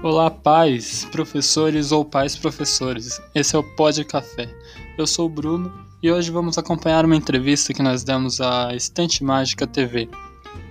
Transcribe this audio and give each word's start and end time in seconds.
Olá, 0.00 0.30
pais, 0.30 1.04
professores 1.06 1.90
ou 1.90 2.04
pais 2.04 2.36
professores. 2.36 3.20
Esse 3.34 3.56
é 3.56 3.58
o 3.58 3.64
Pod 3.74 4.04
Café. 4.04 4.48
Eu 4.96 5.08
sou 5.08 5.26
o 5.26 5.28
Bruno 5.28 5.72
e 6.00 6.12
hoje 6.12 6.30
vamos 6.30 6.56
acompanhar 6.56 7.04
uma 7.04 7.16
entrevista 7.16 7.74
que 7.74 7.82
nós 7.82 8.04
demos 8.04 8.40
à 8.40 8.72
Estante 8.76 9.24
Mágica 9.24 9.66
TV. 9.66 10.08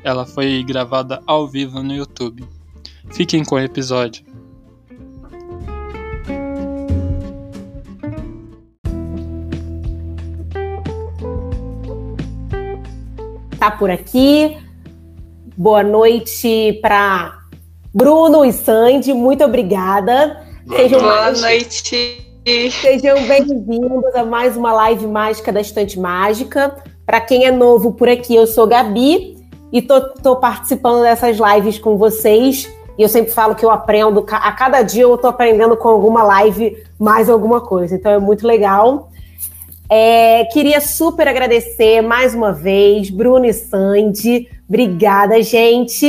Ela 0.01 0.25
foi 0.25 0.63
gravada 0.63 1.21
ao 1.27 1.45
vivo 1.45 1.83
no 1.83 1.93
YouTube. 1.93 2.47
Fiquem 3.11 3.43
com 3.43 3.55
o 3.55 3.59
episódio. 3.59 4.34
Tá 13.65 13.71
por 13.71 13.89
aqui. 13.89 14.55
Boa 15.57 15.81
noite 15.81 16.77
para 16.83 17.33
Bruno 17.91 18.45
e 18.45 18.53
Sandy, 18.53 19.11
muito 19.11 19.43
obrigada. 19.43 20.39
Sejam 20.69 20.99
Boa 20.99 21.15
mais... 21.15 21.41
noite. 21.41 22.31
Sejam 22.79 23.23
bem-vindos 23.23 24.13
a 24.13 24.23
mais 24.23 24.55
uma 24.55 24.71
live 24.71 25.07
mágica 25.07 25.51
da 25.51 25.61
Estante 25.61 25.99
Mágica. 25.99 26.75
Para 27.07 27.19
quem 27.19 27.47
é 27.47 27.51
novo 27.51 27.93
por 27.93 28.07
aqui, 28.07 28.35
eu 28.35 28.45
sou 28.45 28.67
Gabi 28.67 29.35
e 29.73 29.81
tô, 29.81 29.99
tô, 30.13 30.35
participando 30.35 31.01
dessas 31.01 31.35
lives 31.35 31.79
com 31.79 31.97
vocês. 31.97 32.71
E 32.99 33.01
eu 33.01 33.09
sempre 33.09 33.31
falo 33.31 33.55
que 33.55 33.65
eu 33.65 33.71
aprendo, 33.71 34.23
a 34.29 34.51
cada 34.51 34.83
dia 34.83 35.01
eu 35.01 35.17
tô 35.17 35.25
aprendendo 35.25 35.75
com 35.75 35.89
alguma 35.89 36.21
live 36.21 36.83
mais 36.99 37.31
alguma 37.31 37.61
coisa. 37.61 37.95
Então 37.95 38.11
é 38.11 38.19
muito 38.19 38.45
legal. 38.45 39.09
É, 39.89 40.45
queria 40.45 40.81
super 40.81 41.27
agradecer 41.27 42.01
mais 42.01 42.33
uma 42.33 42.51
vez, 42.51 43.09
Bruno 43.09 43.45
e 43.45 43.53
Sandy. 43.53 44.49
Obrigada, 44.67 45.41
gente. 45.43 46.07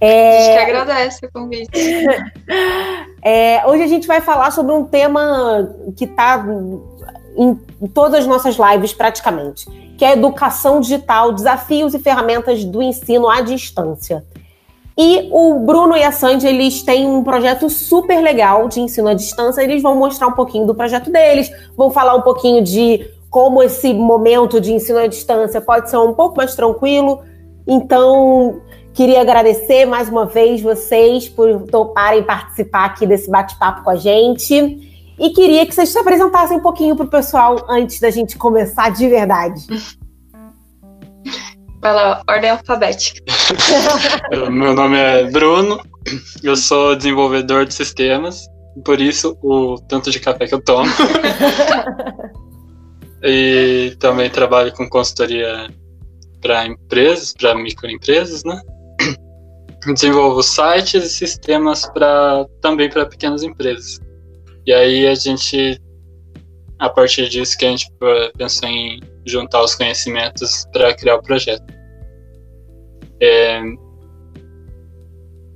É... 0.00 0.38
A 0.38 0.40
gente 0.42 0.52
que 0.52 0.58
agradece 0.58 1.26
o 1.26 1.32
convite. 1.32 1.70
é, 3.22 3.66
hoje 3.66 3.82
a 3.82 3.86
gente 3.86 4.06
vai 4.06 4.20
falar 4.20 4.50
sobre 4.50 4.72
um 4.72 4.84
tema 4.84 5.74
que 5.96 6.04
está 6.04 6.44
em 7.36 7.54
todas 7.94 8.20
as 8.20 8.26
nossas 8.26 8.56
lives 8.56 8.92
praticamente, 8.92 9.66
que 9.96 10.04
é 10.04 10.12
educação 10.12 10.80
digital, 10.80 11.32
desafios 11.32 11.94
e 11.94 11.98
ferramentas 11.98 12.64
do 12.64 12.82
ensino 12.82 13.28
à 13.28 13.40
distância. 13.40 14.24
E 14.98 15.28
o 15.30 15.60
Bruno 15.60 15.96
e 15.96 16.02
a 16.02 16.10
Sandy, 16.10 16.46
eles 16.48 16.82
têm 16.82 17.06
um 17.06 17.22
projeto 17.22 17.70
super 17.70 18.20
legal 18.20 18.66
de 18.66 18.80
ensino 18.80 19.08
à 19.08 19.14
distância, 19.14 19.62
eles 19.62 19.80
vão 19.80 19.94
mostrar 19.94 20.26
um 20.26 20.32
pouquinho 20.32 20.66
do 20.66 20.74
projeto 20.74 21.08
deles, 21.08 21.50
vão 21.76 21.88
falar 21.88 22.16
um 22.16 22.22
pouquinho 22.22 22.64
de 22.64 23.08
como 23.30 23.62
esse 23.62 23.94
momento 23.94 24.60
de 24.60 24.72
ensino 24.72 24.98
à 24.98 25.06
distância 25.06 25.60
pode 25.60 25.88
ser 25.88 25.98
um 25.98 26.14
pouco 26.14 26.36
mais 26.36 26.54
tranquilo. 26.54 27.22
Então, 27.66 28.60
Queria 28.98 29.20
agradecer 29.20 29.84
mais 29.84 30.08
uma 30.08 30.26
vez 30.26 30.60
vocês 30.60 31.28
por 31.28 31.62
toparem 31.70 32.24
participar 32.24 32.86
aqui 32.86 33.06
desse 33.06 33.30
bate-papo 33.30 33.84
com 33.84 33.90
a 33.90 33.94
gente. 33.94 35.14
E 35.16 35.30
queria 35.30 35.64
que 35.64 35.72
vocês 35.72 35.90
se 35.90 35.98
apresentassem 36.00 36.56
um 36.56 36.60
pouquinho 36.60 36.96
para 36.96 37.06
o 37.06 37.08
pessoal 37.08 37.64
antes 37.68 38.00
da 38.00 38.10
gente 38.10 38.36
começar 38.36 38.90
de 38.90 39.08
verdade. 39.08 39.64
Pela 41.88 42.22
ordem 42.28 42.50
alfabética. 42.50 43.18
Meu 44.52 44.74
nome 44.74 44.98
é 44.98 45.24
Bruno, 45.24 45.80
eu 46.42 46.54
sou 46.54 46.94
desenvolvedor 46.94 47.64
de 47.64 47.72
sistemas, 47.72 48.46
por 48.84 49.00
isso 49.00 49.38
o 49.42 49.80
tanto 49.88 50.10
de 50.10 50.20
café 50.20 50.46
que 50.46 50.52
eu 50.52 50.62
tomo. 50.62 50.84
e 53.24 53.96
também 53.98 54.28
trabalho 54.28 54.70
com 54.74 54.86
consultoria 54.86 55.70
para 56.42 56.66
empresas, 56.66 57.32
para 57.32 57.54
microempresas, 57.54 58.44
né? 58.44 58.60
desenvolvo 59.94 60.42
sites 60.42 61.04
e 61.04 61.08
sistemas 61.08 61.88
para 61.88 62.44
também 62.60 62.90
para 62.90 63.06
pequenas 63.06 63.42
empresas. 63.42 63.98
E 64.66 64.74
aí 64.74 65.06
a 65.06 65.14
gente, 65.14 65.80
a 66.78 66.90
partir 66.90 67.30
disso 67.30 67.56
que 67.56 67.64
a 67.64 67.70
gente 67.70 67.90
pensou 68.36 68.68
em 68.68 69.00
juntar 69.24 69.62
os 69.62 69.74
conhecimentos 69.74 70.66
para 70.70 70.94
criar 70.94 71.16
o 71.16 71.22
projeto. 71.22 71.77
É, 73.20 73.60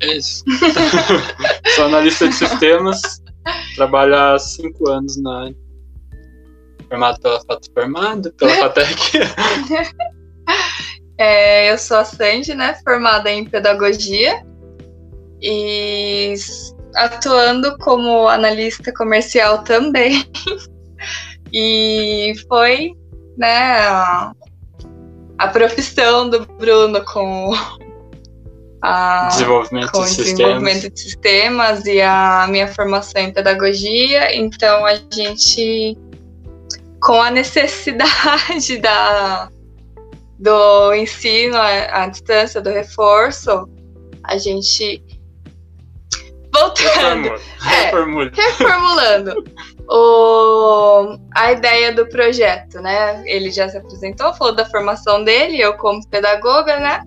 é 0.03 0.17
isso. 0.17 0.45
Sou 1.75 1.85
analista 1.87 2.29
de 2.29 2.35
sistemas, 2.35 3.01
trabalho 3.77 4.17
há 4.17 4.39
cinco 4.39 4.89
anos 4.89 5.21
na. 5.21 5.51
Formado 6.89 7.21
pela 7.21 7.41
Fato 7.41 7.73
Formado, 7.73 8.33
pela 8.35 8.53
FATEC. 8.55 9.19
É, 11.19 11.71
eu 11.71 11.79
sou 11.79 11.99
a 11.99 12.05
Sandy, 12.05 12.53
né, 12.53 12.75
formada 12.83 13.31
em 13.31 13.45
pedagogia 13.45 14.45
e 15.41 16.35
atuando 16.97 17.79
como 17.79 18.27
analista 18.27 18.93
comercial 18.93 19.63
também. 19.63 20.25
e 21.53 22.33
foi, 22.49 22.93
né, 23.37 24.33
a, 25.43 25.49
profissão 25.49 26.29
do 26.29 26.47
Bruno 26.47 27.05
com 27.05 27.53
a, 28.83 29.29
desenvolvimento, 29.29 29.93
com 29.93 30.05
de, 30.05 30.17
desenvolvimento 30.17 30.75
sistemas. 30.75 30.95
de 30.95 31.01
sistemas 31.01 31.85
e 31.87 32.01
a 32.01 32.47
minha 32.49 32.69
formação 32.69 33.23
em 33.23 33.33
pedagogia. 33.33 34.35
Então 34.37 34.85
a 34.85 34.95
gente, 35.13 35.97
com 37.01 37.21
a 37.21 37.31
necessidade 37.31 38.79
da 38.83 39.49
do 40.39 40.93
ensino 40.95 41.57
à, 41.57 42.03
à 42.03 42.07
distância, 42.09 42.61
do 42.61 42.71
reforço, 42.71 43.69
a 44.25 44.37
gente 44.37 45.01
voltando, 46.53 47.33
Reformula. 47.59 48.27
É, 48.27 48.41
reformulando 48.41 49.45
o, 49.89 51.19
a 51.35 51.53
ideia 51.53 51.93
do 51.93 52.07
projeto, 52.09 52.81
né? 52.81 53.23
Ele 53.27 53.51
já 53.51 53.69
se 53.69 53.77
apresentou, 53.77 54.35
falou 54.35 54.55
da 54.55 54.65
formação 54.67 55.23
dele, 55.25 55.61
eu 55.61 55.75
como 55.75 56.07
pedagoga, 56.09 56.79
né? 56.79 57.03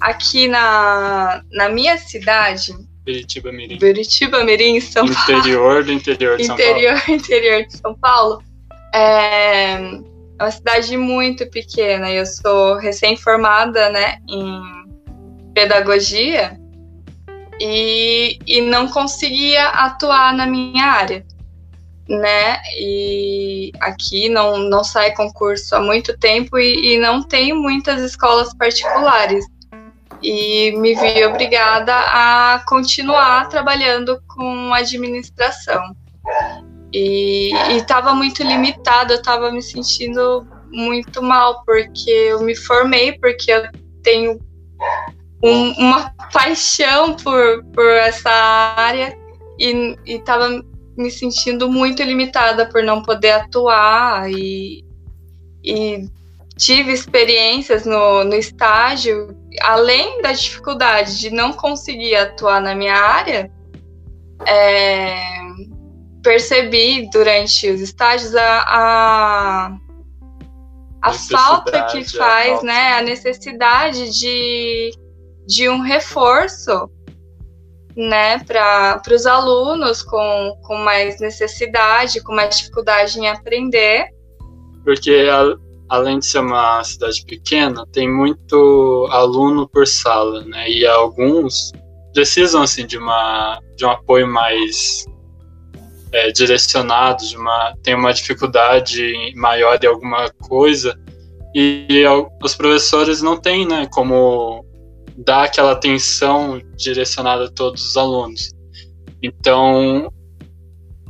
Aqui 0.00 0.48
na, 0.48 1.42
na 1.52 1.68
minha 1.68 1.96
cidade, 1.98 2.74
Biritiba 3.04 3.50
Mirim. 3.50 3.78
Biritiba 3.78 4.44
Mirim, 4.44 4.80
São 4.80 5.04
interior 5.04 5.24
Paulo. 5.26 5.40
Interior 5.40 5.84
do 5.84 5.92
interior 5.92 6.36
de 6.36 6.44
São 6.44 6.54
interior, 6.54 7.00
Paulo. 7.00 7.10
Interior 7.20 7.66
de 7.66 7.76
São 7.76 7.94
Paulo. 7.94 8.42
É, 8.94 9.72
é 9.72 10.42
uma 10.42 10.50
cidade 10.50 10.96
muito 10.96 11.48
pequena. 11.50 12.10
Eu 12.10 12.26
sou 12.26 12.76
recém-formada, 12.76 13.90
né, 13.90 14.18
em 14.28 14.80
pedagogia 15.54 16.58
e, 17.60 18.38
e 18.46 18.60
não 18.62 18.88
conseguia 18.88 19.68
atuar 19.68 20.34
na 20.34 20.46
minha 20.46 20.86
área, 20.86 21.24
né? 22.10 22.60
E 22.76 23.72
aqui 23.80 24.28
não, 24.28 24.58
não 24.58 24.82
sai 24.82 25.14
concurso 25.14 25.76
há 25.76 25.80
muito 25.80 26.18
tempo 26.18 26.58
e, 26.58 26.94
e 26.94 26.98
não 26.98 27.22
tem 27.22 27.52
muitas 27.54 28.02
escolas 28.02 28.52
particulares. 28.54 29.44
E 30.22 30.72
me 30.72 30.94
vi 30.94 31.24
obrigada 31.24 31.94
a 31.94 32.62
continuar 32.66 33.48
trabalhando 33.48 34.20
com 34.26 34.74
administração. 34.74 35.94
E 36.92 37.52
estava 37.76 38.12
muito 38.12 38.42
limitado, 38.42 39.12
eu 39.12 39.18
estava 39.18 39.52
me 39.52 39.62
sentindo 39.62 40.44
muito 40.70 41.22
mal, 41.22 41.62
porque 41.64 42.10
eu 42.10 42.42
me 42.42 42.56
formei, 42.56 43.12
porque 43.18 43.52
eu 43.52 43.62
tenho 44.02 44.40
um, 45.42 45.70
uma 45.78 46.12
paixão 46.32 47.14
por, 47.14 47.64
por 47.72 47.86
essa 47.86 48.30
área 48.30 49.16
e 49.58 49.96
estava 50.04 50.62
me 51.00 51.10
sentindo 51.10 51.70
muito 51.70 52.02
limitada 52.02 52.66
por 52.66 52.82
não 52.82 53.02
poder 53.02 53.32
atuar 53.32 54.30
e, 54.30 54.84
e 55.64 56.08
tive 56.56 56.92
experiências 56.92 57.84
no, 57.86 58.22
no 58.24 58.34
estágio, 58.34 59.34
além 59.62 60.20
da 60.20 60.32
dificuldade 60.32 61.18
de 61.18 61.30
não 61.30 61.52
conseguir 61.52 62.14
atuar 62.14 62.60
na 62.60 62.74
minha 62.74 62.94
área, 62.94 63.50
é, 64.46 65.16
percebi 66.22 67.08
durante 67.10 67.70
os 67.70 67.80
estágios 67.80 68.34
a, 68.34 68.58
a, 68.66 69.76
a 71.02 71.12
falta 71.12 71.86
que 71.86 72.04
faz, 72.04 72.48
a 72.48 72.50
falta. 72.52 72.66
né? 72.66 72.92
A 72.92 73.02
necessidade 73.02 74.10
de, 74.18 74.90
de 75.46 75.68
um 75.68 75.80
reforço 75.80 76.90
né, 77.96 78.38
para 78.44 79.02
os 79.10 79.26
alunos 79.26 80.02
com, 80.02 80.56
com 80.62 80.76
mais 80.76 81.20
necessidade, 81.20 82.22
com 82.22 82.34
mais 82.34 82.56
dificuldade 82.58 83.18
em 83.18 83.28
aprender. 83.28 84.06
Porque 84.84 85.28
a, 85.30 85.56
além 85.88 86.18
de 86.18 86.26
ser 86.26 86.38
uma 86.38 86.82
cidade 86.84 87.24
pequena, 87.24 87.84
tem 87.92 88.10
muito 88.10 89.08
aluno 89.10 89.68
por 89.68 89.86
sala, 89.86 90.44
né? 90.44 90.70
E 90.70 90.86
alguns 90.86 91.72
precisam 92.12 92.62
assim 92.62 92.86
de 92.86 92.98
uma 92.98 93.60
de 93.76 93.84
um 93.84 93.90
apoio 93.90 94.26
mais 94.26 95.04
é, 96.12 96.30
direcionado, 96.32 97.24
de 97.24 97.36
uma 97.36 97.74
tem 97.82 97.94
uma 97.94 98.12
dificuldade 98.12 99.32
maior 99.36 99.78
de 99.78 99.86
alguma 99.86 100.30
coisa 100.48 100.98
e, 101.54 101.86
e 101.88 102.04
os 102.42 102.54
professores 102.54 103.20
não 103.20 103.36
têm, 103.36 103.66
né, 103.66 103.88
como 103.92 104.64
dar 105.24 105.44
aquela 105.44 105.72
atenção 105.72 106.60
direcionada 106.76 107.44
a 107.44 107.50
todos 107.50 107.84
os 107.84 107.96
alunos. 107.96 108.50
Então 109.22 110.10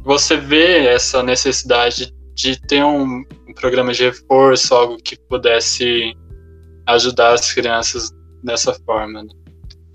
você 0.03 0.37
vê 0.37 0.87
essa 0.87 1.23
necessidade 1.23 2.12
de 2.35 2.61
ter 2.61 2.83
um, 2.83 3.23
um 3.49 3.55
programa 3.55 3.93
de 3.93 4.05
reforço, 4.05 4.75
algo 4.75 4.97
que 4.97 5.17
pudesse 5.29 6.15
ajudar 6.87 7.35
as 7.35 7.53
crianças 7.53 8.11
dessa 8.43 8.75
forma. 8.87 9.23
Né? 9.23 9.29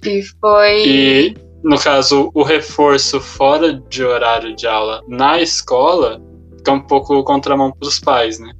E 0.03 0.21
foi. 0.39 0.87
E, 0.87 1.35
no 1.63 1.79
caso, 1.79 2.29
o 2.33 2.43
reforço 2.43 3.19
fora 3.19 3.73
de 3.73 4.03
horário 4.03 4.55
de 4.55 4.67
aula 4.67 5.01
na 5.07 5.41
escola 5.41 6.21
fica 6.57 6.71
um 6.71 6.81
pouco 6.81 7.23
contramão 7.23 7.71
para 7.71 7.87
os 7.87 7.99
pais, 7.99 8.39
né? 8.39 8.53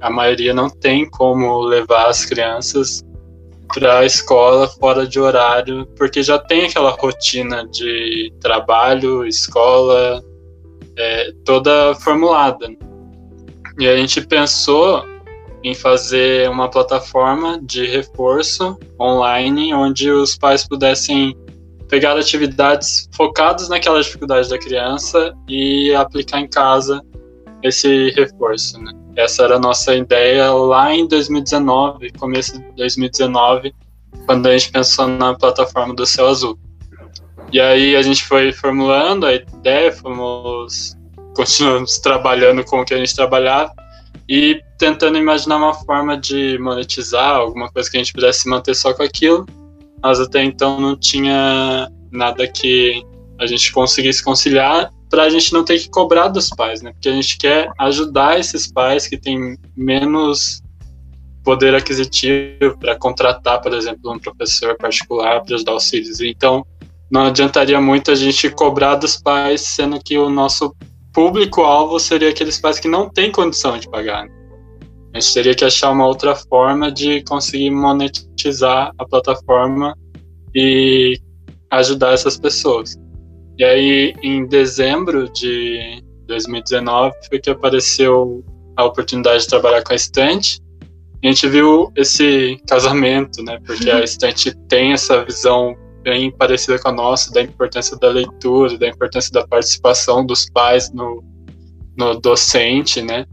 A 0.00 0.10
maioria 0.10 0.52
não 0.52 0.68
tem 0.68 1.08
como 1.08 1.62
levar 1.62 2.08
as 2.08 2.26
crianças 2.26 3.02
para 3.74 3.98
a 3.98 4.06
escola 4.06 4.68
fora 4.68 5.06
de 5.06 5.18
horário, 5.18 5.84
porque 5.96 6.22
já 6.22 6.38
tem 6.38 6.66
aquela 6.66 6.90
rotina 6.90 7.66
de 7.66 8.32
trabalho, 8.40 9.26
escola, 9.26 10.22
é, 10.96 11.32
toda 11.44 11.94
formulada. 11.96 12.68
E 13.78 13.88
a 13.88 13.96
gente 13.96 14.24
pensou 14.26 15.04
em 15.64 15.74
fazer 15.74 16.48
uma 16.48 16.70
plataforma 16.70 17.58
de 17.62 17.86
reforço 17.86 18.78
online 19.00 19.74
onde 19.74 20.10
os 20.10 20.36
pais 20.36 20.66
pudessem 20.68 21.36
pegar 21.88 22.16
atividades 22.16 23.08
focadas 23.14 23.68
naquela 23.68 24.00
dificuldade 24.00 24.48
da 24.48 24.58
criança 24.58 25.34
e 25.48 25.92
aplicar 25.94 26.40
em 26.40 26.48
casa 26.48 27.02
esse 27.62 28.10
reforço. 28.10 28.80
Né? 28.80 28.92
Essa 29.16 29.44
era 29.44 29.56
a 29.56 29.60
nossa 29.60 29.94
ideia 29.94 30.52
lá 30.52 30.94
em 30.94 31.06
2019, 31.06 32.10
começo 32.12 32.58
de 32.58 32.72
2019, 32.76 33.74
quando 34.26 34.46
a 34.46 34.56
gente 34.56 34.72
pensou 34.72 35.06
na 35.06 35.34
plataforma 35.34 35.94
do 35.94 36.04
Céu 36.04 36.28
Azul. 36.28 36.58
E 37.52 37.60
aí 37.60 37.94
a 37.94 38.02
gente 38.02 38.24
foi 38.24 38.52
formulando 38.52 39.26
a 39.26 39.34
ideia, 39.34 39.92
fomos 39.92 40.96
continuamos 41.34 41.98
trabalhando 41.98 42.64
com 42.64 42.80
o 42.80 42.84
que 42.84 42.94
a 42.94 42.96
gente 42.96 43.14
trabalhava 43.14 43.72
e 44.28 44.60
tentando 44.78 45.18
imaginar 45.18 45.56
uma 45.56 45.74
forma 45.74 46.16
de 46.16 46.58
monetizar, 46.58 47.36
alguma 47.36 47.70
coisa 47.70 47.90
que 47.90 47.96
a 47.96 48.02
gente 48.02 48.12
pudesse 48.12 48.48
manter 48.48 48.74
só 48.74 48.94
com 48.94 49.02
aquilo, 49.02 49.44
mas 50.02 50.20
até 50.20 50.42
então 50.42 50.80
não 50.80 50.96
tinha 50.96 51.90
nada 52.10 52.46
que 52.46 53.04
a 53.38 53.46
gente 53.46 53.72
conseguisse 53.72 54.22
conciliar 54.22 54.90
para 55.14 55.22
a 55.22 55.30
gente 55.30 55.52
não 55.52 55.64
ter 55.64 55.78
que 55.78 55.88
cobrar 55.88 56.26
dos 56.26 56.50
pais, 56.50 56.82
né? 56.82 56.90
Porque 56.90 57.08
a 57.08 57.12
gente 57.12 57.38
quer 57.38 57.70
ajudar 57.78 58.40
esses 58.40 58.66
pais 58.66 59.06
que 59.06 59.16
têm 59.16 59.56
menos 59.76 60.60
poder 61.44 61.72
aquisitivo 61.72 62.76
para 62.80 62.96
contratar, 62.96 63.60
por 63.60 63.72
exemplo, 63.72 64.12
um 64.12 64.18
professor 64.18 64.76
particular 64.76 65.40
para 65.44 65.54
ajudar 65.54 65.76
os 65.76 65.88
filhos. 65.88 66.20
Então, 66.20 66.66
não 67.08 67.26
adiantaria 67.26 67.80
muito 67.80 68.10
a 68.10 68.16
gente 68.16 68.50
cobrar 68.50 68.96
dos 68.96 69.16
pais, 69.16 69.60
sendo 69.60 70.02
que 70.02 70.18
o 70.18 70.28
nosso 70.28 70.74
público-alvo 71.12 72.00
seria 72.00 72.30
aqueles 72.30 72.58
pais 72.58 72.80
que 72.80 72.88
não 72.88 73.08
têm 73.08 73.30
condição 73.30 73.78
de 73.78 73.88
pagar. 73.88 74.24
Né? 74.24 74.32
A 75.14 75.20
gente 75.20 75.32
teria 75.32 75.54
que 75.54 75.64
achar 75.64 75.92
uma 75.92 76.08
outra 76.08 76.34
forma 76.34 76.90
de 76.90 77.22
conseguir 77.22 77.70
monetizar 77.70 78.90
a 78.98 79.06
plataforma 79.06 79.96
e 80.52 81.16
ajudar 81.70 82.14
essas 82.14 82.36
pessoas. 82.36 82.96
E 83.58 83.64
aí, 83.64 84.14
em 84.22 84.46
dezembro 84.46 85.28
de 85.32 86.02
2019, 86.26 87.14
foi 87.28 87.38
que 87.38 87.50
apareceu 87.50 88.44
a 88.76 88.84
oportunidade 88.84 89.42
de 89.42 89.48
trabalhar 89.48 89.82
com 89.82 89.92
a 89.92 89.96
estante. 89.96 90.60
A 91.22 91.28
gente 91.28 91.48
viu 91.48 91.92
esse 91.96 92.58
casamento, 92.68 93.42
né? 93.42 93.58
Porque 93.64 93.90
a 93.90 94.02
estante 94.04 94.54
tem 94.68 94.92
essa 94.92 95.24
visão 95.24 95.76
bem 96.02 96.30
parecida 96.30 96.78
com 96.78 96.88
a 96.88 96.92
nossa, 96.92 97.32
da 97.32 97.42
importância 97.42 97.96
da 97.96 98.10
leitura, 98.10 98.76
da 98.76 98.88
importância 98.88 99.32
da 99.32 99.46
participação 99.46 100.26
dos 100.26 100.50
pais 100.50 100.92
no, 100.92 101.24
no 101.96 102.20
docente, 102.20 103.00
né? 103.00 103.24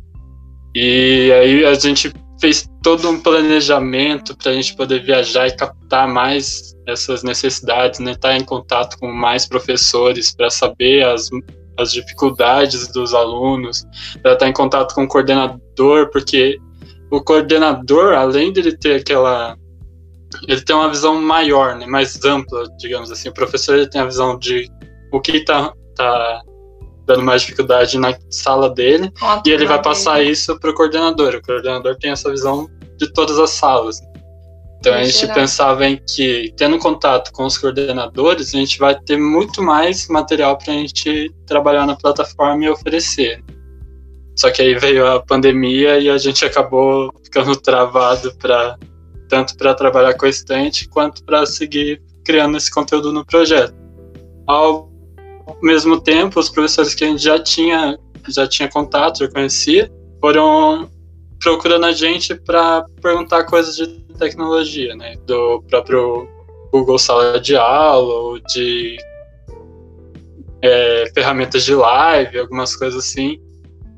E 0.73 1.31
aí 1.33 1.65
a 1.65 1.73
gente 1.73 2.13
fez 2.41 2.67
todo 2.81 3.07
um 3.07 3.21
planejamento 3.21 4.35
para 4.35 4.51
a 4.51 4.53
gente 4.55 4.75
poder 4.75 5.03
viajar 5.03 5.47
e 5.47 5.55
captar 5.55 6.07
mais 6.07 6.75
essas 6.87 7.21
necessidades, 7.21 7.99
né? 7.99 8.13
Estar 8.13 8.29
tá 8.29 8.37
em 8.37 8.43
contato 8.43 8.97
com 8.97 9.11
mais 9.11 9.47
professores 9.47 10.35
para 10.35 10.49
saber 10.49 11.05
as, 11.05 11.29
as 11.77 11.93
dificuldades 11.93 12.87
dos 12.87 13.13
alunos, 13.13 13.85
para 14.23 14.33
estar 14.33 14.45
tá 14.45 14.49
em 14.49 14.53
contato 14.53 14.95
com 14.95 15.03
o 15.03 15.07
coordenador, 15.07 16.09
porque 16.11 16.57
o 17.11 17.21
coordenador, 17.21 18.15
além 18.15 18.51
de 18.51 18.61
ele 18.61 18.75
ter 18.75 18.95
aquela 18.95 19.55
ele 20.47 20.61
tem 20.61 20.75
uma 20.75 20.89
visão 20.89 21.21
maior, 21.21 21.75
né, 21.75 21.85
mais 21.85 22.23
ampla, 22.23 22.63
digamos 22.77 23.11
assim. 23.11 23.29
O 23.29 23.33
professor 23.33 23.75
ele 23.75 23.89
tem 23.89 24.01
a 24.01 24.05
visão 24.05 24.39
de 24.39 24.67
o 25.11 25.19
que 25.19 25.33
está 25.33 25.73
tá 25.95 26.41
dando 27.11 27.23
mais 27.23 27.41
dificuldade 27.41 27.97
na 27.97 28.17
sala 28.29 28.69
dele 28.69 29.11
e 29.45 29.49
ele 29.49 29.65
vai 29.65 29.81
passar 29.81 30.17
dele. 30.17 30.31
isso 30.31 30.59
para 30.59 30.69
o 30.69 30.73
coordenador. 30.73 31.35
O 31.35 31.41
coordenador 31.41 31.95
tem 31.97 32.11
essa 32.11 32.29
visão 32.29 32.69
de 32.97 33.11
todas 33.13 33.39
as 33.39 33.51
salas. 33.51 33.99
Então 34.79 34.95
a 34.95 35.03
gente 35.03 35.31
pensava 35.31 35.85
em 35.85 36.01
que, 36.07 36.51
tendo 36.57 36.79
contato 36.79 37.31
com 37.31 37.45
os 37.45 37.55
coordenadores, 37.55 38.53
a 38.53 38.57
gente 38.57 38.79
vai 38.79 38.99
ter 38.99 39.15
muito 39.15 39.61
mais 39.61 40.07
material 40.07 40.57
para 40.57 40.73
a 40.73 40.77
gente 40.77 41.31
trabalhar 41.45 41.85
na 41.85 41.95
plataforma 41.95 42.65
e 42.65 42.69
oferecer. 42.69 43.43
Só 44.35 44.49
que 44.49 44.61
aí 44.61 44.73
veio 44.73 45.05
a 45.05 45.21
pandemia 45.21 45.99
e 45.99 46.09
a 46.09 46.17
gente 46.17 46.43
acabou 46.43 47.13
ficando 47.23 47.55
travado 47.61 48.33
para 48.37 48.77
tanto 49.29 49.55
para 49.55 49.73
trabalhar 49.73 50.15
com 50.15 50.25
a 50.25 50.29
estante 50.29 50.89
quanto 50.89 51.23
para 51.23 51.45
seguir 51.45 52.01
criando 52.25 52.57
esse 52.57 52.69
conteúdo 52.69 53.13
no 53.13 53.25
projeto. 53.25 53.73
Ao 54.47 54.90
mesmo 55.61 55.99
tempo, 55.99 56.39
os 56.39 56.49
professores 56.49 56.93
que 56.93 57.03
a 57.03 57.07
gente 57.07 57.23
já 57.23 57.39
tinha, 57.39 57.97
já 58.27 58.47
tinha 58.47 58.69
contato, 58.69 59.19
já 59.19 59.29
conhecia, 59.29 59.91
foram 60.19 60.89
procurando 61.39 61.85
a 61.85 61.91
gente 61.91 62.35
para 62.35 62.85
perguntar 63.01 63.45
coisas 63.45 63.75
de 63.75 63.87
tecnologia, 64.17 64.95
né? 64.95 65.15
Do 65.25 65.63
próprio 65.69 66.27
Google 66.71 66.99
Sala 66.99 67.39
de 67.39 67.55
Aula, 67.55 68.13
ou 68.13 68.39
de 68.39 68.97
é, 70.61 71.11
ferramentas 71.13 71.63
de 71.63 71.73
live, 71.73 72.39
algumas 72.39 72.75
coisas 72.75 73.03
assim. 73.03 73.39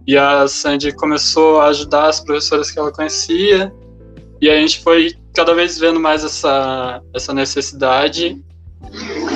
E 0.08 0.18
a 0.18 0.48
Sandy 0.48 0.94
começou 0.94 1.60
a 1.60 1.68
ajudar 1.68 2.08
as 2.08 2.20
professoras 2.20 2.72
que 2.72 2.80
ela 2.80 2.92
conhecia, 2.92 3.74
e 4.42 4.50
a 4.50 4.56
gente 4.56 4.82
foi 4.82 5.14
cada 5.34 5.54
vez 5.54 5.80
vendo 5.80 6.00
mais 6.00 6.24
essa, 6.24 7.02
essa 7.14 7.34
necessidade 7.34 8.42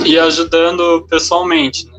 e 0.05 0.19
ajudando 0.19 1.05
pessoalmente, 1.09 1.87
né? 1.87 1.96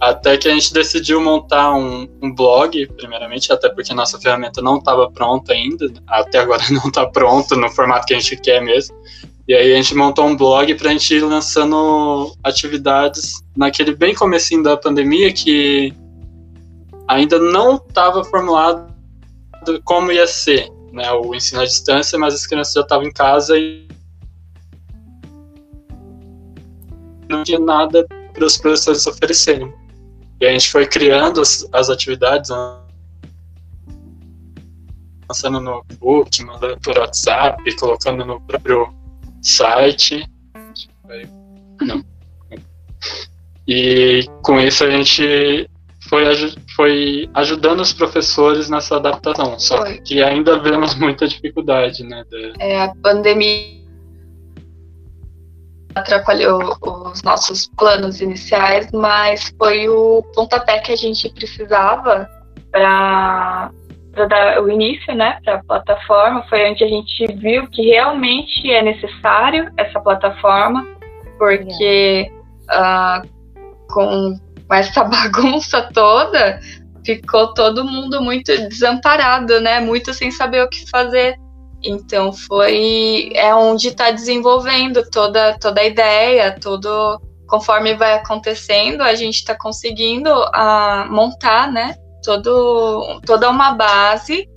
Até 0.00 0.36
que 0.36 0.48
a 0.48 0.52
gente 0.52 0.72
decidiu 0.72 1.20
montar 1.20 1.74
um, 1.74 2.06
um 2.22 2.34
blog, 2.34 2.86
primeiramente, 2.96 3.50
até 3.52 3.68
porque 3.68 3.94
nossa 3.94 4.20
ferramenta 4.20 4.60
não 4.60 4.76
estava 4.76 5.10
pronta 5.10 5.52
ainda, 5.52 5.90
até 6.06 6.38
agora 6.38 6.62
não 6.70 6.88
está 6.88 7.06
pronta 7.06 7.56
no 7.56 7.70
formato 7.70 8.06
que 8.06 8.14
a 8.14 8.18
gente 8.18 8.36
quer 8.36 8.62
mesmo. 8.62 8.94
E 9.48 9.54
aí 9.54 9.72
a 9.72 9.76
gente 9.76 9.94
montou 9.94 10.26
um 10.26 10.36
blog 10.36 10.74
para 10.74 10.90
a 10.90 10.92
gente 10.92 11.14
ir 11.14 11.24
lançando 11.24 12.34
atividades 12.42 13.34
naquele 13.56 13.94
bem 13.94 14.12
comecinho 14.14 14.62
da 14.62 14.76
pandemia 14.76 15.32
que 15.32 15.94
ainda 17.06 17.38
não 17.38 17.76
estava 17.76 18.24
formulado 18.24 18.94
como 19.84 20.12
ia 20.12 20.26
ser 20.26 20.68
né, 20.92 21.10
o 21.12 21.34
ensino 21.34 21.60
à 21.60 21.64
distância, 21.64 22.18
mas 22.18 22.34
as 22.34 22.46
crianças 22.46 22.74
já 22.74 22.80
estavam 22.80 23.06
em 23.06 23.12
casa 23.12 23.56
e 23.56 23.86
não 27.28 27.42
tinha 27.42 27.58
nada 27.58 28.06
para 28.32 28.44
os 28.44 28.56
professores 28.56 29.06
oferecerem. 29.06 29.72
E 30.40 30.46
a 30.46 30.52
gente 30.52 30.70
foi 30.70 30.86
criando 30.86 31.40
as, 31.40 31.66
as 31.72 31.88
atividades, 31.88 32.50
lançando 35.28 35.60
no 35.60 35.84
book, 35.98 36.44
mandando 36.44 36.78
por 36.80 36.98
WhatsApp, 36.98 37.76
colocando 37.76 38.24
no 38.24 38.40
próprio 38.40 38.92
site. 39.42 40.28
Não. 41.80 42.04
E 43.66 44.24
com 44.42 44.60
isso 44.60 44.84
a 44.84 44.90
gente 44.90 45.68
foi, 46.08 46.24
foi 46.76 47.30
ajudando 47.34 47.80
os 47.80 47.92
professores 47.92 48.70
nessa 48.70 48.96
adaptação, 48.96 49.58
só 49.58 49.78
foi. 49.78 49.98
que 49.98 50.22
ainda 50.22 50.58
vemos 50.58 50.94
muita 50.94 51.26
dificuldade, 51.26 52.04
né? 52.04 52.24
É, 52.58 52.80
a 52.80 52.94
pandemia 52.94 53.75
atrapalhou 55.96 56.76
os 56.82 57.22
nossos 57.22 57.68
planos 57.76 58.20
iniciais, 58.20 58.90
mas 58.92 59.52
foi 59.58 59.88
o 59.88 60.22
pontapé 60.34 60.78
que 60.80 60.92
a 60.92 60.96
gente 60.96 61.28
precisava 61.30 62.28
para 62.70 63.70
dar 64.28 64.62
o 64.62 64.70
início, 64.70 65.14
né, 65.14 65.38
para 65.42 65.54
a 65.54 65.64
plataforma. 65.64 66.44
Foi 66.48 66.70
onde 66.70 66.84
a 66.84 66.88
gente 66.88 67.26
viu 67.34 67.66
que 67.68 67.82
realmente 67.82 68.70
é 68.70 68.82
necessário 68.82 69.72
essa 69.78 69.98
plataforma 70.00 70.86
porque 71.38 72.30
uh, 72.70 73.28
com 73.88 74.38
essa 74.70 75.04
bagunça 75.08 75.88
toda, 75.94 76.60
ficou 77.04 77.54
todo 77.54 77.84
mundo 77.84 78.20
muito 78.20 78.52
desamparado, 78.68 79.60
né? 79.60 79.80
Muito 79.80 80.12
sem 80.12 80.30
saber 80.30 80.62
o 80.62 80.68
que 80.68 80.88
fazer. 80.90 81.38
Então 81.86 82.32
foi 82.32 83.30
é 83.34 83.54
onde 83.54 83.88
está 83.88 84.10
desenvolvendo 84.10 85.08
toda 85.10 85.58
toda 85.58 85.80
a 85.80 85.84
ideia, 85.84 86.58
todo 86.60 87.20
conforme 87.46 87.94
vai 87.94 88.14
acontecendo, 88.14 89.02
a 89.02 89.14
gente 89.14 89.36
está 89.36 89.54
conseguindo 89.56 90.30
uh, 90.30 91.10
montar, 91.10 91.70
né? 91.70 91.96
Todo, 92.22 93.20
toda 93.24 93.48
uma 93.48 93.72
base. 93.72 94.48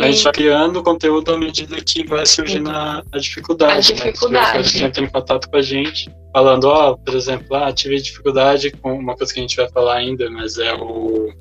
A 0.00 0.06
gente 0.06 0.16
está 0.18 0.32
criando 0.32 0.82
conteúdo 0.82 1.32
à 1.32 1.38
medida 1.38 1.76
que 1.82 2.06
vai 2.06 2.26
surgindo 2.26 2.70
a, 2.70 3.02
a 3.12 3.18
dificuldade. 3.18 3.92
A 3.92 3.94
dificuldade. 3.94 4.46
Né? 4.58 4.62
Pessoas 4.62 4.82
entram 4.82 5.04
em 5.04 5.08
contato 5.08 5.50
com 5.50 5.56
a 5.56 5.62
gente, 5.62 6.10
falando, 6.34 6.64
ó, 6.64 6.90
oh, 6.90 6.98
por 6.98 7.14
exemplo, 7.14 7.56
ah, 7.56 7.72
tive 7.72 8.00
dificuldade 8.00 8.70
com 8.72 8.98
uma 8.98 9.16
coisa 9.16 9.32
que 9.32 9.38
a 9.38 9.42
gente 9.42 9.56
vai 9.56 9.68
falar 9.70 9.96
ainda, 9.96 10.30
mas 10.30 10.58
é 10.58 10.74
o 10.74 11.32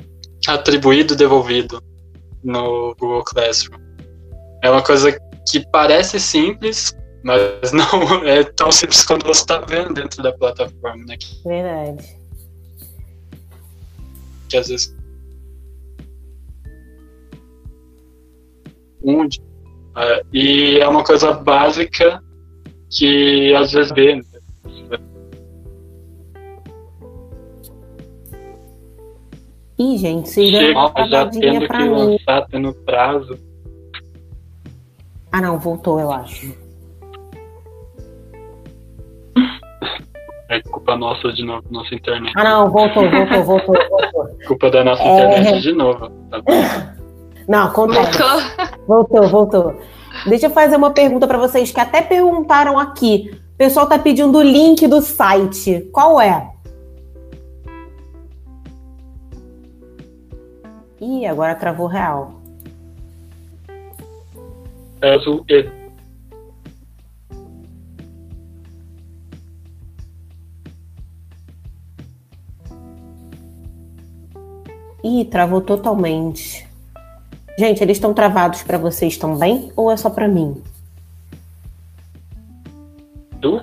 atribuído 0.48 1.16
devolvido 1.16 1.82
no 2.44 2.96
Google 2.98 3.24
Classroom. 3.24 3.85
É 4.66 4.70
uma 4.72 4.82
coisa 4.82 5.16
que 5.48 5.64
parece 5.72 6.20
simples, 6.20 6.98
mas 7.24 7.70
não 7.72 8.26
é 8.28 8.44
tão 8.44 8.72
simples 8.72 9.06
quando 9.06 9.24
você 9.24 9.42
está 9.42 9.60
vendo 9.60 9.94
dentro 9.94 10.24
da 10.24 10.34
plataforma, 10.34 11.06
né? 11.06 11.16
Verdade. 11.46 12.04
Que 14.50 14.58
às 14.58 14.68
vezes. 14.68 14.98
Onde? 19.04 19.40
É, 19.98 20.24
e 20.34 20.80
é 20.80 20.88
uma 20.88 21.04
coisa 21.04 21.32
básica 21.32 22.20
que 22.90 23.54
às 23.54 23.72
vezes 23.72 23.92
vê. 23.92 24.16
Né? 24.16 24.24
Ih, 29.78 29.98
gente, 30.00 30.32
Chega, 30.32 30.74
já 31.08 31.28
tendo 31.28 31.68
que 31.68 31.84
lançar, 31.84 32.48
tendo 32.48 32.74
prazo. 32.74 33.45
Ah, 35.36 35.42
não, 35.42 35.60
voltou, 35.60 36.00
eu 36.00 36.10
acho. 36.10 36.56
É 40.48 40.62
culpa 40.62 40.96
nossa 40.96 41.34
de 41.34 41.44
novo, 41.44 41.62
nossa 41.70 41.94
internet. 41.94 42.32
Ah, 42.38 42.44
não, 42.46 42.72
voltou, 42.72 43.04
voltou, 43.12 43.44
voltou, 43.44 43.76
voltou. 43.76 44.38
Culpa 44.48 44.72
da 44.72 44.86
nossa 44.86 45.04
é... 45.04 45.14
internet 45.14 45.62
de 45.62 45.74
novo. 45.74 46.10
Tá 46.32 46.42
não, 47.50 47.64
acontece. 47.66 48.18
Voltou, 48.88 49.28
voltou. 49.28 49.82
Deixa 50.26 50.46
eu 50.46 50.52
fazer 50.52 50.78
uma 50.78 50.92
pergunta 50.92 51.28
para 51.28 51.38
vocês 51.38 51.70
que 51.70 51.82
até 51.82 52.02
perguntaram 52.02 52.80
aqui. 52.80 53.38
O 53.56 53.58
pessoal 53.58 53.90
tá 53.90 54.00
pedindo 54.00 54.38
o 54.38 54.42
link 54.42 54.88
do 54.88 55.02
site. 55.02 55.82
Qual 55.92 56.22
é? 56.22 56.50
Ih, 61.02 61.26
agora 61.26 61.56
travou 61.56 61.88
real. 61.88 62.45
É 65.06 65.18
o 65.18 65.46
Ih, 75.04 75.26
travou 75.26 75.62
totalmente. 75.62 76.68
Gente, 77.60 77.84
eles 77.84 77.98
estão 77.98 78.16
travados 78.16 78.64
para 78.64 78.80
vocês 78.80 79.16
também 79.16 79.72
ou 79.76 79.92
é 79.92 79.96
só 79.96 80.10
para 80.10 80.28
mim? 80.28 80.60
Tu? 83.40 83.62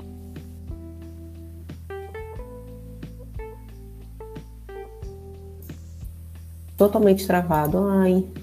Totalmente 6.76 7.26
travado. 7.26 7.78
Ai. 7.88 8.41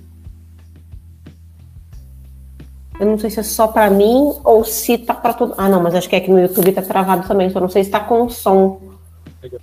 Eu 2.99 3.05
não 3.05 3.17
sei 3.17 3.29
se 3.29 3.39
é 3.39 3.43
só 3.43 3.67
para 3.67 3.89
mim 3.89 4.33
ou 4.43 4.63
se 4.65 4.97
tá 4.97 5.13
para 5.13 5.33
todo. 5.33 5.53
Ah, 5.57 5.69
não, 5.69 5.81
mas 5.81 5.95
acho 5.95 6.09
que 6.09 6.15
é 6.15 6.19
que 6.19 6.29
no 6.29 6.39
YouTube 6.39 6.71
tá 6.73 6.81
travado 6.81 7.27
também. 7.27 7.49
Só 7.49 7.59
não 7.59 7.69
sei 7.69 7.83
se 7.83 7.89
tá 7.89 7.99
com 7.99 8.29
som. 8.29 8.81
Legal. 9.41 9.61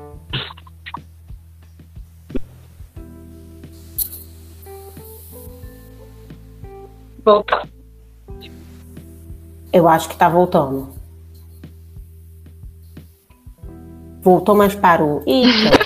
voltar. 7.27 7.69
Eu 9.73 9.89
acho 9.89 10.09
que 10.09 10.17
tá 10.17 10.29
voltando. 10.29 10.89
Voltou, 14.23 14.55
mas 14.55 14.75
parou. 14.77 15.23
Eita. 15.27 15.85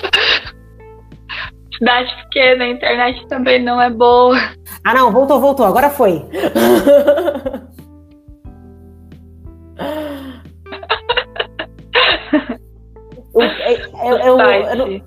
Cidade 1.81 2.15
pequena, 2.25 2.65
a 2.65 2.69
internet 2.69 3.27
também 3.27 3.59
não 3.63 3.81
é 3.81 3.89
boa. 3.89 4.37
Ah, 4.83 4.93
não, 4.93 5.11
voltou, 5.11 5.41
voltou. 5.41 5.65
Agora 5.65 5.89
foi. 5.89 6.23
eu, 13.33 14.15
eu, 14.15 14.39
eu, 14.39 15.01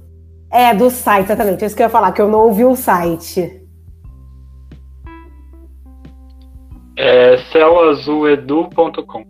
é, 0.50 0.74
do 0.74 0.90
site, 0.90 1.26
exatamente. 1.26 1.62
É 1.62 1.68
isso 1.68 1.76
que 1.76 1.82
eu 1.82 1.86
ia 1.86 1.90
falar, 1.90 2.10
que 2.10 2.20
eu 2.20 2.26
não 2.26 2.40
ouvi 2.40 2.64
o 2.64 2.74
site. 2.74 3.62
É 6.98 7.36
céuazuledu.com. 7.52 9.24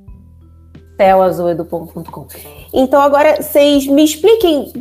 céuazuledu.com. 0.97 2.27
Então, 2.73 3.03
agora, 3.03 3.37
vocês 3.37 3.87
me 3.87 4.03
expliquem 4.03 4.73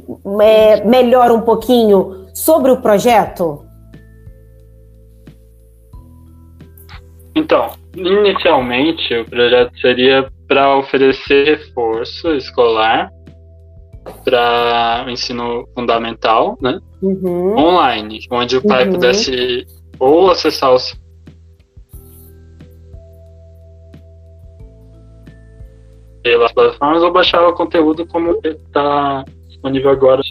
é, 0.42 0.86
melhor 0.86 1.30
um 1.30 1.42
pouquinho 1.42 2.23
sobre 2.34 2.72
o 2.72 2.82
projeto? 2.82 3.66
Então, 7.36 7.72
inicialmente, 7.96 9.14
o 9.16 9.26
projeto 9.26 9.78
seria 9.80 10.30
para 10.48 10.78
oferecer 10.78 11.58
reforço 11.58 12.34
escolar 12.36 13.10
para 14.24 15.06
o 15.08 15.10
ensino 15.10 15.68
fundamental, 15.74 16.58
né? 16.62 16.80
Uhum. 17.02 17.58
Online, 17.58 18.20
onde 18.30 18.58
o 18.58 18.62
pai 18.62 18.86
uhum. 18.86 18.94
pudesse 18.94 19.66
ou 20.00 20.30
acessar 20.30 20.74
os 20.74 21.02
pelas 26.22 26.54
plataformas 26.54 27.04
ou 27.04 27.12
baixava 27.12 27.50
o 27.50 27.54
conteúdo 27.54 28.08
como 28.08 28.40
está 28.44 29.26
disponível 29.48 29.92
agora. 29.92 30.22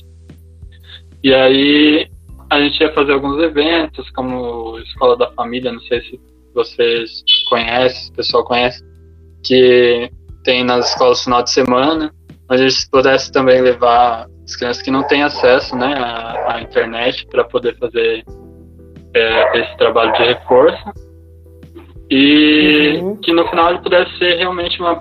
E 1.22 1.32
aí 1.32 2.08
a 2.50 2.60
gente 2.60 2.80
ia 2.80 2.92
fazer 2.92 3.12
alguns 3.12 3.42
eventos, 3.42 4.10
como 4.10 4.78
Escola 4.78 5.16
da 5.16 5.30
Família, 5.32 5.72
não 5.72 5.80
sei 5.80 6.00
se 6.02 6.20
vocês 6.54 7.22
conhecem, 7.48 8.10
o 8.12 8.16
pessoal 8.16 8.44
conhece, 8.44 8.82
que 9.44 10.10
tem 10.44 10.64
nas 10.64 10.90
escolas 10.90 11.18
no 11.18 11.24
final 11.24 11.42
de 11.42 11.50
semana, 11.50 12.12
onde 12.50 12.62
a 12.62 12.68
gente 12.68 12.90
pudesse 12.90 13.32
também 13.32 13.60
levar 13.60 14.26
as 14.44 14.56
crianças 14.56 14.82
que 14.82 14.90
não 14.90 15.06
têm 15.06 15.22
acesso 15.22 15.74
né, 15.76 15.94
à, 15.96 16.56
à 16.56 16.62
internet 16.62 17.26
para 17.28 17.44
poder 17.44 17.76
fazer 17.78 18.24
é, 19.14 19.58
esse 19.58 19.76
trabalho 19.76 20.12
de 20.12 20.24
reforço. 20.24 20.92
E 22.10 22.98
uhum. 23.00 23.16
que 23.16 23.32
no 23.32 23.48
final 23.48 23.70
ele 23.70 23.78
pudesse 23.80 24.18
ser 24.18 24.36
realmente 24.36 24.78
uma 24.80 24.96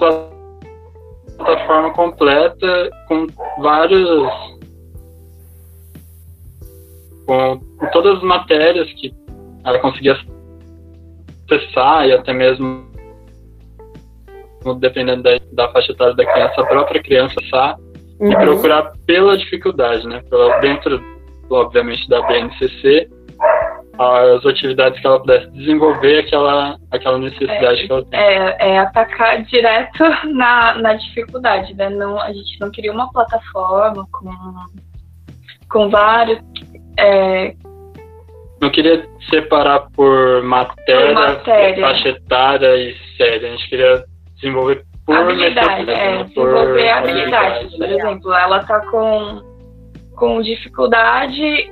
plataforma 1.38 1.92
completa 1.94 2.90
com 3.08 3.28
vários. 3.62 4.51
Com, 7.26 7.60
com 7.60 7.88
todas 7.92 8.18
as 8.18 8.24
matérias 8.24 8.92
que 8.94 9.14
ela 9.64 9.80
conseguia 9.80 10.18
acessar 11.50 12.08
e 12.08 12.14
até 12.14 12.34
mesmo 12.34 12.90
dependendo 14.78 15.24
da, 15.24 15.32
da 15.54 15.72
faixa 15.72 15.92
etária 15.92 16.14
da 16.14 16.26
criança, 16.26 16.62
a 16.62 16.66
própria 16.66 17.02
criança 17.02 17.34
acessar 17.40 17.78
uhum. 18.20 18.32
e 18.32 18.36
procurar 18.36 18.92
pela 19.06 19.38
dificuldade, 19.38 20.08
né? 20.08 20.22
Pela, 20.30 20.60
dentro, 20.60 21.04
obviamente, 21.50 22.08
da 22.08 22.22
BNCC, 22.22 23.10
as 23.98 24.46
atividades 24.46 25.00
que 25.00 25.08
ela 25.08 25.20
pudesse 25.20 25.50
desenvolver 25.52 26.20
aquela, 26.20 26.78
aquela 26.92 27.18
necessidade 27.20 27.82
é, 27.82 27.86
que 27.86 27.92
ela 27.92 28.06
tem. 28.06 28.20
É, 28.20 28.58
é, 28.60 28.80
atacar 28.80 29.44
direto 29.44 30.04
na, 30.34 30.76
na 30.76 30.94
dificuldade, 30.94 31.74
né? 31.76 31.90
Não, 31.90 32.20
a 32.20 32.32
gente 32.32 32.60
não 32.60 32.72
queria 32.72 32.92
uma 32.92 33.12
plataforma 33.12 34.08
com, 34.12 34.32
com 35.70 35.90
vários. 35.90 36.40
É, 36.98 37.54
não 38.62 38.70
queria 38.70 39.04
separar 39.30 39.88
por 39.96 40.44
matéria, 40.44 41.16
por 41.16 41.16
matéria, 41.16 41.84
faixa 41.84 42.10
etária 42.10 42.78
e 42.78 42.96
série. 43.18 43.48
A 43.48 43.50
gente 43.50 43.70
queria 43.70 44.04
desenvolver 44.36 44.86
por 45.04 45.18
habilidade, 45.18 45.90
é, 45.90 46.18
né? 46.18 46.24
desenvolver 46.26 46.90
habilidades. 46.90 47.76
Por 47.76 47.90
exemplo, 47.90 48.34
ela 48.34 48.58
está 48.58 48.80
com, 48.82 49.42
com 50.16 50.42
dificuldade 50.44 51.70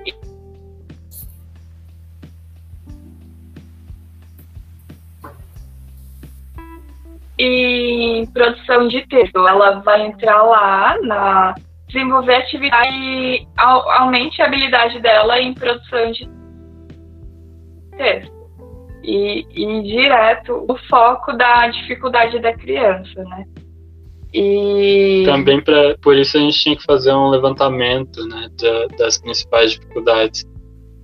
em 7.38 8.25
produção 8.33 8.88
de 8.88 9.07
texto. 9.07 9.47
Ela 9.47 9.79
vai 9.81 10.07
entrar 10.07 10.41
lá 10.41 10.97
na 11.03 11.55
desenvolver 11.89 12.36
atividade 12.36 12.96
e 12.96 13.48
aumente 13.58 14.41
a 14.41 14.46
habilidade 14.46 15.00
dela 15.01 15.39
em 15.39 15.53
produção 15.53 16.12
de 16.12 16.29
texto. 17.98 18.39
E, 19.03 19.46
e 19.51 19.84
direto 19.84 20.65
o 20.67 20.77
foco 20.88 21.34
da 21.34 21.67
dificuldade 21.67 22.39
da 22.39 22.53
criança, 22.53 23.24
né? 23.24 23.46
E 24.31 25.24
também 25.25 25.60
pra, 25.60 25.98
por 26.01 26.15
isso 26.15 26.38
a 26.38 26.39
gente 26.39 26.60
tinha 26.60 26.75
que 26.75 26.84
fazer 26.84 27.12
um 27.13 27.29
levantamento 27.29 28.24
né, 28.27 28.48
das 28.98 29.17
principais 29.17 29.72
dificuldades. 29.72 30.46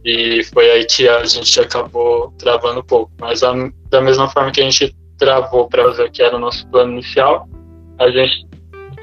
E 0.03 0.43
foi 0.53 0.69
aí 0.69 0.85
que 0.85 1.09
a 1.09 1.23
gente 1.23 1.59
acabou 1.59 2.31
travando 2.37 2.81
um 2.81 2.83
pouco. 2.83 3.11
Mas 3.19 3.41
a, 3.41 3.53
da 3.89 4.01
mesma 4.01 4.29
forma 4.29 4.51
que 4.51 4.61
a 4.61 4.63
gente 4.69 4.95
travou 5.17 5.67
para 5.67 5.89
ver 5.93 6.11
que 6.11 6.21
era 6.21 6.35
o 6.35 6.39
nosso 6.39 6.69
plano 6.69 6.91
inicial, 6.91 7.47
a 7.97 8.11
gente 8.11 8.45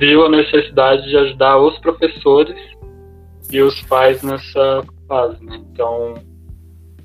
viu 0.02 0.26
a 0.26 0.28
necessidade 0.28 1.09
de 1.09 1.16
ajudar 1.16 1.59
os 1.59 1.78
professores 1.78 2.56
e 3.52 3.62
os 3.62 3.80
pais 3.82 4.21
nessa 4.21 4.82
fase. 5.06 5.44
Né? 5.44 5.62
Então 5.71 6.14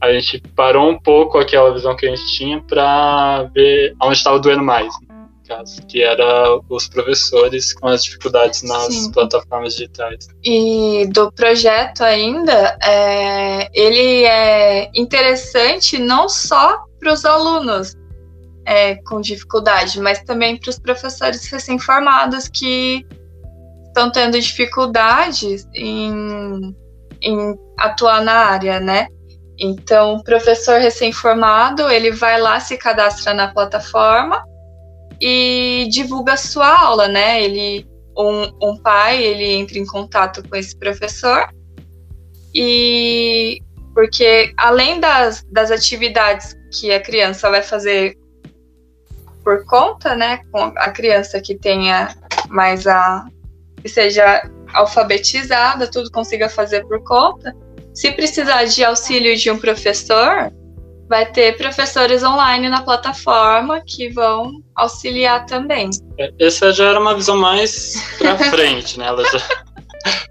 a 0.01 0.11
gente 0.13 0.41
parou 0.55 0.89
um 0.89 0.99
pouco 0.99 1.37
aquela 1.37 1.71
visão 1.71 1.95
que 1.95 2.07
a 2.07 2.15
gente 2.15 2.25
tinha 2.33 2.59
para 2.59 3.43
ver 3.53 3.95
onde 4.01 4.17
estava 4.17 4.39
doendo 4.39 4.63
mais. 4.63 4.91
Né? 5.01 5.07
caso, 5.47 5.81
que 5.87 6.03
era 6.03 6.59
os 6.67 6.89
professores 6.89 7.73
com 7.73 7.87
as 7.87 8.03
dificuldades 8.03 8.63
nas 8.63 8.93
Sim. 8.93 9.11
plataformas 9.13 9.75
digitais. 9.75 10.27
E 10.43 11.07
do 11.13 11.31
projeto 11.31 12.01
ainda, 12.01 12.77
é, 12.83 13.69
ele 13.73 14.25
é 14.25 14.91
interessante 14.93 15.97
não 15.97 16.27
só 16.27 16.83
para 16.99 17.13
os 17.13 17.23
alunos 17.23 17.95
é, 18.67 18.95
com 18.95 19.21
dificuldade, 19.21 19.99
mas 20.01 20.21
também 20.23 20.57
para 20.57 20.69
os 20.69 20.77
professores 20.77 21.47
recém-formados 21.47 22.49
que 22.49 23.05
estão 23.87 24.11
tendo 24.11 24.37
dificuldades 24.39 25.65
em, 25.73 26.75
em 27.21 27.55
atuar 27.79 28.21
na 28.21 28.33
área, 28.33 28.79
né? 28.81 29.07
Então, 29.57 30.15
o 30.15 30.23
professor 30.23 30.79
recém-formado, 30.79 31.89
ele 31.89 32.11
vai 32.11 32.39
lá, 32.39 32.59
se 32.59 32.77
cadastra 32.77 33.33
na 33.33 33.47
plataforma, 33.47 34.43
e 35.19 35.87
divulga 35.89 36.35
sua 36.35 36.67
aula, 36.67 37.07
né? 37.07 37.41
Ele, 37.41 37.87
um, 38.17 38.51
um 38.61 38.77
pai, 38.77 39.23
ele 39.23 39.45
entra 39.45 39.79
em 39.79 39.85
contato 39.85 40.47
com 40.47 40.55
esse 40.57 40.77
professor 40.77 41.47
e 42.53 43.59
porque 43.93 44.53
além 44.57 44.99
das, 44.99 45.43
das 45.51 45.71
atividades 45.71 46.55
que 46.71 46.91
a 46.91 46.99
criança 46.99 47.49
vai 47.49 47.63
fazer 47.63 48.15
por 49.47 49.63
conta, 49.63 50.13
né, 50.13 50.41
com 50.51 50.59
a 50.75 50.89
criança 50.89 51.39
que 51.39 51.57
tenha 51.57 52.13
mais 52.49 52.85
a 52.85 53.25
que 53.81 53.87
seja 53.87 54.41
alfabetizada, 54.73 55.89
tudo 55.89 56.11
consiga 56.11 56.49
fazer 56.49 56.85
por 56.85 57.01
conta. 57.05 57.55
Se 57.93 58.11
precisar 58.11 58.65
de 58.65 58.83
auxílio 58.83 59.37
de 59.37 59.49
um 59.49 59.57
professor, 59.57 60.51
vai 61.07 61.31
ter 61.31 61.55
professores 61.55 62.23
online 62.23 62.67
na 62.67 62.81
plataforma 62.81 63.81
que 63.87 64.09
vão 64.09 64.51
auxiliar 64.75 65.45
também. 65.45 65.91
É, 66.19 66.29
essa 66.41 66.73
já 66.73 66.89
era 66.89 66.99
uma 66.99 67.15
visão 67.15 67.37
mais 67.37 67.95
para 68.17 68.37
frente, 68.51 68.99
né? 68.99 69.07
Ela 69.07 69.23
já 69.31 69.39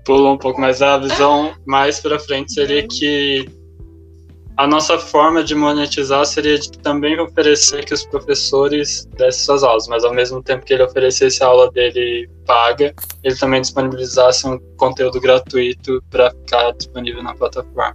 pulou 0.05 0.35
um 0.35 0.39
pouco, 0.39 0.61
mas 0.61 0.83
a 0.83 0.99
visão 0.99 1.55
mais 1.65 2.01
para 2.01 2.19
frente 2.19 2.53
seria 2.53 2.87
que 2.87 3.49
a 4.57 4.67
nossa 4.67 4.99
forma 4.99 5.45
de 5.45 5.55
monetizar 5.55 6.25
seria 6.25 6.59
de 6.59 6.71
também 6.79 7.19
oferecer 7.21 7.85
que 7.85 7.93
os 7.93 8.07
professores 8.07 9.05
dessem 9.17 9.45
suas 9.45 9.63
aulas, 9.63 9.87
mas 9.87 10.03
ao 10.03 10.15
mesmo 10.15 10.43
tempo 10.43 10.65
que 10.65 10.73
ele 10.73 10.83
oferecesse 10.83 11.43
a 11.43 11.47
aula 11.47 11.71
dele 11.71 12.29
paga, 12.47 12.95
ele 13.23 13.37
também 13.37 13.61
disponibilizasse 13.61 14.47
um 14.47 14.59
conteúdo 14.79 15.21
gratuito 15.21 16.03
para 16.09 16.31
ficar 16.31 16.73
disponível 16.73 17.23
na 17.23 17.35
plataforma. 17.35 17.95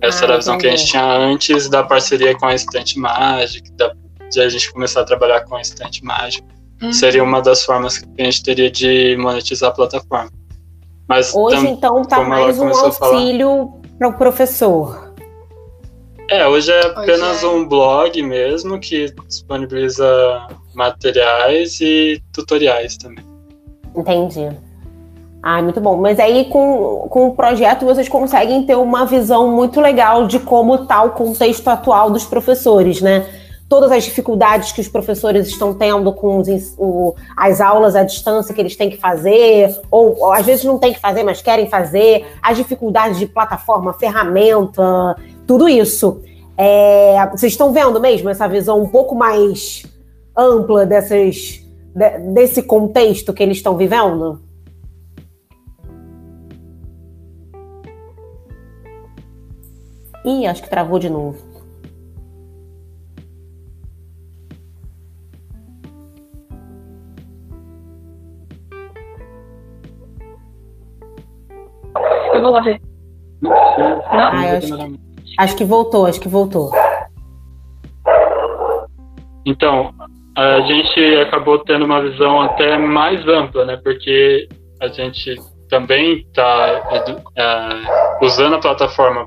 Essa 0.00 0.22
ah, 0.22 0.24
era 0.24 0.34
a 0.34 0.38
visão 0.38 0.54
entendi. 0.54 0.68
que 0.68 0.74
a 0.74 0.76
gente 0.78 0.90
tinha 0.90 1.18
antes 1.18 1.68
da 1.68 1.82
parceria 1.82 2.34
com 2.38 2.46
a 2.46 2.54
Estante 2.54 2.98
Mágica, 2.98 3.70
da, 3.76 3.92
de 4.30 4.40
a 4.40 4.48
gente 4.48 4.72
começar 4.72 5.02
a 5.02 5.04
trabalhar 5.04 5.44
com 5.44 5.56
a 5.56 5.60
Estante 5.60 6.02
Mágica. 6.02 6.46
Uhum. 6.82 6.90
Seria 6.90 7.22
uma 7.22 7.42
das 7.42 7.64
formas 7.66 7.98
que 7.98 8.06
a 8.18 8.24
gente 8.24 8.42
teria 8.42 8.70
de 8.70 9.14
monetizar 9.18 9.68
a 9.68 9.74
plataforma. 9.74 10.30
Mas 11.06 11.34
Hoje, 11.34 11.56
tam, 11.56 11.66
então, 11.66 12.00
está 12.00 12.24
mais 12.24 12.58
um 12.58 12.68
auxílio 12.68 13.74
para 13.98 14.08
o 14.08 14.14
professor. 14.14 15.09
É, 16.30 16.46
hoje 16.46 16.70
é 16.70 16.86
apenas 16.86 17.42
hoje 17.42 17.46
é... 17.46 17.48
um 17.48 17.66
blog 17.66 18.22
mesmo 18.22 18.78
que 18.78 19.12
disponibiliza 19.26 20.46
materiais 20.72 21.80
e 21.80 22.22
tutoriais 22.32 22.96
também. 22.96 23.24
Entendi. 23.96 24.48
Ah, 25.42 25.60
muito 25.60 25.80
bom. 25.80 25.96
Mas 25.96 26.20
aí 26.20 26.44
com, 26.44 27.08
com 27.10 27.28
o 27.28 27.34
projeto 27.34 27.84
vocês 27.84 28.08
conseguem 28.08 28.62
ter 28.64 28.76
uma 28.76 29.04
visão 29.06 29.50
muito 29.50 29.80
legal 29.80 30.28
de 30.28 30.38
como 30.38 30.76
está 30.76 31.02
o 31.02 31.10
contexto 31.10 31.66
atual 31.66 32.10
dos 32.10 32.24
professores, 32.24 33.00
né? 33.00 33.26
Todas 33.68 33.90
as 33.90 34.04
dificuldades 34.04 34.70
que 34.70 34.80
os 34.80 34.88
professores 34.88 35.48
estão 35.48 35.74
tendo 35.74 36.12
com 36.12 36.38
os, 36.38 36.74
o, 36.76 37.14
as 37.36 37.60
aulas 37.60 37.96
à 37.96 38.04
distância 38.04 38.54
que 38.54 38.60
eles 38.60 38.76
têm 38.76 38.90
que 38.90 38.96
fazer, 38.96 39.76
ou, 39.90 40.16
ou 40.18 40.32
às 40.32 40.44
vezes 40.44 40.64
não 40.64 40.78
têm 40.78 40.92
que 40.92 41.00
fazer, 41.00 41.22
mas 41.22 41.40
querem 41.40 41.68
fazer, 41.68 42.26
as 42.42 42.56
dificuldades 42.56 43.18
de 43.18 43.26
plataforma, 43.26 43.92
ferramenta, 43.94 45.16
tudo 45.50 45.68
isso. 45.68 46.22
É, 46.56 47.26
vocês 47.32 47.54
estão 47.54 47.72
vendo 47.72 48.00
mesmo 48.00 48.28
essa 48.28 48.46
visão 48.46 48.80
um 48.80 48.88
pouco 48.88 49.16
mais 49.16 49.84
ampla 50.36 50.86
dessas, 50.86 51.60
de, 51.92 52.18
desse 52.32 52.62
contexto 52.62 53.34
que 53.34 53.42
eles 53.42 53.56
estão 53.56 53.76
vivendo? 53.76 54.40
Ih, 60.24 60.46
acho 60.46 60.62
que 60.62 60.70
travou 60.70 61.00
de 61.00 61.10
novo. 61.10 61.36
Eu 72.32 72.40
vou 72.40 72.52
lá 72.52 72.60
ver. 72.60 72.80
Não, 73.40 73.52
ah, 73.52 74.56
acho, 74.56 75.09
acho 75.38 75.56
que 75.56 75.64
voltou, 75.64 76.06
acho 76.06 76.20
que 76.20 76.28
voltou. 76.28 76.70
Então, 79.46 79.92
a 80.36 80.60
gente 80.60 81.00
acabou 81.16 81.58
tendo 81.60 81.84
uma 81.84 82.02
visão 82.02 82.40
até 82.40 82.76
mais 82.78 83.26
ampla, 83.26 83.64
né? 83.64 83.80
Porque 83.82 84.48
a 84.80 84.88
gente 84.88 85.36
também 85.68 86.18
está 86.18 87.22
é, 87.36 88.24
usando 88.24 88.56
a 88.56 88.58
plataforma 88.58 89.26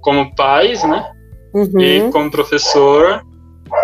como 0.00 0.34
pais, 0.34 0.82
né? 0.84 1.10
Uhum. 1.54 1.80
E 1.80 2.10
como 2.10 2.30
professor. 2.30 3.22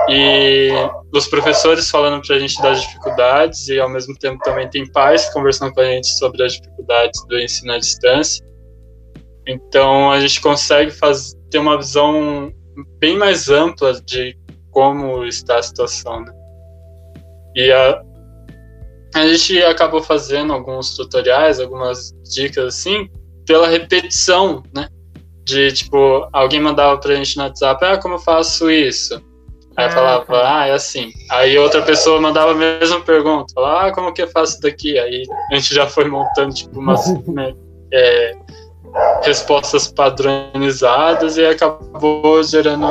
E 0.09 0.71
os 1.15 1.27
professores 1.29 1.91
falando 1.91 2.21
para 2.27 2.37
a 2.37 2.39
gente 2.39 2.61
das 2.61 2.83
dificuldades, 2.83 3.69
e 3.69 3.81
ao 3.81 3.89
mesmo 3.89 4.15
tempo 4.19 4.39
também 4.43 4.69
tem 4.69 4.87
pais 4.93 5.33
conversando 5.33 5.73
com 5.73 5.81
a 5.81 5.85
gente 5.85 6.09
sobre 6.19 6.43
as 6.45 6.55
dificuldades 6.55 7.25
do 7.27 7.39
ensino 7.39 7.73
à 7.73 7.79
distância. 7.79 8.45
Então 9.49 10.11
a 10.11 10.21
gente 10.21 10.41
consegue 10.41 10.91
fazer, 10.91 11.37
ter 11.51 11.59
uma 11.59 11.77
visão 11.79 12.53
bem 12.99 13.17
mais 13.17 13.49
ampla 13.49 14.01
de 14.03 14.37
como 14.71 15.25
está 15.25 15.59
a 15.59 15.63
situação. 15.63 16.21
Né? 16.21 16.33
E 17.57 17.73
a, 17.73 18.03
a 19.15 19.27
gente 19.27 19.61
acabou 19.65 20.03
fazendo 20.03 20.53
alguns 20.53 20.95
tutoriais, 20.95 21.59
algumas 21.59 22.13
dicas 22.31 22.77
assim, 22.77 23.09
pela 23.47 23.67
repetição, 23.67 24.63
né? 24.75 24.89
de 25.49 25.73
tipo, 25.73 26.29
alguém 26.31 26.61
mandava 26.61 26.99
pra 26.99 27.15
gente 27.15 27.37
no 27.39 27.45
WhatsApp, 27.45 27.83
ah, 27.85 27.97
como 27.97 28.17
eu 28.17 28.19
faço 28.19 28.71
isso? 28.71 29.15
Aí 29.77 29.87
eu 29.87 29.91
ah, 29.91 29.93
falava, 29.93 30.27
tá. 30.27 30.59
ah, 30.61 30.67
é 30.67 30.73
assim. 30.73 31.11
Aí 31.31 31.57
outra 31.57 31.81
pessoa 31.83 32.21
mandava 32.21 32.51
a 32.51 32.55
mesma 32.55 33.01
pergunta, 33.01 33.47
falava, 33.55 33.87
ah, 33.87 33.93
como 33.93 34.13
que 34.13 34.21
eu 34.21 34.29
faço 34.29 34.61
daqui? 34.61 34.99
Aí 34.99 35.23
a 35.51 35.55
gente 35.55 35.75
já 35.75 35.87
foi 35.87 36.05
montando, 36.05 36.53
tipo, 36.53 36.79
umas 36.79 37.09
né, 37.27 37.55
é, 37.93 38.33
respostas 39.23 39.89
padronizadas 39.89 41.37
e 41.37 41.47
acabou 41.47 42.43
gerando 42.43 42.87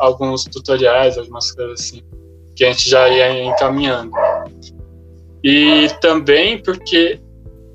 alguns 0.00 0.44
tutoriais, 0.44 1.18
algumas 1.18 1.50
coisas 1.52 1.80
assim, 1.80 2.02
que 2.56 2.64
a 2.64 2.72
gente 2.72 2.88
já 2.88 3.08
ia 3.08 3.44
encaminhando. 3.44 4.12
E 5.42 5.88
também 6.00 6.62
porque 6.62 7.20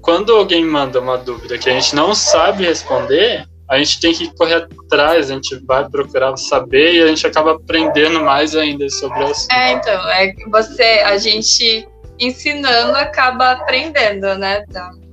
quando 0.02 0.34
alguém 0.34 0.64
manda 0.64 1.02
uma 1.02 1.18
dúvida 1.18 1.58
que 1.58 1.70
a 1.70 1.74
gente 1.74 1.94
não 1.94 2.16
sabe 2.16 2.64
responder, 2.66 3.46
a 3.70 3.78
gente 3.78 4.00
tem 4.00 4.14
que 4.14 4.34
correr 4.36 4.66
atrás, 4.86 5.30
a 5.30 5.34
gente 5.34 5.56
vai 5.66 5.88
procurar 5.90 6.38
saber 6.38 6.94
e 6.94 7.04
a 7.04 7.08
gente 7.08 7.28
acaba 7.28 7.56
aprendendo 7.56 8.22
mais 8.22 8.56
ainda 8.56 8.90
sobre 8.90 9.30
isso. 9.30 9.48
É, 9.52 9.74
então, 9.74 10.10
é 10.10 10.34
você, 10.50 11.02
a 11.04 11.18
gente 11.18 11.86
ensinando 12.18 12.96
acaba 12.96 13.52
aprendendo, 13.52 14.36
né? 14.38 14.64
Então, 14.68 15.07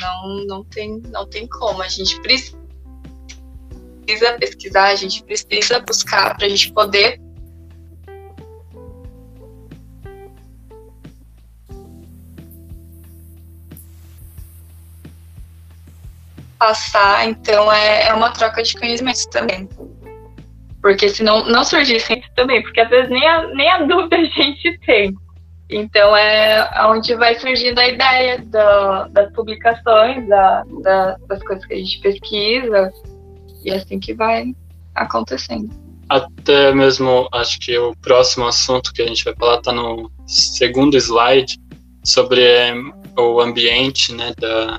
não, 0.00 0.44
não, 0.46 0.64
tem, 0.64 1.00
não 1.10 1.26
tem 1.26 1.46
como. 1.46 1.82
A 1.82 1.88
gente 1.88 2.20
precisa 2.20 2.58
pesquisar, 4.38 4.88
a 4.88 4.96
gente 4.96 5.22
precisa 5.24 5.80
buscar 5.80 6.36
para 6.36 6.46
a 6.46 6.48
gente 6.48 6.72
poder. 6.72 7.20
passar, 16.64 17.28
então 17.28 17.70
é, 17.70 18.08
é 18.08 18.14
uma 18.14 18.30
troca 18.30 18.62
de 18.62 18.72
conhecimentos 18.78 19.26
também. 19.26 19.68
Porque 20.80 21.10
se 21.10 21.22
não 21.22 21.64
surgissem 21.64 22.18
isso 22.18 22.30
também, 22.34 22.62
porque 22.62 22.80
às 22.80 22.88
vezes 22.88 23.10
nem 23.10 23.26
a, 23.26 23.46
nem 23.48 23.70
a 23.70 23.82
dúvida 23.82 24.16
a 24.16 24.24
gente 24.24 24.78
tem. 24.80 25.14
Então 25.70 26.14
é 26.16 26.68
onde 26.86 27.14
vai 27.14 27.38
surgindo 27.38 27.78
a 27.78 27.88
ideia 27.88 28.38
do, 28.38 29.12
das 29.12 29.32
publicações, 29.32 30.28
da, 30.28 30.62
da, 30.82 31.16
das 31.26 31.42
coisas 31.42 31.64
que 31.64 31.74
a 31.74 31.78
gente 31.78 32.00
pesquisa, 32.00 32.92
e 33.64 33.70
é 33.70 33.76
assim 33.76 33.98
que 33.98 34.12
vai 34.12 34.54
acontecendo. 34.94 35.70
Até 36.08 36.72
mesmo, 36.74 37.28
acho 37.32 37.58
que 37.58 37.76
o 37.78 37.96
próximo 37.96 38.46
assunto 38.46 38.92
que 38.92 39.00
a 39.00 39.06
gente 39.06 39.24
vai 39.24 39.34
falar 39.34 39.58
está 39.58 39.72
no 39.72 40.10
segundo 40.26 40.96
slide, 40.96 41.58
sobre 42.04 42.42
é, 42.42 42.74
o 43.18 43.40
ambiente 43.40 44.14
né, 44.14 44.34
da, 44.38 44.78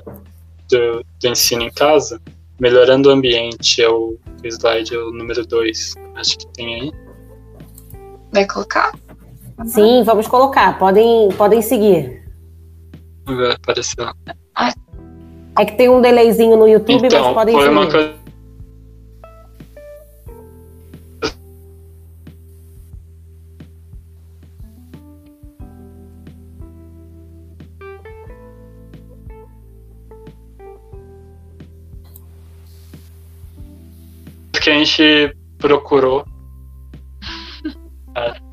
do, 0.70 1.04
do, 1.20 1.28
ensino 1.28 1.62
em 1.62 1.70
casa. 1.70 2.20
Melhorando 2.58 3.08
o 3.08 3.12
ambiente 3.12 3.82
é 3.82 3.88
o 3.88 4.16
slide, 4.44 4.94
é 4.94 4.98
o 4.98 5.10
número 5.10 5.44
2. 5.44 5.94
Acho 6.14 6.38
que 6.38 6.46
tem 6.52 6.74
aí. 6.80 6.92
Vai 8.32 8.46
colocar? 8.46 8.92
Sim, 9.64 10.02
vamos 10.04 10.28
colocar. 10.28 10.78
Podem, 10.78 11.28
podem 11.36 11.62
seguir. 11.62 12.22
Vai 13.24 13.52
aparecer. 13.52 14.06
É 15.58 15.64
que 15.64 15.76
tem 15.76 15.88
um 15.88 16.02
delayzinho 16.02 16.56
no 16.56 16.68
YouTube, 16.68 17.06
então, 17.06 17.24
mas 17.24 17.34
podem 17.34 17.54
foi 17.54 17.64
seguir. 17.64 17.76
Uma 17.76 17.90
coisa... 17.90 18.26
que 34.66 34.70
a 34.70 34.74
gente 34.84 35.36
procurou. 35.58 36.26
É. 38.16 38.34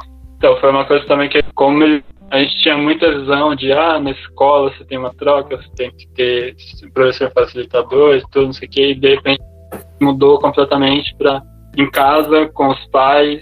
Então, 0.44 0.58
foi 0.58 0.72
uma 0.72 0.84
coisa 0.84 1.06
também 1.06 1.30
que, 1.30 1.42
como 1.56 2.04
a 2.30 2.40
gente 2.40 2.62
tinha 2.62 2.76
muita 2.76 3.18
visão 3.18 3.56
de, 3.56 3.72
ah, 3.72 3.98
na 3.98 4.12
escola 4.12 4.74
você 4.74 4.84
tem 4.84 4.98
uma 4.98 5.14
troca, 5.14 5.56
você 5.56 5.70
tem 5.74 5.90
que 5.90 6.06
ter 6.10 6.54
professor 6.94 7.32
facilitador, 7.32 8.22
tudo, 8.30 8.48
não 8.48 8.54
sei 8.54 8.68
o 8.68 8.72
que, 8.72 8.88
e 8.88 8.94
de 8.94 9.16
repente 9.16 9.42
mudou 10.02 10.38
completamente 10.40 11.16
para 11.16 11.42
em 11.78 11.90
casa, 11.90 12.48
com 12.48 12.68
os 12.68 12.86
pais, 12.88 13.42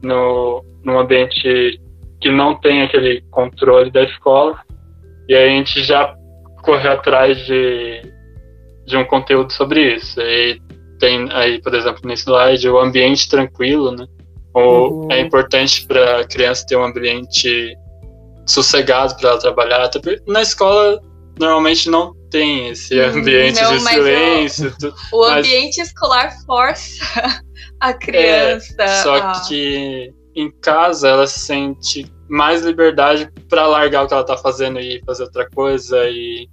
no, 0.00 0.64
num 0.84 0.96
ambiente 0.96 1.80
que 2.20 2.30
não 2.30 2.54
tem 2.54 2.82
aquele 2.82 3.22
controle 3.32 3.90
da 3.90 4.04
escola, 4.04 4.56
e 5.28 5.34
aí 5.34 5.48
a 5.48 5.56
gente 5.56 5.82
já 5.82 6.14
correu 6.62 6.92
atrás 6.92 7.36
de, 7.46 8.00
de 8.86 8.96
um 8.96 9.04
conteúdo 9.04 9.52
sobre 9.52 9.96
isso. 9.96 10.20
E 10.20 10.60
tem 11.00 11.26
aí, 11.32 11.60
por 11.60 11.74
exemplo, 11.74 12.02
no 12.04 12.12
slide, 12.12 12.68
o 12.68 12.78
ambiente 12.78 13.28
tranquilo, 13.28 13.90
né? 13.90 14.06
Ou 14.56 15.02
uhum. 15.02 15.12
é 15.12 15.20
importante 15.20 15.86
para 15.86 16.20
a 16.20 16.24
criança 16.26 16.64
ter 16.66 16.76
um 16.76 16.84
ambiente 16.84 17.76
sossegado 18.46 19.14
para 19.16 19.30
ela 19.30 19.38
trabalhar. 19.38 19.84
Até 19.84 20.00
na 20.26 20.40
escola, 20.40 20.98
normalmente 21.38 21.90
não 21.90 22.14
tem 22.30 22.70
esse 22.70 22.98
hum, 22.98 23.18
ambiente 23.18 23.60
não, 23.60 23.76
de 23.76 23.80
silêncio. 23.82 24.74
O, 25.12 25.18
o 25.18 25.28
mas... 25.28 25.38
ambiente 25.38 25.78
escolar 25.78 26.32
força 26.46 27.04
a 27.80 27.92
criança. 27.92 28.74
É, 28.78 29.02
só 29.02 29.16
a... 29.16 29.40
que 29.40 30.10
em 30.34 30.50
casa 30.62 31.08
ela 31.08 31.26
sente 31.26 32.10
mais 32.26 32.62
liberdade 32.62 33.30
para 33.50 33.66
largar 33.66 34.04
o 34.04 34.08
que 34.08 34.14
ela 34.14 34.22
está 34.22 34.38
fazendo 34.38 34.80
e 34.80 35.02
fazer 35.04 35.24
outra 35.24 35.48
coisa 35.50 36.08
e, 36.08 36.48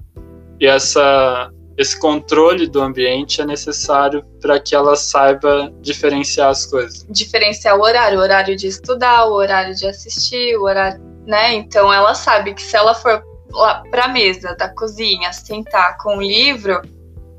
e 0.59 0.67
essa 0.67 1.49
esse 1.77 1.99
controle 1.99 2.67
do 2.67 2.81
ambiente 2.81 3.41
é 3.41 3.45
necessário 3.45 4.23
para 4.41 4.59
que 4.59 4.75
ela 4.75 4.95
saiba 4.95 5.73
diferenciar 5.81 6.49
as 6.49 6.65
coisas. 6.65 7.05
Diferenciar 7.09 7.77
o 7.77 7.81
horário, 7.81 8.19
o 8.19 8.21
horário 8.21 8.55
de 8.55 8.67
estudar, 8.67 9.25
o 9.25 9.33
horário 9.33 9.75
de 9.75 9.87
assistir, 9.87 10.55
o 10.57 10.63
horário, 10.63 11.01
né? 11.25 11.53
Então 11.53 11.91
ela 11.91 12.13
sabe 12.13 12.53
que 12.53 12.61
se 12.61 12.75
ela 12.75 12.93
for 12.93 13.23
lá 13.51 13.83
para 13.89 14.05
a 14.05 14.07
mesa 14.07 14.55
da 14.55 14.69
cozinha 14.69 15.33
sentar 15.33 15.97
com 15.97 16.17
o 16.17 16.21
livro, 16.21 16.81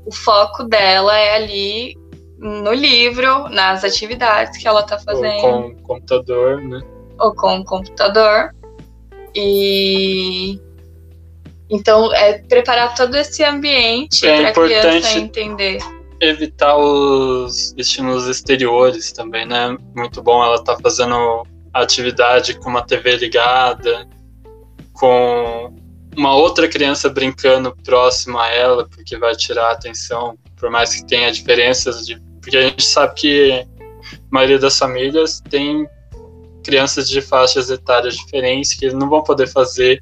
o 0.05 0.13
foco 0.13 0.63
dela 0.63 1.17
é 1.17 1.35
ali 1.35 1.97
no 2.37 2.73
livro, 2.73 3.47
nas 3.49 3.83
atividades 3.83 4.61
que 4.61 4.67
ela 4.67 4.81
está 4.81 4.99
fazendo. 4.99 5.45
Ou 5.45 5.61
com 5.61 5.67
o 5.67 5.81
computador, 5.81 6.61
né? 6.61 6.81
Ou 7.19 7.33
com 7.33 7.59
o 7.59 7.65
computador. 7.65 8.53
E 9.33 10.59
então, 11.69 12.13
é 12.13 12.39
preparar 12.39 12.95
todo 12.95 13.15
esse 13.15 13.43
ambiente 13.43 14.25
é 14.25 14.51
para 14.51 14.63
a 14.63 14.67
criança 14.67 15.17
entender. 15.17 15.79
Evitar 16.21 16.77
os 16.77 17.73
estímulos 17.77 18.27
exteriores 18.27 19.11
também, 19.11 19.45
né? 19.45 19.75
Muito 19.95 20.21
bom 20.21 20.43
ela 20.43 20.63
tá 20.63 20.77
fazendo 20.81 21.45
atividade 21.73 22.57
com 22.59 22.69
uma 22.69 22.81
TV 22.81 23.17
ligada, 23.17 24.07
com 24.93 25.73
uma 26.15 26.35
outra 26.35 26.67
criança 26.67 27.09
brincando 27.09 27.75
próximo 27.83 28.37
a 28.37 28.47
ela, 28.49 28.87
porque 28.87 29.17
vai 29.17 29.35
tirar 29.35 29.69
a 29.69 29.73
atenção, 29.73 30.37
por 30.55 30.69
mais 30.69 30.95
que 30.95 31.05
tenha 31.05 31.31
diferenças 31.31 32.05
de. 32.05 32.21
Porque 32.39 32.57
a 32.57 32.61
gente 32.61 32.83
sabe 32.83 33.15
que 33.15 33.51
a 34.13 34.19
maioria 34.31 34.59
das 34.59 34.77
famílias 34.77 35.41
tem 35.49 35.87
crianças 36.63 37.09
de 37.09 37.21
faixas 37.21 37.69
etárias 37.69 38.15
diferentes 38.15 38.73
que 38.73 38.91
não 38.91 39.09
vão 39.09 39.23
poder 39.23 39.47
fazer 39.47 40.01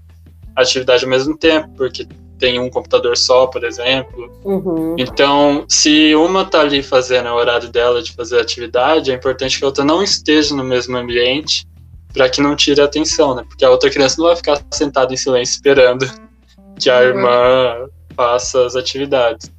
atividade 0.56 1.04
ao 1.04 1.10
mesmo 1.10 1.38
tempo, 1.38 1.70
porque 1.76 2.08
tem 2.38 2.60
um 2.60 2.70
computador 2.70 3.16
só, 3.18 3.48
por 3.48 3.64
exemplo. 3.64 4.32
Uhum. 4.44 4.96
Então, 4.98 5.66
se 5.68 6.14
uma 6.16 6.44
tá 6.44 6.62
ali 6.62 6.84
fazendo 6.84 7.30
o 7.30 7.36
horário 7.36 7.70
dela 7.70 8.02
de 8.02 8.12
fazer 8.12 8.40
atividade, 8.40 9.12
é 9.12 9.16
importante 9.16 9.58
que 9.58 9.64
a 9.64 9.68
outra 9.68 9.86
não 9.86 10.04
esteja 10.04 10.56
no 10.56 10.64
mesmo 10.64 10.98
ambiente 10.98 11.66
para 12.14 12.30
que 12.30 12.42
não 12.42 12.56
tire 12.56 12.82
a 12.82 12.86
atenção, 12.86 13.34
né? 13.34 13.44
Porque 13.48 13.64
a 13.64 13.70
outra 13.70 13.90
criança 13.90 14.18
não 14.20 14.28
vai 14.28 14.36
ficar 14.36 14.62
sentada 14.72 15.14
em 15.14 15.18
silêncio 15.18 15.54
esperando 15.54 16.06
que 16.80 16.90
a 16.90 17.00
uhum. 17.00 17.04
irmã 17.04 17.90
faça 18.16 18.66
as 18.66 18.76
atividades. 18.76 19.52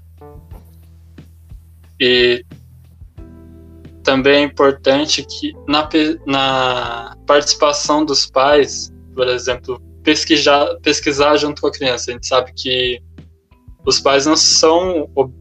E 1.98 2.44
também 4.02 4.34
é 4.34 4.42
importante 4.42 5.24
que 5.24 5.54
na, 5.66 5.88
na 6.26 7.16
participação 7.26 8.04
dos 8.04 8.26
pais, 8.26 8.92
por 9.14 9.26
exemplo, 9.26 9.80
pesquisar, 10.04 10.76
pesquisar 10.82 11.36
junto 11.36 11.60
com 11.60 11.68
a 11.68 11.72
criança. 11.72 12.10
A 12.10 12.14
gente 12.14 12.26
sabe 12.26 12.52
que 12.54 13.00
os 13.84 13.98
pais 13.98 14.26
não 14.26 14.36
são 14.36 15.10
ob 15.14 15.32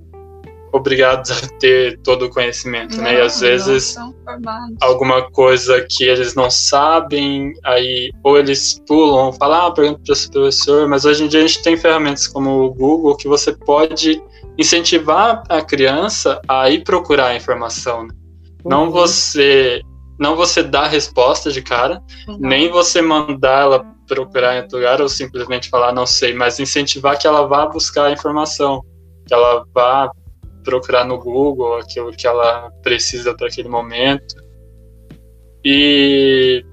obrigados 0.75 1.29
a 1.29 1.47
ter 1.59 1.99
todo 1.99 2.25
o 2.25 2.29
conhecimento, 2.31 2.97
não, 2.97 3.03
né? 3.03 3.19
E 3.19 3.21
às 3.21 3.39
vezes 3.39 3.95
alguma 4.81 5.29
coisa 5.29 5.85
que 5.87 6.03
eles 6.03 6.33
não 6.33 6.49
sabem, 6.49 7.53
aí 7.63 8.11
ou 8.23 8.39
eles 8.39 8.81
pulam, 8.87 9.31
falam, 9.33 9.67
ah, 9.67 9.71
pergunta 9.71 10.01
para 10.03 10.13
o 10.13 10.31
professor, 10.31 10.87
mas 10.87 11.05
hoje 11.05 11.25
em 11.25 11.27
dia 11.27 11.41
a 11.41 11.47
gente 11.47 11.61
tem 11.61 11.77
ferramentas 11.77 12.27
como 12.27 12.63
o 12.63 12.73
Google 12.73 13.15
que 13.15 13.27
você 13.27 13.53
pode 13.53 14.19
incentivar 14.57 15.43
a 15.47 15.61
criança 15.61 16.41
a 16.47 16.67
ir 16.71 16.83
procurar 16.83 17.27
a 17.27 17.35
informação. 17.35 18.07
Né? 18.07 18.13
Uhum. 18.63 18.71
Não 18.71 18.89
você 18.89 19.83
não 20.19 20.35
você 20.35 20.61
dar 20.63 20.83
a 20.83 20.87
resposta 20.87 21.51
de 21.51 21.61
cara, 21.61 22.01
uhum. 22.27 22.37
nem 22.39 22.69
você 22.69 23.01
mandar 23.01 23.61
ela 23.61 23.93
procurar 24.07 24.55
em 24.55 24.61
outro 24.61 24.77
lugar 24.77 25.01
ou 25.01 25.09
simplesmente 25.09 25.69
falar 25.69 25.93
não 25.93 26.05
sei, 26.05 26.33
mas 26.33 26.59
incentivar 26.59 27.17
que 27.17 27.25
ela 27.25 27.47
vá 27.47 27.65
buscar 27.65 28.05
a 28.05 28.11
informação, 28.11 28.83
que 29.25 29.33
ela 29.33 29.65
vá 29.73 30.11
procurar 30.63 31.05
no 31.05 31.17
Google 31.17 31.77
aquilo 31.77 32.11
que 32.11 32.27
ela 32.27 32.69
precisa 32.81 33.33
para 33.35 33.47
aquele 33.47 33.69
momento. 33.69 34.35
E 35.63 36.65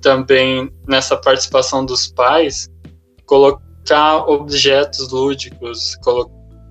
também 0.00 0.70
nessa 0.86 1.16
participação 1.16 1.84
dos 1.84 2.08
pais, 2.08 2.68
colocar 3.26 4.28
objetos 4.28 5.10
lúdicos, 5.10 5.96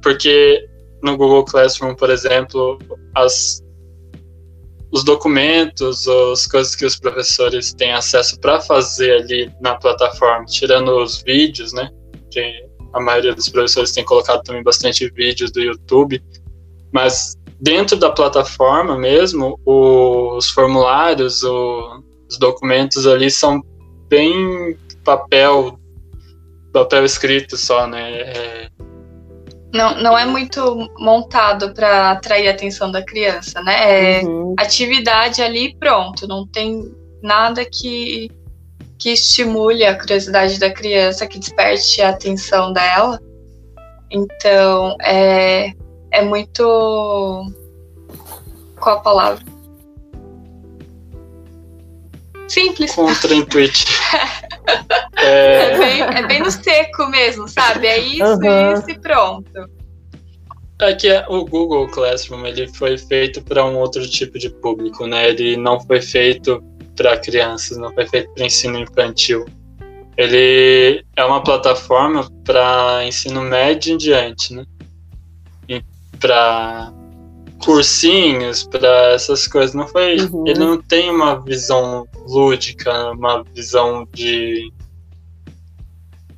porque 0.01 0.67
no 1.01 1.17
Google 1.17 1.43
Classroom, 1.43 1.95
por 1.95 2.09
exemplo, 2.09 2.77
as 3.15 3.62
os 4.93 5.03
documentos, 5.03 6.07
as 6.07 6.45
coisas 6.45 6.75
que 6.75 6.85
os 6.85 6.95
professores 6.95 7.73
têm 7.73 7.91
acesso 7.91 8.39
para 8.39 8.61
fazer 8.61 9.23
ali 9.23 9.51
na 9.59 9.73
plataforma, 9.73 10.45
tirando 10.45 10.95
os 11.01 11.23
vídeos, 11.23 11.73
né? 11.73 11.89
Que 12.29 12.63
a 12.93 13.01
maioria 13.01 13.33
dos 13.33 13.49
professores 13.49 13.91
tem 13.91 14.05
colocado 14.05 14.43
também 14.43 14.61
bastante 14.61 15.09
vídeos 15.09 15.51
do 15.51 15.59
YouTube, 15.59 16.23
mas 16.91 17.35
dentro 17.59 17.97
da 17.97 18.11
plataforma 18.11 18.95
mesmo, 18.95 19.59
os 19.65 20.49
formulários, 20.51 21.41
os 21.41 22.37
documentos 22.37 23.07
ali 23.07 23.31
são 23.31 23.63
bem 24.07 24.77
papel 25.03 25.79
papel 26.71 27.03
escrito 27.03 27.57
só, 27.57 27.87
né? 27.87 28.11
É, 28.11 28.69
não, 29.73 29.99
não 29.99 30.17
é 30.17 30.23
muito 30.23 30.87
montado 30.99 31.73
para 31.73 32.11
atrair 32.11 32.47
a 32.47 32.51
atenção 32.51 32.91
da 32.91 33.03
criança, 33.03 33.59
né? 33.63 34.19
É 34.19 34.23
uhum. 34.23 34.53
atividade 34.57 35.41
ali 35.41 35.75
pronto, 35.75 36.27
não 36.27 36.45
tem 36.45 36.93
nada 37.23 37.65
que, 37.65 38.29
que 38.99 39.09
estimule 39.09 39.83
a 39.83 39.97
curiosidade 39.97 40.59
da 40.59 40.71
criança, 40.71 41.25
que 41.25 41.39
desperte 41.39 42.03
a 42.03 42.09
atenção 42.09 42.71
dela. 42.71 43.19
Então, 44.11 44.95
é, 45.01 45.73
é 46.11 46.21
muito. 46.21 47.51
Qual 48.79 48.97
a 48.97 48.99
palavra? 48.99 49.43
Simples. 52.47 52.93
Contra-intuitivo. 52.93 53.89
é... 55.17 55.71
É, 55.71 55.77
bem, 55.77 56.01
é 56.01 56.27
bem 56.27 56.39
no 56.41 56.51
seco 56.51 57.07
mesmo, 57.07 57.47
sabe? 57.47 57.87
É 57.87 57.99
isso, 57.99 58.23
uhum. 58.23 58.73
isso 58.73 58.89
e 58.89 58.99
pronto. 58.99 59.69
É 60.81 60.93
que 60.93 61.09
o 61.29 61.45
Google 61.45 61.87
Classroom 61.87 62.45
ele 62.45 62.67
foi 62.67 62.97
feito 62.97 63.41
para 63.41 63.63
um 63.63 63.77
outro 63.77 64.07
tipo 64.09 64.37
de 64.37 64.49
público, 64.49 65.07
né? 65.07 65.29
Ele 65.29 65.55
não 65.55 65.79
foi 65.79 66.01
feito 66.01 66.61
para 66.95 67.17
crianças, 67.17 67.77
não 67.77 67.93
foi 67.93 68.05
feito 68.07 68.29
para 68.33 68.45
ensino 68.45 68.79
infantil. 68.79 69.45
Ele 70.17 71.03
é 71.15 71.23
uma 71.23 71.41
plataforma 71.41 72.29
para 72.43 73.05
ensino 73.05 73.41
médio 73.41 73.93
em 73.93 73.97
diante, 73.97 74.53
né? 74.53 74.65
Para 76.19 76.93
cursinhos, 77.65 78.63
para 78.63 79.13
essas 79.13 79.47
coisas. 79.47 79.73
Não 79.73 79.87
foi. 79.87 80.17
Uhum. 80.17 80.47
Ele 80.47 80.59
não 80.59 80.81
tem 80.81 81.09
uma 81.09 81.35
visão 81.35 82.07
lúdica, 82.27 83.11
uma 83.11 83.43
visão 83.53 84.07
de 84.13 84.71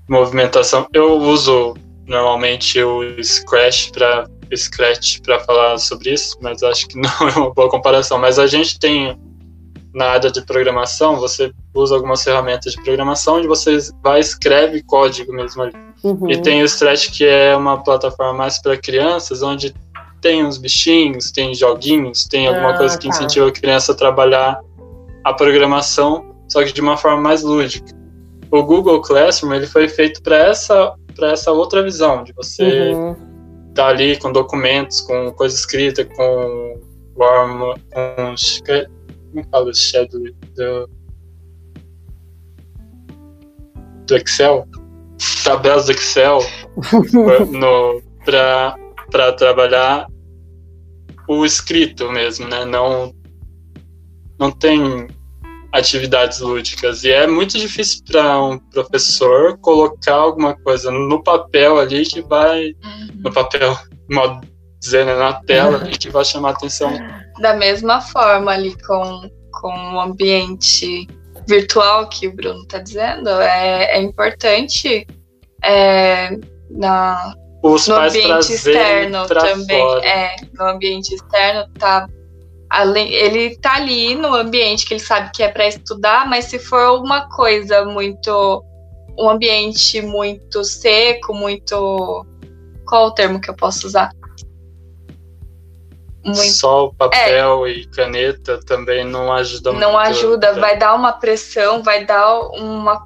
movimentação. 0.08 0.88
Eu 0.94 1.18
uso 1.18 1.76
normalmente 2.06 2.82
o 2.82 3.02
Scratch 3.24 3.92
para 3.92 4.28
Scratch 4.56 5.20
para 5.22 5.40
falar 5.40 5.78
sobre 5.78 6.14
isso, 6.14 6.38
mas 6.42 6.62
acho 6.62 6.88
que 6.88 6.98
não 7.00 7.30
é 7.30 7.34
uma 7.36 7.54
boa 7.54 7.70
comparação. 7.70 8.18
Mas 8.18 8.38
a 8.38 8.48
gente 8.48 8.80
tem 8.80 9.20
na 9.94 10.08
área 10.08 10.30
de 10.30 10.46
programação, 10.46 11.16
você 11.16 11.54
usa 11.74 11.96
algumas 11.96 12.22
ferramentas 12.22 12.74
de 12.74 12.84
programação 12.84 13.38
onde 13.38 13.48
você 13.48 13.78
vai 14.04 14.20
escreve 14.20 14.84
código 14.84 15.34
mesmo 15.34 15.64
ali. 15.64 15.74
Uhum. 16.04 16.30
E 16.30 16.42
tem 16.42 16.62
o 16.62 16.68
Scratch 16.68 17.12
que 17.12 17.26
é 17.26 17.56
uma 17.56 17.82
plataforma 17.82 18.34
mais 18.34 18.62
para 18.62 18.78
crianças, 18.78 19.42
onde 19.42 19.74
tem 20.26 20.44
uns 20.44 20.58
bichinhos, 20.58 21.30
tem 21.30 21.54
joguinhos, 21.54 22.26
tem 22.26 22.48
alguma 22.48 22.72
ah, 22.72 22.78
coisa 22.80 22.98
que 22.98 23.08
tá. 23.08 23.14
incentiva 23.14 23.48
a 23.48 23.52
criança 23.52 23.92
a 23.92 23.96
trabalhar 23.96 24.60
a 25.24 25.32
programação, 25.32 26.36
só 26.50 26.64
que 26.64 26.74
de 26.74 26.82
uma 26.82 26.98
forma 26.98 27.22
mais 27.22 27.44
lúdica. 27.44 27.94
O 28.50 28.64
Google 28.64 29.02
Classroom 29.02 29.54
ele 29.54 29.68
foi 29.68 29.88
feito 29.88 30.24
para 30.24 30.38
essa 30.38 30.96
para 31.16 31.32
essa 31.32 31.52
outra 31.52 31.84
visão 31.84 32.24
de 32.24 32.34
você 32.34 32.92
uhum. 32.92 33.16
tá 33.76 33.90
ali 33.90 34.18
com 34.18 34.32
documentos, 34.32 35.00
com 35.02 35.32
coisa 35.34 35.56
escrita, 35.56 36.04
com 36.04 36.82
warm, 37.16 37.76
com 37.94 38.36
como 39.32 39.48
fala 39.52 39.70
o 39.70 39.76
shadow 39.76 40.20
do, 40.56 40.90
do 44.08 44.16
Excel, 44.16 44.68
tabelas 45.44 45.86
do 45.86 45.92
Excel 45.92 46.40
no 47.14 48.02
para 48.26 49.32
trabalhar 49.34 50.08
o 51.28 51.46
escrito 51.46 52.12
mesmo, 52.12 52.48
né? 52.48 52.66
Não, 52.66 53.14
não 54.40 54.52
tem 54.52 55.08
atividades 55.72 56.40
lúdicas. 56.40 57.04
E 57.04 57.12
é 57.12 57.28
muito 57.28 57.58
difícil 57.58 58.04
para 58.06 58.42
um 58.42 58.58
professor 58.58 59.58
colocar 59.60 60.16
alguma 60.16 60.56
coisa 60.56 60.90
no 60.90 61.22
papel 61.24 61.78
ali 61.80 62.06
que 62.06 62.22
vai. 62.22 62.68
Uhum. 62.68 63.22
No 63.24 63.34
papel, 63.34 63.78
modo 64.10 64.48
dizer, 64.80 65.06
né, 65.06 65.16
na 65.16 65.34
tela, 65.34 65.80
uhum. 65.80 65.92
que 65.92 66.10
vai 66.10 66.24
chamar 66.24 66.50
a 66.50 66.52
atenção. 66.52 66.92
Da 67.40 67.56
mesma 67.56 68.02
forma 68.02 68.52
ali 68.52 68.76
com, 68.84 69.30
com 69.52 69.96
o 69.96 70.00
ambiente 70.00 71.08
virtual 71.48 72.08
que 72.08 72.28
o 72.28 72.36
Bruno 72.36 72.62
está 72.62 72.80
dizendo, 72.80 73.30
é, 73.30 73.98
é 73.98 74.02
importante 74.02 75.06
é, 75.64 76.38
na, 76.70 77.36
os 77.65 77.88
no 77.88 77.95
ambiente 77.95 78.54
externo 78.54 79.28
também. 79.28 79.82
Fora. 79.82 80.06
É, 80.06 80.36
no 80.54 80.65
ambiente 80.65 81.15
externo 81.15 81.67
tá 81.80 82.08
além, 82.69 83.12
ele 83.12 83.58
tá 83.58 83.75
ali 83.75 84.13
no 84.13 84.34
ambiente 84.34 84.86
que 84.86 84.93
ele 84.93 85.01
sabe 85.01 85.32
que 85.34 85.41
é 85.41 85.49
para 85.49 85.67
estudar, 85.67 86.28
mas 86.28 86.45
se 86.45 86.60
for 86.60 87.01
uma 87.01 87.28
coisa 87.30 87.84
muito 87.86 88.63
um 89.17 89.30
ambiente 89.30 90.01
muito 90.01 90.63
seco, 90.63 91.34
muito 91.34 92.25
qual 92.86 93.08
o 93.08 93.12
termo 93.12 93.41
que 93.41 93.49
eu 93.49 93.56
posso 93.56 93.88
usar? 93.88 94.12
Muito... 96.23 96.41
Só 96.41 96.91
papel 96.97 97.65
é. 97.65 97.69
e 97.71 97.88
caneta 97.88 98.60
também 98.65 99.04
não 99.04 99.32
ajuda 99.32 99.71
não 99.71 99.80
muito. 99.80 99.91
Não 99.91 99.99
ajuda, 99.99 100.54
vai 100.54 100.78
dar 100.78 100.93
uma 100.93 101.13
pressão, 101.13 101.82
vai 101.82 102.06
dar 102.06 102.39
uma 102.49 103.04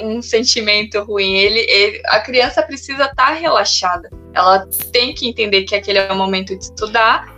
um 0.00 0.22
sentimento 0.22 1.02
ruim. 1.02 1.34
Ele, 1.36 1.60
ele 1.60 2.02
a 2.06 2.20
criança 2.20 2.62
precisa 2.62 3.04
estar 3.04 3.14
tá 3.14 3.32
relaxada. 3.32 4.08
Ela 4.34 4.66
tem 4.92 5.14
que 5.14 5.28
entender 5.28 5.64
que 5.64 5.74
aquele 5.74 5.98
é 5.98 6.12
o 6.12 6.16
momento 6.16 6.56
de 6.56 6.64
estudar. 6.64 7.32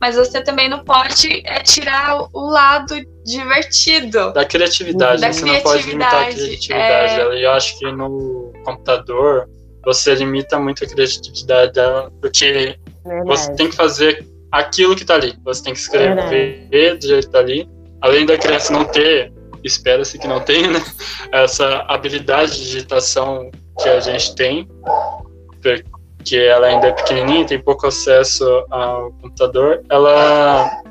Mas 0.00 0.14
você 0.14 0.42
também 0.42 0.68
não 0.68 0.84
pode 0.84 1.42
é, 1.44 1.60
tirar 1.60 2.28
o 2.32 2.50
lado 2.50 2.94
divertido. 3.24 4.32
Da 4.32 4.44
criatividade, 4.44 5.20
da 5.20 5.32
você 5.32 5.42
criatividade, 5.42 5.64
não 5.64 5.72
pode 5.72 5.88
limitar 5.88 6.22
a 6.22 6.34
criatividade. 6.34 7.20
É... 7.20 7.44
Eu 7.44 7.50
acho 7.52 7.78
que 7.78 7.90
no 7.92 8.52
computador 8.64 9.48
você 9.84 10.14
limita 10.14 10.58
muito 10.58 10.84
a 10.84 10.86
criatividade 10.86 11.72
dela, 11.72 12.12
porque 12.20 12.76
Verdade. 13.04 13.26
você 13.26 13.54
tem 13.54 13.70
que 13.70 13.76
fazer 13.76 14.26
aquilo 14.52 14.94
que 14.94 15.02
está 15.02 15.14
ali. 15.14 15.34
Você 15.44 15.62
tem 15.62 15.72
que 15.72 15.78
escrever 15.78 16.68
Verdade. 16.68 16.98
do 16.98 17.06
jeito 17.06 17.26
que 17.26 17.32
tá 17.32 17.38
ali. 17.38 17.68
Além 18.02 18.26
da 18.26 18.36
criança 18.36 18.72
não 18.72 18.84
ter 18.84 19.32
espera-se 19.66 20.18
que 20.18 20.28
não 20.28 20.40
tenha, 20.40 20.70
né? 20.70 20.84
Essa 21.32 21.84
habilidade 21.88 22.56
de 22.56 22.64
digitação 22.64 23.50
que 23.78 23.88
a 23.88 24.00
gente 24.00 24.34
tem, 24.34 24.68
porque 25.60 26.36
ela 26.36 26.68
ainda 26.68 26.88
é 26.88 26.92
pequenininha, 26.92 27.46
tem 27.46 27.60
pouco 27.60 27.86
acesso 27.86 28.44
ao 28.70 29.12
computador, 29.12 29.82
ela 29.90 30.82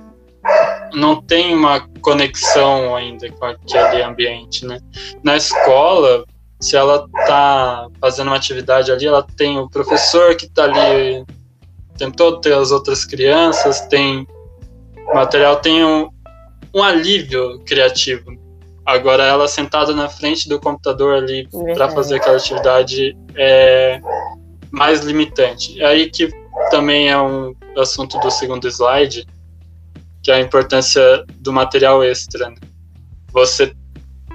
não 0.93 1.21
tem 1.21 1.53
uma 1.55 1.88
conexão 2.01 2.95
ainda 2.95 3.29
com 3.31 3.45
aquele 3.45 4.03
ambiente, 4.03 4.65
né? 4.65 4.79
Na 5.23 5.35
escola, 5.35 6.23
se 6.59 6.75
ela 6.75 7.07
tá 7.27 7.88
fazendo 7.99 8.27
uma 8.27 8.35
atividade 8.35 8.91
ali, 8.91 9.05
ela 9.05 9.25
tem 9.35 9.59
o 9.59 9.69
professor 9.69 10.35
que 10.35 10.45
está 10.45 10.65
ali 10.65 11.21
o 11.21 11.97
tempo 11.97 12.15
todo, 12.15 12.41
tem 12.41 12.53
as 12.53 12.71
outras 12.71 13.05
crianças, 13.05 13.81
tem 13.81 14.27
material, 15.13 15.57
tem 15.57 15.83
um, 15.83 16.09
um 16.73 16.83
alívio 16.83 17.59
criativo. 17.65 18.31
Agora, 18.85 19.23
ela 19.23 19.47
sentada 19.47 19.93
na 19.93 20.07
frente 20.07 20.47
do 20.47 20.59
computador 20.59 21.15
ali 21.15 21.47
para 21.73 21.89
fazer 21.89 22.17
aquela 22.17 22.37
atividade 22.37 23.17
é 23.35 23.99
mais 24.71 25.01
limitante. 25.01 25.81
É 25.81 25.85
aí 25.85 26.09
que 26.09 26.29
também 26.69 27.09
é 27.09 27.17
um 27.17 27.55
assunto 27.77 28.19
do 28.19 28.29
segundo 28.29 28.67
slide, 28.67 29.25
que 30.21 30.31
é 30.31 30.35
a 30.35 30.39
importância 30.39 31.25
do 31.37 31.51
material 31.51 32.03
extra. 32.03 32.49
Né? 32.49 32.55
Você 33.31 33.73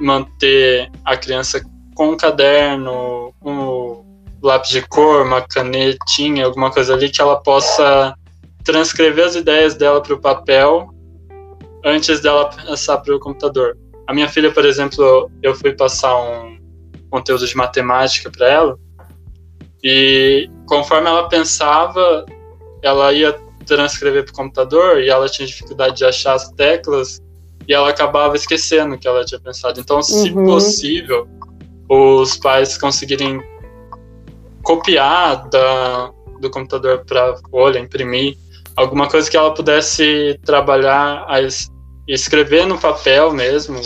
manter 0.00 0.90
a 1.04 1.16
criança 1.16 1.60
com 1.94 2.10
um 2.10 2.16
caderno, 2.16 3.32
um 3.44 4.02
lápis 4.42 4.70
de 4.70 4.82
cor, 4.82 5.26
uma 5.26 5.42
canetinha, 5.42 6.46
alguma 6.46 6.70
coisa 6.70 6.94
ali 6.94 7.10
que 7.10 7.20
ela 7.20 7.40
possa 7.40 8.14
transcrever 8.64 9.26
as 9.26 9.34
ideias 9.34 9.74
dela 9.74 10.02
para 10.02 10.14
o 10.14 10.20
papel 10.20 10.88
antes 11.84 12.20
dela 12.20 12.46
passar 12.48 12.98
para 12.98 13.14
o 13.14 13.20
computador. 13.20 13.76
A 14.10 14.12
minha 14.12 14.28
filha, 14.28 14.50
por 14.50 14.66
exemplo, 14.66 15.30
eu 15.40 15.54
fui 15.54 15.72
passar 15.72 16.20
um 16.20 16.58
conteúdo 17.08 17.46
de 17.46 17.56
matemática 17.56 18.28
para 18.28 18.48
ela 18.48 18.78
e 19.84 20.50
conforme 20.66 21.06
ela 21.06 21.28
pensava, 21.28 22.26
ela 22.82 23.12
ia 23.12 23.32
transcrever 23.64 24.24
para 24.24 24.32
o 24.32 24.34
computador 24.34 25.00
e 25.00 25.08
ela 25.08 25.28
tinha 25.28 25.46
dificuldade 25.46 25.98
de 25.98 26.04
achar 26.04 26.34
as 26.34 26.50
teclas 26.50 27.20
e 27.68 27.72
ela 27.72 27.88
acabava 27.88 28.34
esquecendo 28.34 28.96
o 28.96 28.98
que 28.98 29.06
ela 29.06 29.24
tinha 29.24 29.40
pensado. 29.40 29.78
Então, 29.78 30.02
se 30.02 30.32
uhum. 30.32 30.44
possível, 30.44 31.28
os 31.88 32.36
pais 32.36 32.76
conseguirem 32.76 33.40
copiar 34.64 35.48
da, 35.50 36.10
do 36.40 36.50
computador 36.50 37.04
para 37.06 37.36
folha, 37.48 37.78
imprimir 37.78 38.36
alguma 38.74 39.08
coisa 39.08 39.30
que 39.30 39.36
ela 39.36 39.54
pudesse 39.54 40.36
trabalhar 40.44 41.24
as, 41.28 41.70
escrever 42.14 42.66
no 42.66 42.78
papel 42.78 43.32
mesmo, 43.32 43.80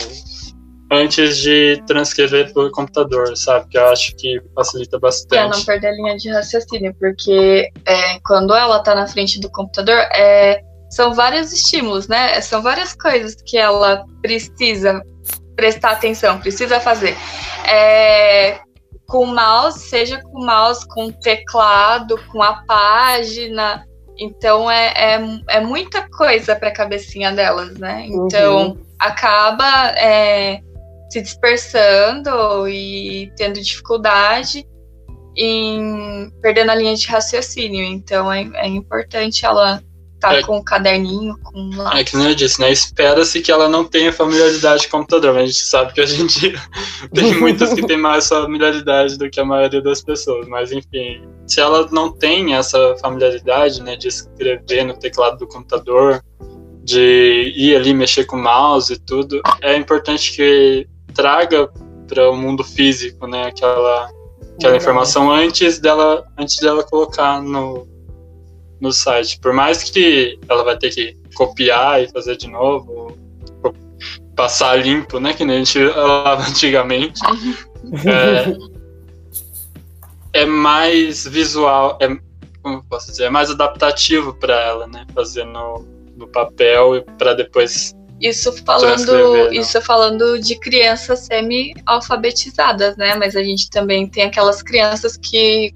antes 0.91 1.37
de 1.37 1.81
transcrever 1.87 2.53
por 2.53 2.71
computador, 2.71 3.35
sabe? 3.37 3.67
Que 3.69 3.77
eu 3.77 3.87
acho 3.87 4.15
que 4.15 4.41
facilita 4.53 4.99
bastante. 4.99 5.29
Pra 5.29 5.47
não 5.47 5.63
perder 5.63 5.87
a 5.87 5.91
linha 5.91 6.17
de 6.17 6.29
raciocínio, 6.29 6.95
porque 6.99 7.69
é, 7.85 8.19
quando 8.25 8.53
ela 8.53 8.79
tá 8.79 8.95
na 8.95 9.07
frente 9.07 9.39
do 9.39 9.49
computador, 9.49 9.97
é, 10.13 10.61
são 10.89 11.13
vários 11.13 11.51
estímulos, 11.51 12.07
né? 12.07 12.39
São 12.41 12.61
várias 12.61 12.95
coisas 12.95 13.35
que 13.45 13.57
ela 13.57 14.05
precisa 14.21 15.01
prestar 15.55 15.91
atenção, 15.91 16.39
precisa 16.39 16.79
fazer. 16.79 17.15
É, 17.67 18.59
com 19.07 19.25
mouse, 19.25 19.79
seja 19.87 20.21
com 20.21 20.45
mouse, 20.45 20.85
com 20.87 21.11
teclado, 21.11 22.19
com 22.31 22.41
a 22.41 22.63
página, 22.65 23.85
então 24.17 24.69
é, 24.69 24.93
é, 24.95 25.19
é 25.49 25.59
muita 25.61 26.07
coisa 26.09 26.55
para 26.55 26.69
a 26.69 26.73
cabecinha 26.73 27.31
delas, 27.31 27.77
né? 27.77 28.05
Então 28.07 28.69
uhum. 28.69 28.85
acaba 28.99 29.89
é, 29.97 30.61
se 31.09 31.21
dispersando 31.21 32.67
e 32.67 33.31
tendo 33.35 33.61
dificuldade. 33.61 34.65
em 35.37 36.29
perdendo 36.41 36.71
a 36.71 36.75
linha 36.75 36.95
de 36.95 37.07
raciocínio. 37.07 37.83
Então 37.83 38.31
é, 38.31 38.49
é 38.55 38.67
importante 38.67 39.45
ela 39.45 39.81
tá 40.29 40.35
É. 40.35 40.41
com 40.41 40.57
o 40.57 40.63
caderninho, 40.63 41.37
com 41.43 41.69
É 41.73 41.77
lápis. 41.77 42.11
que 42.11 42.17
nem 42.17 42.27
eu 42.29 42.35
disse, 42.35 42.59
né? 42.59 42.71
Espera-se 42.71 43.41
que 43.41 43.51
ela 43.51 43.67
não 43.69 43.83
tenha 43.85 44.11
familiaridade 44.11 44.87
com 44.87 44.97
o 44.97 44.99
computador, 45.01 45.33
mas 45.33 45.43
a 45.43 45.45
gente 45.47 45.61
sabe 45.63 45.93
que 45.93 46.01
hoje 46.01 46.21
em 46.21 46.25
dia 46.27 46.53
tem 47.13 47.35
muitas 47.39 47.73
que 47.73 47.85
têm 47.85 47.97
mais 47.97 48.27
familiaridade 48.27 49.17
do 49.17 49.29
que 49.29 49.39
a 49.39 49.45
maioria 49.45 49.81
das 49.81 50.01
pessoas. 50.01 50.47
Mas 50.47 50.71
enfim, 50.71 51.23
se 51.47 51.59
ela 51.59 51.87
não 51.91 52.11
tem 52.11 52.55
essa 52.55 52.95
familiaridade, 53.01 53.81
né, 53.81 53.95
de 53.95 54.07
escrever 54.07 54.83
no 54.85 54.93
teclado 54.97 55.37
do 55.37 55.47
computador, 55.47 56.23
de 56.83 57.53
ir 57.55 57.75
ali 57.75 57.93
mexer 57.93 58.25
com 58.25 58.35
o 58.35 58.43
mouse 58.43 58.93
e 58.93 58.99
tudo, 58.99 59.41
é 59.61 59.75
importante 59.75 60.31
que 60.35 60.87
traga 61.13 61.67
para 62.07 62.29
o 62.29 62.35
mundo 62.35 62.63
físico, 62.63 63.25
né, 63.25 63.47
aquela, 63.47 64.07
aquela 64.55 64.77
informação 64.77 65.31
antes 65.31 65.79
dela, 65.79 66.23
antes 66.37 66.57
dela 66.57 66.83
colocar 66.83 67.41
no, 67.41 67.87
no 68.79 68.91
site. 68.91 69.39
Por 69.39 69.53
mais 69.53 69.83
que 69.83 70.39
ela 70.47 70.63
vai 70.63 70.77
ter 70.77 70.89
que 70.89 71.17
copiar 71.33 72.03
e 72.03 72.11
fazer 72.11 72.37
de 72.37 72.47
novo, 72.47 73.17
passar 74.35 74.75
limpo, 74.75 75.19
né, 75.19 75.33
que 75.33 75.45
nem 75.45 75.57
a 75.57 75.59
gente 75.59 75.89
falava 75.93 76.43
antigamente, 76.47 77.21
é, 80.33 80.41
é 80.41 80.45
mais 80.45 81.25
visual, 81.25 81.97
é, 82.01 82.07
como 82.61 82.83
posso 82.83 83.11
dizer, 83.11 83.25
é 83.25 83.29
mais 83.29 83.49
adaptativo 83.49 84.33
para 84.33 84.59
ela, 84.61 84.87
né, 84.87 85.05
fazer 85.13 85.45
no, 85.45 85.85
no 86.17 86.27
papel 86.27 86.97
e 86.97 87.01
para 87.01 87.33
depois 87.33 87.95
Isso 88.19 88.51
falando, 88.65 89.13
não. 89.13 89.53
isso 89.53 89.81
falando 89.81 90.39
de 90.39 90.59
crianças 90.59 91.19
semi-alfabetizadas, 91.19 92.95
né? 92.97 93.15
Mas 93.15 93.35
a 93.35 93.43
gente 93.43 93.69
também 93.69 94.07
tem 94.07 94.23
aquelas 94.23 94.61
crianças 94.61 95.17
que, 95.17 95.73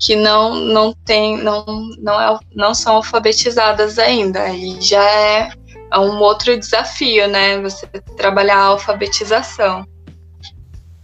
que 0.00 0.16
não 0.16 0.54
não 0.54 0.94
tem, 1.04 1.36
não, 1.36 1.64
não, 1.98 2.20
é, 2.20 2.38
não 2.54 2.74
são 2.74 2.96
alfabetizadas 2.96 3.98
ainda. 3.98 4.48
E 4.48 4.80
já 4.80 5.04
é, 5.04 5.50
é 5.92 5.98
um 5.98 6.18
outro 6.18 6.58
desafio, 6.58 7.28
né? 7.28 7.60
Você 7.60 7.86
trabalhar 8.16 8.56
a 8.56 8.64
alfabetização. 8.64 9.86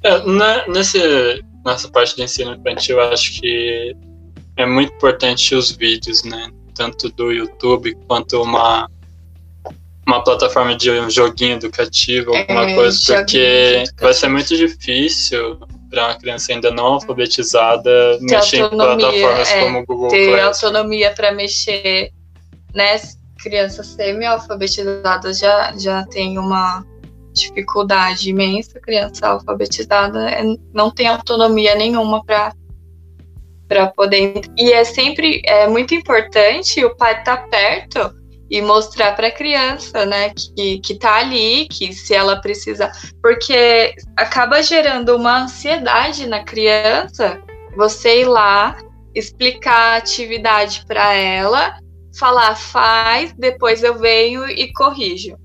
É, 0.02 0.18
na, 0.26 0.66
nesse, 0.68 1.44
nessa 1.64 1.88
parte 1.88 2.16
de 2.16 2.22
ensino 2.22 2.54
infantil, 2.54 2.98
eu 2.98 3.12
acho 3.12 3.38
que 3.38 3.94
é 4.56 4.64
muito 4.64 4.94
importante 4.94 5.54
os 5.54 5.70
vídeos, 5.70 6.24
né? 6.24 6.50
Tanto 6.74 7.10
do 7.10 7.30
YouTube 7.30 7.94
quanto 8.08 8.40
uma, 8.42 8.88
uma 10.06 10.24
plataforma 10.24 10.74
de 10.74 10.90
um 10.90 11.10
joguinho 11.10 11.56
educativo, 11.56 12.34
alguma 12.34 12.70
É, 12.70 12.74
coisa, 12.74 13.16
porque 13.16 13.84
vai 14.00 14.14
ser 14.14 14.28
muito 14.28 14.56
difícil 14.56 15.58
para 15.90 16.06
uma 16.06 16.14
criança 16.18 16.52
ainda 16.52 16.70
não 16.70 16.86
alfabetizada 16.94 18.18
mexer 18.20 18.58
em 18.58 18.68
plataformas 18.68 19.50
é, 19.50 19.60
como 19.64 19.78
o 19.78 19.86
Google 19.86 20.08
Ter 20.08 20.26
Classroom. 20.28 20.46
autonomia 20.46 21.12
para 21.12 21.32
mexer, 21.32 22.10
né? 22.74 23.00
Crianças 23.38 23.86
semi-alfabetizadas 23.88 25.38
já, 25.38 25.72
já 25.76 26.04
tem 26.06 26.38
uma 26.38 26.84
dificuldade 27.32 28.30
imensa. 28.30 28.80
Criança 28.80 29.28
alfabetizada 29.28 30.30
é- 30.30 30.42
não 30.72 30.90
tem 30.90 31.06
autonomia 31.06 31.74
nenhuma 31.74 32.24
para 32.24 32.52
para 33.68 33.88
poder. 33.88 34.42
E 34.56 34.72
é 34.72 34.84
sempre 34.84 35.42
é 35.44 35.66
muito 35.66 35.92
importante 35.92 36.84
o 36.84 36.94
pai 36.94 37.18
estar 37.18 37.48
perto 37.48 38.14
e 38.50 38.62
mostrar 38.62 39.16
para 39.16 39.28
a 39.28 39.32
criança, 39.32 40.06
né, 40.06 40.30
que, 40.30 40.78
que 40.78 40.94
tá 40.94 41.16
ali, 41.16 41.66
que 41.68 41.92
se 41.92 42.14
ela 42.14 42.40
precisa. 42.40 42.90
Porque 43.20 43.94
acaba 44.16 44.62
gerando 44.62 45.16
uma 45.16 45.42
ansiedade 45.42 46.26
na 46.26 46.44
criança 46.44 47.40
você 47.76 48.22
ir 48.22 48.26
lá, 48.26 48.76
explicar 49.14 49.94
a 49.94 49.96
atividade 49.96 50.84
para 50.86 51.12
ela, 51.12 51.78
falar 52.18 52.54
faz, 52.54 53.32
depois 53.34 53.82
eu 53.82 53.98
venho 53.98 54.48
e 54.48 54.72
corrijo. 54.72 55.36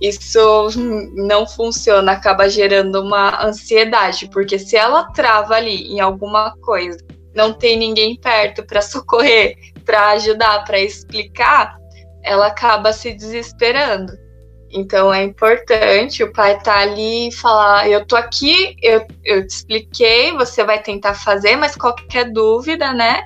Isso 0.00 0.68
não 1.14 1.46
funciona, 1.46 2.12
acaba 2.12 2.48
gerando 2.48 3.00
uma 3.00 3.44
ansiedade, 3.44 4.28
porque 4.32 4.58
se 4.58 4.76
ela 4.76 5.04
trava 5.12 5.54
ali 5.54 5.92
em 5.92 6.00
alguma 6.00 6.52
coisa, 6.60 6.98
não 7.34 7.52
tem 7.52 7.78
ninguém 7.78 8.16
perto 8.16 8.64
para 8.64 8.82
socorrer, 8.82 9.56
para 9.84 10.10
ajudar, 10.10 10.64
para 10.64 10.80
explicar, 10.80 11.76
ela 12.22 12.46
acaba 12.46 12.92
se 12.92 13.12
desesperando. 13.12 14.12
Então 14.70 15.12
é 15.12 15.22
importante 15.22 16.24
o 16.24 16.32
pai 16.32 16.56
estar 16.56 16.78
ali 16.78 17.28
e 17.28 17.32
falar: 17.32 17.88
eu 17.88 18.06
tô 18.06 18.16
aqui, 18.16 18.74
eu, 18.82 19.06
eu 19.22 19.46
te 19.46 19.50
expliquei, 19.50 20.32
você 20.32 20.64
vai 20.64 20.82
tentar 20.82 21.14
fazer, 21.14 21.56
mas 21.56 21.76
qualquer 21.76 22.32
dúvida, 22.32 22.92
né? 22.92 23.22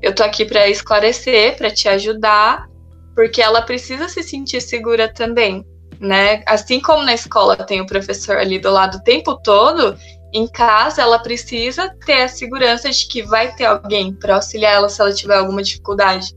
Eu 0.00 0.14
tô 0.14 0.22
aqui 0.22 0.44
para 0.44 0.68
esclarecer, 0.68 1.56
para 1.56 1.70
te 1.70 1.88
ajudar, 1.88 2.66
porque 3.14 3.42
ela 3.42 3.60
precisa 3.60 4.08
se 4.08 4.22
sentir 4.22 4.62
segura 4.62 5.12
também, 5.12 5.64
né? 6.00 6.42
Assim 6.46 6.80
como 6.80 7.02
na 7.02 7.14
escola 7.14 7.56
tem 7.56 7.80
o 7.80 7.86
professor 7.86 8.38
ali 8.38 8.58
do 8.58 8.70
lado 8.70 8.96
o 8.96 9.02
tempo 9.02 9.36
todo, 9.42 9.94
em 10.32 10.46
casa 10.46 11.02
ela 11.02 11.18
precisa 11.18 11.94
ter 12.06 12.22
a 12.22 12.28
segurança 12.28 12.90
de 12.90 13.06
que 13.08 13.22
vai 13.22 13.54
ter 13.54 13.64
alguém 13.64 14.14
para 14.14 14.36
auxiliar 14.36 14.74
ela 14.74 14.88
se 14.88 15.00
ela 15.00 15.12
tiver 15.12 15.36
alguma 15.36 15.62
dificuldade. 15.62 16.34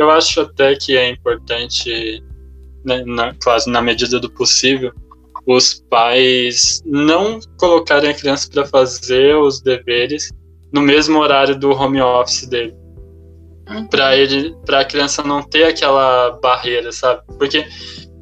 Eu 0.00 0.10
acho 0.10 0.40
até 0.40 0.74
que 0.74 0.96
é 0.96 1.10
importante, 1.10 2.24
né, 2.82 3.04
na, 3.04 3.34
quase 3.44 3.68
na 3.68 3.82
medida 3.82 4.18
do 4.18 4.30
possível, 4.30 4.90
os 5.46 5.74
pais 5.90 6.82
não 6.86 7.38
colocarem 7.58 8.08
a 8.08 8.14
criança 8.14 8.48
para 8.50 8.64
fazer 8.64 9.36
os 9.36 9.60
deveres 9.60 10.30
no 10.72 10.80
mesmo 10.80 11.18
horário 11.18 11.54
do 11.54 11.70
home 11.72 12.00
office 12.00 12.46
dele, 12.46 12.74
para 13.90 14.16
ele, 14.16 14.56
para 14.64 14.80
a 14.80 14.84
criança 14.86 15.22
não 15.22 15.42
ter 15.42 15.64
aquela 15.64 16.30
barreira, 16.40 16.90
sabe? 16.92 17.20
Porque 17.38 17.68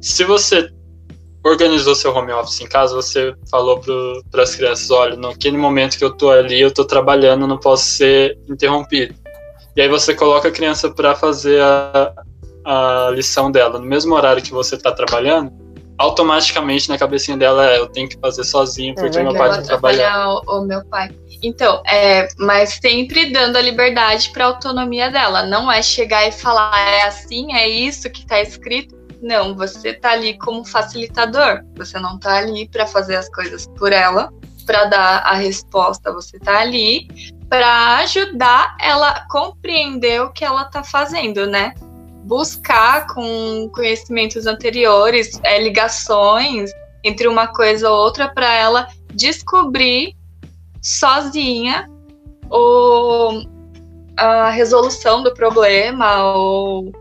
se 0.01 0.25
você 0.25 0.69
organizou 1.45 1.95
seu 1.95 2.13
home 2.13 2.33
office 2.33 2.59
em 2.59 2.67
casa, 2.67 2.93
você 2.93 3.33
falou 3.49 3.79
para 4.29 4.43
as 4.43 4.53
crianças, 4.53 4.91
olha, 4.91 5.15
naquele 5.15 5.55
momento 5.55 5.97
que 5.97 6.03
eu 6.03 6.11
tô 6.11 6.29
ali, 6.29 6.59
eu 6.59 6.73
tô 6.73 6.83
trabalhando, 6.83 7.47
não 7.47 7.57
posso 7.57 7.85
ser 7.85 8.37
interrompido. 8.49 9.15
E 9.79 9.81
aí 9.81 9.87
você 9.87 10.13
coloca 10.13 10.49
a 10.49 10.51
criança 10.51 10.89
para 10.89 11.15
fazer 11.15 11.61
a, 11.61 12.13
a 12.65 13.11
lição 13.13 13.49
dela 13.49 13.79
no 13.79 13.85
mesmo 13.85 14.13
horário 14.13 14.43
que 14.43 14.51
você 14.51 14.75
está 14.75 14.91
trabalhando, 14.91 15.53
automaticamente 15.97 16.89
na 16.89 16.97
cabecinha 16.97 17.37
dela 17.37 17.65
é, 17.65 17.79
eu 17.79 17.87
tenho 17.87 18.09
que 18.09 18.19
fazer 18.19 18.43
sozinho 18.43 18.93
porque 18.93 19.23
meu 19.23 19.33
pai 19.33 19.51
está 19.51 19.61
trabalhando. 19.61 20.41
o, 20.45 20.59
o 20.59 20.65
meu 20.65 20.83
pai. 20.83 21.15
Então, 21.41 21.81
é, 21.87 22.27
mas 22.37 22.77
sempre 22.81 23.31
dando 23.31 23.55
a 23.55 23.61
liberdade 23.61 24.31
para 24.33 24.43
a 24.43 24.47
autonomia 24.49 25.09
dela. 25.09 25.43
Não 25.43 25.71
é 25.71 25.81
chegar 25.81 26.27
e 26.27 26.31
falar, 26.33 26.77
é 26.77 27.03
assim, 27.03 27.53
é 27.53 27.69
isso 27.69 28.09
que 28.09 28.23
está 28.23 28.41
escrito. 28.41 28.93
Não, 29.21 29.55
você 29.55 29.93
tá 29.93 30.11
ali 30.11 30.37
como 30.39 30.65
facilitador. 30.65 31.61
Você 31.77 31.97
não 31.97 32.19
tá 32.19 32.35
ali 32.35 32.67
para 32.67 32.85
fazer 32.85 33.15
as 33.15 33.29
coisas 33.29 33.65
por 33.77 33.93
ela, 33.93 34.29
para 34.65 34.83
dar 34.83 35.19
a 35.19 35.35
resposta. 35.35 36.11
Você 36.11 36.37
tá 36.37 36.59
ali 36.59 37.07
para 37.49 37.97
ajudar 37.97 38.77
ela 38.79 39.09
a 39.09 39.27
compreender 39.27 40.21
o 40.21 40.31
que 40.31 40.45
ela 40.45 40.65
tá 40.65 40.83
fazendo, 40.83 41.47
né? 41.47 41.73
Buscar 42.23 43.07
com 43.07 43.69
conhecimentos 43.73 44.45
anteriores, 44.45 45.39
é, 45.43 45.61
ligações 45.61 46.71
entre 47.03 47.27
uma 47.27 47.47
coisa 47.47 47.89
ou 47.89 47.97
outra 47.97 48.29
para 48.29 48.53
ela 48.53 48.87
descobrir 49.13 50.15
sozinha 50.81 51.89
o, 52.51 53.43
a 54.15 54.49
resolução 54.51 55.23
do 55.23 55.33
problema 55.33 56.33
ou 56.33 56.91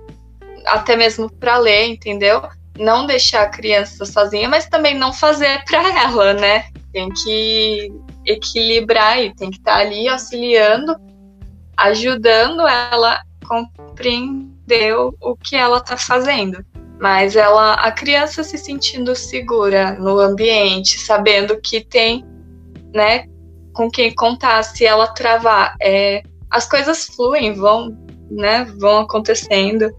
até 0.66 0.96
mesmo 0.96 1.30
para 1.30 1.58
ler, 1.58 1.88
entendeu? 1.88 2.42
Não 2.78 3.06
deixar 3.06 3.42
a 3.42 3.48
criança 3.48 4.06
sozinha, 4.06 4.48
mas 4.48 4.66
também 4.66 4.96
não 4.96 5.12
fazer 5.12 5.62
para 5.68 6.02
ela, 6.04 6.32
né? 6.32 6.64
Tem 6.92 7.10
que 7.10 7.92
equilibrar 8.28 9.20
e 9.22 9.34
tem 9.34 9.50
que 9.50 9.56
estar 9.56 9.78
ali 9.78 10.06
auxiliando, 10.06 10.94
ajudando 11.76 12.60
ela 12.68 13.14
a 13.14 13.46
compreender 13.46 14.94
o, 15.20 15.36
que 15.36 15.56
ela 15.56 15.78
está 15.78 15.96
fazendo. 15.96 16.64
Mas 17.00 17.36
ela, 17.36 17.74
a 17.74 17.90
criança 17.90 18.44
se 18.44 18.58
sentindo 18.58 19.14
segura 19.14 19.92
no 19.98 20.18
ambiente, 20.18 20.98
sabendo 20.98 21.58
que 21.60 21.80
tem, 21.80 22.24
né, 22.92 23.24
com 23.72 23.90
quem 23.90 24.14
contar, 24.14 24.62
se 24.64 24.84
ela 24.84 25.06
travar, 25.06 25.76
é, 25.80 26.22
as 26.50 26.68
coisas 26.68 27.06
fluem, 27.06 27.54
vão, 27.54 27.96
né, 28.30 28.64
vão 28.78 29.00
acontecendo. 29.00 29.90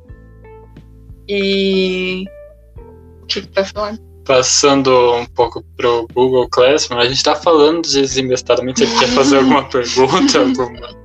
E 1.28 2.26
o 3.24 3.26
que 3.26 3.42
que 3.42 3.56
vai 3.56 3.64
falar? 3.64 4.09
Passando 4.30 5.16
um 5.16 5.26
pouco 5.26 5.64
pro 5.76 6.08
Google 6.14 6.48
Classroom, 6.52 7.00
a 7.00 7.06
gente 7.06 7.18
está 7.18 7.36
falando 7.36 7.82
desinvestadamente, 7.82 8.84
ele 8.84 9.00
quer 9.00 9.08
fazer 9.08 9.38
alguma 9.38 9.68
pergunta, 9.68 10.38
alguma... 10.38 11.00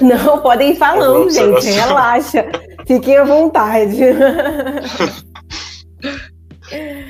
Não, 0.00 0.38
podem 0.40 0.70
ir 0.70 0.76
falando, 0.76 1.04
Alguma 1.04 1.30
gente. 1.32 1.50
observação? 1.50 1.88
Relaxa. 1.88 2.46
Fiquem 2.86 3.16
à 3.16 3.24
vontade. 3.24 3.96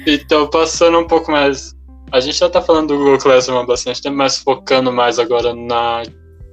Então, 0.07 0.49
passando 0.49 0.99
um 0.99 1.07
pouco 1.07 1.31
mais. 1.31 1.75
A 2.11 2.19
gente 2.19 2.39
já 2.39 2.49
tá 2.49 2.63
falando 2.63 2.89
do 2.89 2.97
Google 2.97 3.19
Classroom 3.19 3.59
há 3.59 3.67
bastante 3.67 4.01
tempo, 4.01 4.17
mas 4.17 4.39
focando 4.39 4.91
mais 4.91 5.19
agora 5.19 5.55
na 5.55 6.03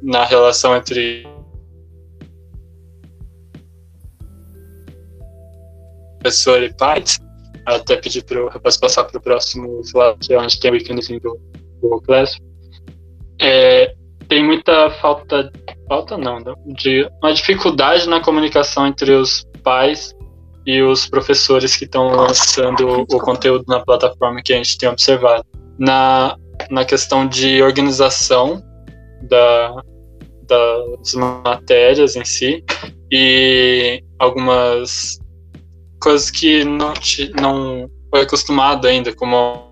na 0.03 0.25
relação 0.25 0.75
entre 0.75 1.25
professor 6.19 6.61
e 6.61 6.73
pais, 6.73 7.17
até 7.75 7.97
pedir 7.97 8.23
para 8.23 8.39
eu 8.39 8.49
passar 8.61 9.03
para 9.03 9.17
o 9.17 9.21
próximo 9.21 9.81
slide, 9.83 10.19
que 10.21 10.33
é 10.33 10.39
onde 10.39 10.59
tem 10.59 10.71
o 10.71 10.75
íconezinho 10.75 11.19
do 11.19 11.39
Google 11.81 12.01
Classroom. 12.01 12.47
É, 13.41 13.93
tem 14.29 14.43
muita 14.43 14.89
falta, 15.01 15.51
falta 15.87 16.17
não, 16.17 16.41
de 16.65 17.09
uma 17.21 17.33
dificuldade 17.33 18.07
na 18.07 18.21
comunicação 18.21 18.87
entre 18.87 19.11
os 19.11 19.45
pais 19.63 20.15
e 20.65 20.81
os 20.81 21.07
professores 21.07 21.75
que 21.75 21.85
estão 21.85 22.07
lançando 22.07 23.05
o 23.09 23.19
conteúdo 23.19 23.65
na 23.67 23.81
plataforma 23.81 24.41
que 24.43 24.53
a 24.53 24.57
gente 24.57 24.77
tem 24.77 24.89
observado. 24.89 25.45
Na, 25.77 26.35
na 26.69 26.83
questão 26.85 27.27
de 27.27 27.61
organização 27.61 28.63
da, 29.23 29.75
das 30.43 31.13
matérias 31.13 32.15
em 32.15 32.25
si 32.25 32.63
e 33.11 34.03
algumas 34.17 35.19
coisas 35.99 36.29
que 36.31 36.63
não, 36.63 36.93
te, 36.93 37.31
não 37.39 37.89
foi 38.09 38.21
acostumado 38.21 38.87
ainda, 38.87 39.13
como 39.13 39.67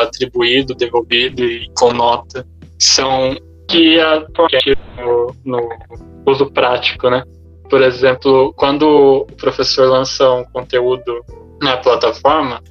atribuído, 0.00 0.74
devolvido 0.74 1.42
e 1.44 1.68
com 1.76 1.92
nota, 1.92 2.46
são 2.78 3.36
que 3.68 4.00
a 4.00 4.24
no, 4.96 5.34
no 5.44 5.68
uso 6.26 6.50
prático, 6.50 7.10
né? 7.10 7.22
Por 7.68 7.82
exemplo, 7.82 8.52
quando 8.54 8.82
o 8.88 9.26
professor 9.36 9.88
lança 9.88 10.30
um 10.30 10.44
conteúdo 10.44 11.22
na 11.60 11.76
plataforma, 11.76 12.62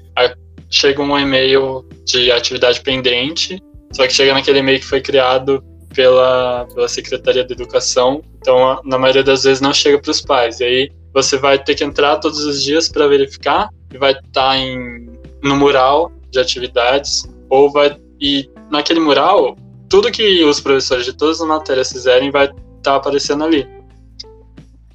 chega 0.69 1.01
um 1.01 1.17
e-mail 1.17 1.85
de 2.05 2.31
atividade 2.31 2.81
pendente, 2.81 3.61
só 3.91 4.05
que 4.05 4.13
chega 4.13 4.33
naquele 4.33 4.59
e-mail 4.59 4.79
que 4.79 4.85
foi 4.85 5.01
criado 5.01 5.63
pela, 5.93 6.67
pela 6.73 6.87
Secretaria 6.87 7.43
de 7.43 7.53
Educação, 7.53 8.21
então 8.37 8.81
na 8.83 8.97
maioria 8.97 9.23
das 9.23 9.43
vezes 9.43 9.61
não 9.61 9.73
chega 9.73 9.99
para 9.99 10.11
os 10.11 10.21
pais. 10.21 10.59
E 10.59 10.63
aí 10.63 10.91
você 11.13 11.37
vai 11.37 11.57
ter 11.57 11.75
que 11.75 11.83
entrar 11.83 12.17
todos 12.17 12.45
os 12.45 12.61
dias 12.61 12.89
para 12.89 13.07
verificar 13.07 13.69
e 13.93 13.97
vai 13.97 14.11
estar 14.11 14.29
tá 14.31 14.57
em, 14.57 15.09
no 15.43 15.55
mural 15.55 16.11
de 16.29 16.39
atividades, 16.39 17.23
ou 17.49 17.71
vai. 17.71 17.97
E 18.19 18.49
naquele 18.69 18.99
mural, 18.99 19.55
tudo 19.89 20.11
que 20.11 20.43
os 20.43 20.59
professores 20.59 21.05
de 21.05 21.13
todas 21.13 21.41
as 21.41 21.47
matérias 21.47 21.91
fizerem 21.91 22.29
vai 22.29 22.45
estar 22.45 22.57
tá 22.83 22.95
aparecendo 22.95 23.43
ali. 23.43 23.67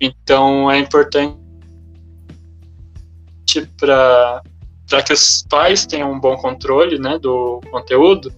Então 0.00 0.70
é 0.70 0.78
importante 0.78 1.36
para 3.78 4.42
para 4.92 5.02
que 5.02 5.14
os 5.14 5.42
pais 5.48 5.86
tenham 5.86 6.12
um 6.12 6.20
bom 6.20 6.36
controle 6.36 6.98
né, 6.98 7.18
do 7.18 7.62
conteúdo, 7.70 8.30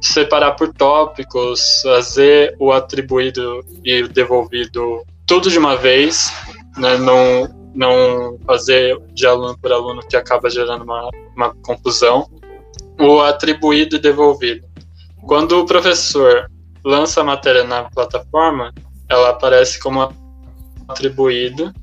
separar 0.00 0.52
por 0.52 0.72
tópicos, 0.72 1.82
fazer 1.82 2.54
o 2.60 2.70
atribuído 2.70 3.64
e 3.84 4.04
o 4.04 4.08
devolvido 4.08 5.02
tudo 5.26 5.50
de 5.50 5.58
uma 5.58 5.74
vez, 5.74 6.32
né, 6.78 6.96
não, 6.96 7.48
não 7.74 8.38
fazer 8.46 8.96
de 9.14 9.26
aluno 9.26 9.58
por 9.58 9.72
aluno 9.72 10.00
que 10.08 10.16
acaba 10.16 10.48
gerando 10.48 10.84
uma, 10.84 11.10
uma 11.34 11.52
confusão, 11.56 12.30
o 13.00 13.20
atribuído 13.20 13.96
e 13.96 13.98
devolvido. 13.98 14.64
Quando 15.26 15.58
o 15.58 15.66
professor 15.66 16.48
lança 16.84 17.20
a 17.20 17.24
matéria 17.24 17.64
na 17.64 17.90
plataforma, 17.90 18.72
ela 19.08 19.30
aparece 19.30 19.80
como 19.80 20.08
atribuído 20.86 21.74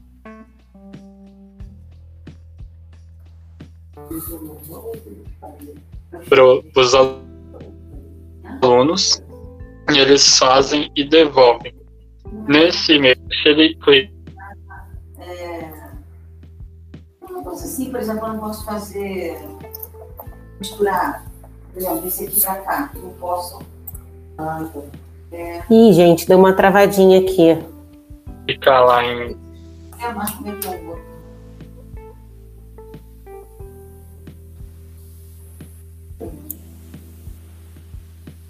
para 6.29 6.43
os 6.81 6.93
alunos 8.61 9.21
e 9.91 9.97
eles 9.97 10.37
fazem 10.37 10.91
e 10.95 11.03
devolvem. 11.03 11.73
Nesse 12.47 12.97
meio, 12.99 13.15
se 13.15 13.49
ele 13.49 13.75
clica. 13.75 14.13
É, 15.19 15.71
uma 17.29 17.43
coisa 17.43 17.65
assim, 17.65 17.91
por 17.91 17.99
exemplo, 17.99 18.27
eu 18.27 18.33
não 18.33 18.39
posso 18.39 18.65
fazer. 18.65 19.37
misturar. 20.59 21.25
Por 21.71 21.81
exemplo, 21.81 22.07
esse 22.07 22.25
aqui 22.25 22.41
para 22.41 22.55
cá. 22.61 22.91
Não 22.95 23.09
posso. 23.13 23.59
É... 25.31 25.63
Ih, 25.69 25.93
gente, 25.93 26.27
deu 26.27 26.37
uma 26.37 26.53
travadinha 26.53 27.19
aqui. 27.19 27.57
Ficar 28.45 28.81
lá 28.81 29.03
em. 29.03 29.37
É, 29.99 30.13
mas 30.13 30.31
como 30.31 30.49
é 30.49 30.55
que 30.55 30.67
eu 30.67 30.83
vou? 30.85 31.12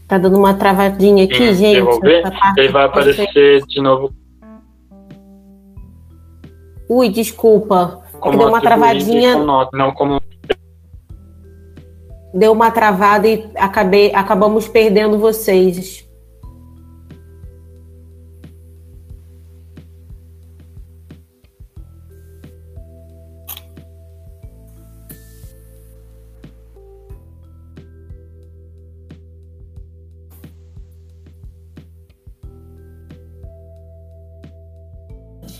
Tá 0.07 0.17
dando 0.17 0.37
uma 0.37 0.53
travadinha 0.53 1.23
aqui, 1.25 1.35
Sim, 1.35 1.53
gente. 1.53 1.75
Devolver, 1.75 2.23
ele 2.57 2.69
vai 2.69 2.85
aparecer 2.85 3.65
de 3.65 3.81
novo. 3.81 4.13
Ui, 6.89 7.09
desculpa. 7.09 8.03
É 8.23 8.37
deu 8.37 8.47
uma 8.47 8.61
travadinha. 8.61 9.37
Nota, 9.37 9.75
não 9.75 9.91
como 9.91 10.21
deu 12.33 12.51
uma 12.51 12.71
travada 12.71 13.27
e 13.27 13.47
acabei, 13.55 14.13
acabamos 14.13 14.67
perdendo 14.67 15.19
vocês. 15.19 16.02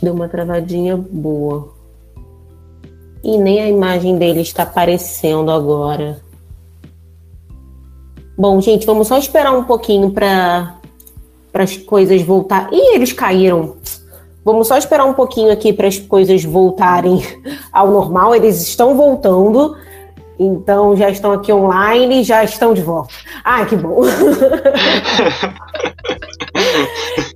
Deu 0.04 0.14
uma 0.14 0.28
travadinha 0.28 0.98
boa. 0.98 1.70
E 3.24 3.38
nem 3.38 3.62
a 3.62 3.70
imagem 3.70 4.18
dele 4.18 4.42
está 4.42 4.64
aparecendo 4.64 5.50
agora. 5.50 6.22
Bom, 8.38 8.60
gente, 8.60 8.86
vamos 8.86 9.08
só 9.08 9.18
esperar 9.18 9.54
um 9.54 9.64
pouquinho 9.64 10.12
para 10.12 10.76
as 11.54 11.78
coisas 11.78 12.22
voltar. 12.22 12.68
Ih, 12.74 12.96
eles 12.96 13.14
caíram. 13.14 13.78
Vamos 14.44 14.68
só 14.68 14.78
esperar 14.78 15.06
um 15.06 15.14
pouquinho 15.14 15.54
aqui 15.54 15.72
para 15.72 15.88
as 15.88 15.98
coisas 15.98 16.44
voltarem 16.44 17.24
ao 17.72 17.90
normal. 17.90 18.36
Eles 18.36 18.62
estão 18.62 18.98
voltando. 18.98 19.78
Então 20.38 20.98
já 20.98 21.10
estão 21.10 21.32
aqui 21.32 21.54
online, 21.54 22.26
já 22.26 22.44
estão 22.44 22.74
de 22.74 22.82
volta. 22.82 23.14
Ah, 23.42 23.66
que 23.66 23.78
bom. 23.78 24.02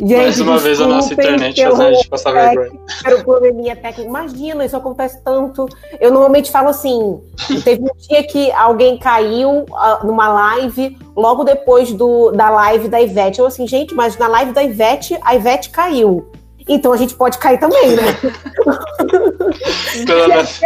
Gente, 0.00 0.16
Mais 0.16 0.40
uma 0.40 0.56
vez 0.56 0.80
a 0.80 0.86
nossa 0.86 1.12
internet 1.12 1.62
fazendo 1.62 1.82
a 1.82 1.92
gente 1.92 2.08
passar 2.08 2.32
vergonha. 2.32 2.80
Era 3.04 3.16
o 3.16 3.24
probleminha 3.24 3.76
técnico. 3.76 4.08
Imagina, 4.08 4.64
isso 4.64 4.76
acontece 4.76 5.22
tanto. 5.22 5.68
Eu 6.00 6.10
normalmente 6.10 6.50
falo 6.50 6.68
assim: 6.68 7.20
teve 7.62 7.82
um 7.82 8.08
dia 8.08 8.22
que 8.22 8.50
alguém 8.52 8.98
caiu 8.98 9.66
uh, 9.68 10.06
numa 10.06 10.28
live, 10.28 10.96
logo 11.14 11.44
depois 11.44 11.92
do, 11.92 12.30
da 12.30 12.48
live 12.48 12.88
da 12.88 13.00
Ivete. 13.00 13.40
Eu 13.40 13.46
assim, 13.46 13.66
gente, 13.66 13.94
mas 13.94 14.16
na 14.16 14.26
live 14.26 14.52
da 14.52 14.62
Ivete, 14.62 15.18
a 15.22 15.34
Ivete 15.34 15.68
caiu. 15.68 16.30
Então 16.68 16.92
a 16.92 16.96
gente 16.96 17.14
pode 17.14 17.38
cair 17.38 17.58
também, 17.58 17.96
né? 17.96 18.02
pelo 20.06 20.28
menos, 20.28 20.60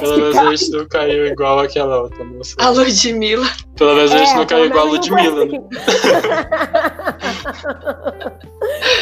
pelo 0.00 0.16
menos 0.16 0.36
a 0.36 0.56
gente 0.56 0.70
não 0.70 0.88
caiu 0.88 1.26
igual 1.26 1.60
aquela 1.60 2.02
outra 2.02 2.24
moça. 2.24 2.56
A 2.58 2.70
Ludmilla. 2.70 3.46
Pelo 3.76 3.94
menos 3.94 4.12
a 4.12 4.18
gente 4.18 4.32
é, 4.32 4.36
não 4.36 4.46
caiu 4.46 4.66
igual 4.66 4.86
a 4.86 4.90
Ludmilla. 4.90 5.44
Né? 5.44 5.60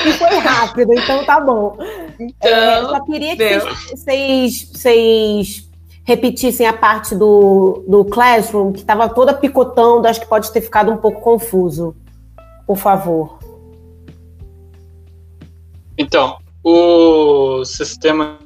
e 0.07 0.13
foi 0.13 0.39
rápido, 0.39 0.93
então 0.93 1.25
tá 1.25 1.41
bom. 1.41 1.77
Então, 2.19 2.51
é, 2.51 2.83
só 2.83 3.05
queria 3.05 3.37
que 3.37 3.59
vocês, 3.91 4.71
vocês 4.73 5.71
repetissem 6.05 6.67
a 6.67 6.73
parte 6.73 7.15
do, 7.15 7.85
do 7.89 8.05
Classroom, 8.05 8.73
que 8.73 8.81
estava 8.81 9.09
toda 9.09 9.33
picotando, 9.33 10.07
acho 10.07 10.21
que 10.21 10.27
pode 10.27 10.53
ter 10.53 10.61
ficado 10.61 10.93
um 10.93 10.97
pouco 10.97 11.21
confuso. 11.21 11.97
Por 12.67 12.77
favor. 12.77 13.39
Então, 15.97 16.39
o 16.63 17.65
sistema 17.65 18.39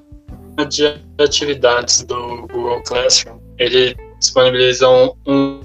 de 0.69 1.01
atividades 1.19 2.03
do 2.03 2.47
Google 2.49 2.83
Classroom, 2.83 3.39
ele 3.59 3.97
disponibiliza 4.19 4.89
um, 4.89 5.61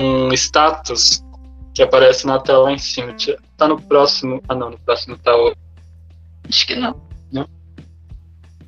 um 0.00 0.32
status 0.32 1.24
que 1.72 1.82
aparece 1.82 2.26
na 2.26 2.38
tela 2.38 2.64
lá 2.64 2.72
em 2.72 2.78
cima. 2.78 3.14
Tá 3.56 3.68
no 3.68 3.80
próximo. 3.80 4.42
Ah, 4.48 4.54
não, 4.54 4.70
no 4.70 4.78
próximo 4.78 5.16
tá 5.18 5.36
o. 5.36 5.54
Acho 6.48 6.66
que 6.66 6.74
não. 6.74 6.96
Não? 7.32 7.46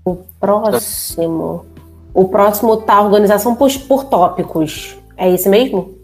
O 0.04 0.16
próximo. 0.40 1.66
O 2.14 2.28
próximo 2.28 2.76
tá 2.78 3.02
organização 3.02 3.54
por, 3.54 3.70
por 3.80 4.04
tópicos. 4.04 4.96
É 5.16 5.30
esse 5.30 5.48
mesmo? 5.48 5.95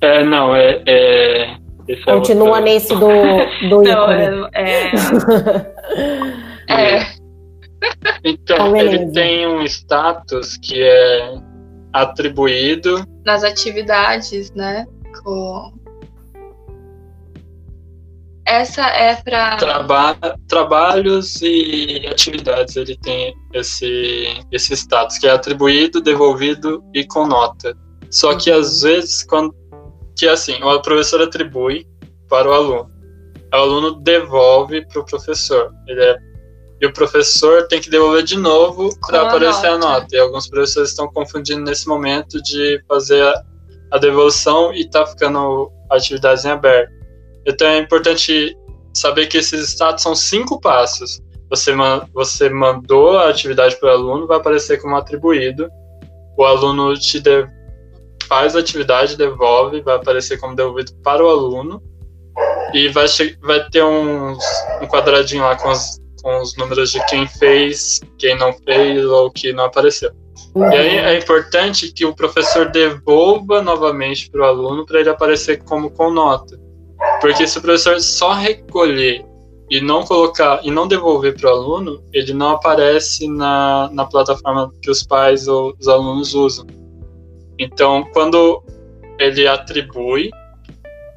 É, 0.00 0.24
não, 0.24 0.54
é. 0.54 0.82
é 0.86 1.56
esse 1.88 2.02
é 2.02 2.04
Continua 2.12 2.48
outro- 2.48 2.64
nesse 2.64 2.94
do, 2.94 2.98
do 3.70 3.82
Não, 3.82 4.12
ícone. 4.12 4.48
é. 4.54 4.90
É, 6.68 6.96
é, 6.98 7.00
Então, 8.24 8.56
Então, 8.68 8.76
ele 8.76 9.10
tem 9.12 9.46
um 9.46 9.62
status 9.62 10.56
que 10.58 10.82
é 10.82 11.34
atribuído. 11.92 13.04
nas 13.24 13.42
atividades, 13.42 14.50
né? 14.52 14.86
Com... 15.24 15.72
Essa 18.44 18.86
é 18.88 19.14
para 19.16 19.56
Traba 19.56 20.16
trabalhos 20.48 21.40
e 21.42 22.06
atividades, 22.10 22.76
ele 22.76 22.96
tem 22.96 23.34
esse, 23.52 24.40
esse 24.50 24.72
status, 24.74 25.18
que 25.18 25.26
é 25.26 25.30
atribuído, 25.32 26.00
devolvido 26.00 26.82
e 26.94 27.04
com 27.06 27.26
nota. 27.26 27.76
Só 28.10 28.34
que 28.36 28.50
às 28.50 28.80
vezes, 28.82 29.22
quando. 29.24 29.54
Que 30.18 30.26
é 30.26 30.30
assim, 30.30 30.62
o 30.62 30.80
professor 30.82 31.22
atribui 31.22 31.86
para 32.28 32.48
o 32.48 32.52
aluno. 32.52 32.90
O 33.52 33.56
aluno 33.56 33.92
devolve 34.00 34.84
para 34.86 35.00
o 35.00 35.04
professor. 35.04 35.72
É- 35.88 36.16
e 36.80 36.86
o 36.86 36.92
professor 36.92 37.66
tem 37.66 37.80
que 37.80 37.90
devolver 37.90 38.22
de 38.22 38.36
novo 38.36 38.90
para 39.00 39.22
aparecer 39.22 39.66
a 39.66 39.78
nota. 39.78 40.00
nota. 40.00 40.16
E 40.16 40.18
alguns 40.18 40.48
professores 40.48 40.90
estão 40.90 41.08
confundindo 41.08 41.62
nesse 41.62 41.88
momento 41.88 42.40
de 42.42 42.80
fazer 42.86 43.20
a, 43.22 43.42
a 43.92 43.98
devolução 43.98 44.72
e 44.72 44.88
tá 44.88 45.04
ficando 45.04 45.72
atividades 45.90 46.44
em 46.44 46.50
aberto. 46.50 46.92
Então 47.44 47.66
é 47.66 47.78
importante 47.78 48.56
saber 48.94 49.26
que 49.26 49.38
esses 49.38 49.70
status 49.70 50.02
são 50.02 50.14
cinco 50.14 50.60
passos. 50.60 51.20
Você, 51.50 51.72
você 52.12 52.48
mandou 52.48 53.18
a 53.18 53.28
atividade 53.28 53.74
para 53.76 53.88
o 53.88 53.92
aluno, 53.92 54.26
vai 54.26 54.36
aparecer 54.36 54.80
como 54.80 54.94
atribuído. 54.94 55.68
O 56.36 56.44
aluno 56.44 56.94
te 56.96 57.18
de- 57.18 57.46
faz 58.28 58.54
a 58.54 58.60
atividade, 58.60 59.16
devolve, 59.16 59.80
vai 59.80 59.96
aparecer 59.96 60.38
como 60.38 60.54
devolvido 60.54 60.92
para 61.02 61.24
o 61.24 61.28
aluno. 61.28 61.82
E 62.72 62.88
vai, 62.88 63.06
vai 63.40 63.68
ter 63.70 63.82
uns, 63.82 64.38
um 64.80 64.86
quadradinho 64.86 65.42
lá 65.42 65.56
com 65.56 65.70
os, 65.70 65.98
com 66.22 66.40
os 66.40 66.56
números 66.56 66.92
de 66.92 67.04
quem 67.06 67.26
fez, 67.26 68.00
quem 68.18 68.38
não 68.38 68.52
fez 68.52 69.04
ou 69.04 69.30
que 69.30 69.52
não 69.52 69.64
apareceu. 69.64 70.12
E 70.54 70.76
aí 70.76 70.96
é 70.98 71.18
importante 71.18 71.92
que 71.92 72.04
o 72.04 72.14
professor 72.14 72.70
devolva 72.70 73.62
novamente 73.62 74.30
para 74.30 74.42
o 74.42 74.44
aluno 74.44 74.84
para 74.84 75.00
ele 75.00 75.08
aparecer 75.08 75.62
como 75.64 75.90
com 75.90 76.10
nota. 76.10 76.58
Porque 77.20 77.46
se 77.46 77.58
o 77.58 77.62
professor 77.62 78.00
só 78.00 78.32
recolher 78.32 79.24
e 79.70 79.80
não 79.80 80.04
colocar 80.04 80.60
e 80.64 80.70
não 80.70 80.88
devolver 80.88 81.38
para 81.38 81.50
o 81.50 81.52
aluno, 81.52 82.02
ele 82.12 82.32
não 82.32 82.50
aparece 82.50 83.28
na, 83.28 83.90
na 83.92 84.04
plataforma 84.04 84.72
que 84.80 84.90
os 84.90 85.02
pais 85.02 85.46
ou 85.46 85.74
os 85.78 85.88
alunos 85.88 86.34
usam. 86.34 86.66
Então, 87.58 88.08
quando 88.12 88.62
ele 89.18 89.46
atribui, 89.46 90.30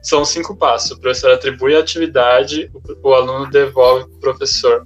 são 0.01 0.25
cinco 0.25 0.55
passos. 0.55 0.91
O 0.91 0.99
professor 0.99 1.31
atribui 1.31 1.75
a 1.75 1.79
atividade, 1.79 2.71
o, 2.73 3.09
o 3.09 3.13
aluno 3.13 3.49
devolve 3.49 4.05
para 4.05 4.15
o 4.15 4.19
professor. 4.19 4.83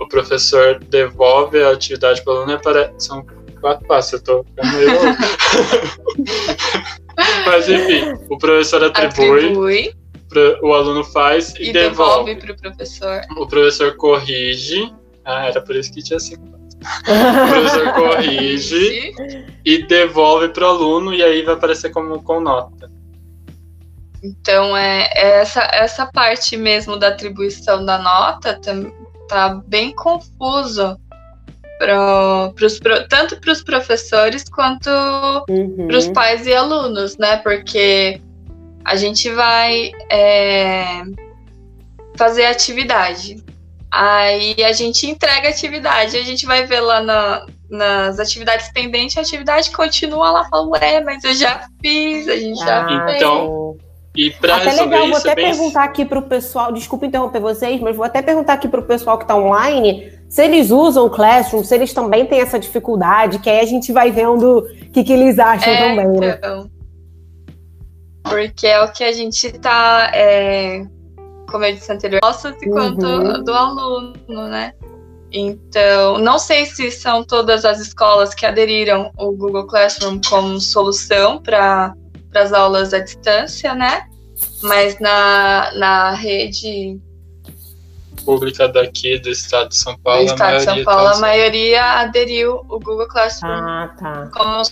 O 0.00 0.08
professor 0.08 0.78
devolve 0.84 1.62
a 1.62 1.70
atividade 1.70 2.22
para 2.22 2.32
o 2.32 2.36
aluno 2.36 2.52
e 2.52 2.54
aparece. 2.54 2.92
São 2.98 3.24
quatro 3.60 3.86
passos, 3.86 4.14
eu 4.14 4.22
tô 4.22 4.44
ficando 4.44 4.76
meio. 4.76 4.90
Mas 7.46 7.68
enfim, 7.68 8.18
o 8.28 8.36
professor 8.38 8.82
atribui, 8.82 9.44
atribui 9.44 9.94
o 10.62 10.74
aluno 10.74 11.04
faz 11.04 11.54
e, 11.54 11.70
e 11.70 11.72
devolve. 11.72 12.34
devolve 12.34 12.36
para 12.36 12.52
o 12.52 12.56
professor. 12.56 13.20
O 13.36 13.46
professor 13.46 13.96
corrige. 13.96 14.92
Ah, 15.24 15.46
era 15.46 15.60
por 15.60 15.76
isso 15.76 15.92
que 15.92 16.02
tinha 16.02 16.18
cinco 16.18 16.50
passos. 16.50 16.63
O 17.06 17.48
professor 17.48 17.92
corrige 17.94 19.12
e 19.64 19.86
devolve 19.86 20.48
para 20.48 20.64
o 20.64 20.68
aluno 20.68 21.14
e 21.14 21.22
aí 21.22 21.42
vai 21.42 21.54
aparecer 21.54 21.90
como 21.90 22.22
com 22.22 22.40
nota. 22.40 22.90
Então, 24.22 24.76
é, 24.76 25.02
é 25.14 25.40
essa, 25.40 25.62
essa 25.72 26.06
parte 26.06 26.56
mesmo 26.56 26.96
da 26.96 27.08
atribuição 27.08 27.84
da 27.84 27.98
nota 27.98 28.58
tam- 28.60 28.90
tá 29.28 29.60
bem 29.66 29.94
confuso 29.94 30.98
pro, 31.78 32.52
pros, 32.54 32.78
pro- 32.78 33.06
tanto 33.08 33.38
para 33.38 33.52
os 33.52 33.62
professores 33.62 34.44
quanto 34.48 34.88
Uhum. 35.48 35.86
para 35.88 35.96
os 35.98 36.08
pais 36.08 36.46
e 36.46 36.54
alunos, 36.54 37.18
né? 37.18 37.36
Porque 37.38 38.18
a 38.84 38.96
gente 38.96 39.28
vai 39.30 39.92
é, 40.10 41.02
fazer 42.16 42.46
atividade. 42.46 43.42
Aí 43.96 44.56
a 44.64 44.72
gente 44.72 45.06
entrega 45.06 45.46
a 45.48 45.50
atividade, 45.50 46.16
a 46.16 46.22
gente 46.22 46.44
vai 46.46 46.66
ver 46.66 46.80
lá 46.80 47.00
na- 47.00 47.46
nas 47.70 48.18
atividades 48.18 48.70
pendentes, 48.72 49.16
a 49.16 49.20
atividade 49.20 49.70
continua 49.70 50.30
lá, 50.32 50.44
fala, 50.48 50.66
ué, 50.70 51.00
mas 51.00 51.22
eu 51.22 51.32
já 51.34 51.66
fiz, 51.80 52.26
a 52.28 52.36
gente 52.36 52.58
já 52.58 52.82
Ah, 52.84 53.06
fez. 53.06 53.16
Então, 53.16 53.76
E 54.16 54.30
para 54.30 54.56
Até 54.56 54.72
legal, 54.72 55.08
vou 55.08 55.18
isso 55.18 55.26
é 55.28 55.32
até 55.32 55.34
bem 55.34 55.50
perguntar 55.50 55.82
aqui 55.82 56.04
pro 56.04 56.22
pessoal, 56.22 56.70
desculpa 56.72 57.04
interromper 57.06 57.40
vocês, 57.40 57.80
mas 57.80 57.96
vou 57.96 58.04
até 58.04 58.22
perguntar 58.22 58.52
aqui 58.52 58.68
pro 58.68 58.82
pessoal 58.82 59.18
que 59.18 59.26
tá 59.26 59.34
online 59.36 60.12
se 60.28 60.40
eles 60.44 60.70
usam 60.70 61.06
o 61.06 61.10
Classroom, 61.10 61.64
se 61.64 61.74
eles 61.74 61.92
também 61.92 62.24
têm 62.24 62.40
essa 62.40 62.58
dificuldade, 62.58 63.40
que 63.40 63.50
aí 63.50 63.58
a 63.60 63.64
gente 63.66 63.92
vai 63.92 64.12
vendo 64.12 64.58
o 64.58 64.90
que, 64.92 65.02
que 65.02 65.12
eles 65.12 65.36
acham 65.38 65.72
É, 65.72 65.76
também, 65.78 66.20
né? 66.20 66.36
então. 66.38 66.70
Porque 68.22 68.66
é 68.66 68.80
o 68.82 68.92
que 68.92 69.02
a 69.04 69.12
gente 69.12 69.50
tá, 69.58 70.10
é, 70.14 70.86
como 71.54 71.64
eu 71.66 71.72
disse 71.72 71.92
anteriormente, 71.92 72.26
nossas 72.26 72.60
enquanto 72.60 73.06
Uhum. 73.06 73.44
do 73.44 73.54
aluno, 73.54 74.48
né? 74.48 74.72
Então, 75.30 76.18
não 76.18 76.36
sei 76.36 76.66
se 76.66 76.90
são 76.90 77.22
todas 77.22 77.64
as 77.64 77.78
escolas 77.78 78.34
que 78.34 78.44
aderiram 78.44 79.12
o 79.16 79.30
Google 79.30 79.64
Classroom 79.64 80.20
como 80.28 80.60
solução 80.60 81.40
para 81.40 81.94
as 82.34 82.52
aulas 82.52 82.92
à 82.92 82.98
distância, 82.98 83.72
né? 83.72 84.08
Mas 84.64 84.98
na, 84.98 85.70
na 85.76 86.10
rede 86.10 86.98
pública 88.24 88.66
daqui 88.66 89.16
do 89.20 89.28
estado 89.28 89.68
de 89.68 89.76
São 89.76 89.94
do 89.94 90.00
Paulo, 90.00 90.22
a 90.22 90.24
Estado 90.24 90.56
de 90.56 90.64
São 90.64 90.74
maioria 90.74 90.84
Paulo, 90.84 91.10
tá 91.10 91.16
a 91.16 91.20
maioria 91.20 91.84
aderiu 92.00 92.56
o 92.68 92.80
Google 92.80 93.06
Classroom 93.06 93.52
Ah, 93.52 93.94
tá. 93.96 94.30
como 94.34 94.62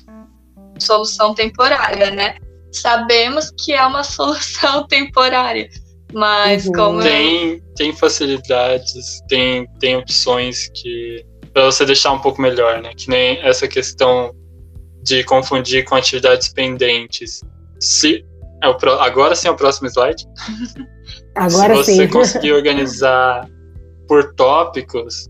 solução 0.80 1.32
temporária, 1.32 2.10
né? 2.10 2.38
Sabemos 2.72 3.52
que 3.56 3.72
é 3.72 3.86
uma 3.86 4.02
solução 4.02 4.84
temporária, 4.88 5.68
mas 6.12 6.66
Uhum. 6.66 6.72
como 6.72 7.02
tem, 7.02 7.60
tem 7.76 7.92
facilidades, 7.94 9.20
tem, 9.28 9.66
tem 9.80 9.96
opções 9.96 10.68
que 10.74 11.24
para 11.52 11.66
você 11.66 11.84
deixar 11.84 12.12
um 12.12 12.18
pouco 12.18 12.40
melhor, 12.40 12.80
né? 12.82 12.92
Que 12.96 13.08
nem 13.10 13.38
essa 13.42 13.68
questão 13.68 14.34
de 15.02 15.22
confundir 15.24 15.84
com 15.84 15.94
atividades 15.94 16.52
pendentes. 16.52 17.40
Se 17.80 18.24
é 18.62 18.68
o 18.68 18.76
pro- 18.76 18.98
agora 19.00 19.34
sim 19.34 19.48
é 19.48 19.50
o 19.50 19.56
próximo 19.56 19.88
slide. 19.88 20.24
Agora 21.34 21.76
Se 21.76 21.84
você 21.94 22.06
sim. 22.06 22.08
conseguir 22.08 22.52
organizar 22.52 23.48
por 24.06 24.34
tópicos, 24.34 25.28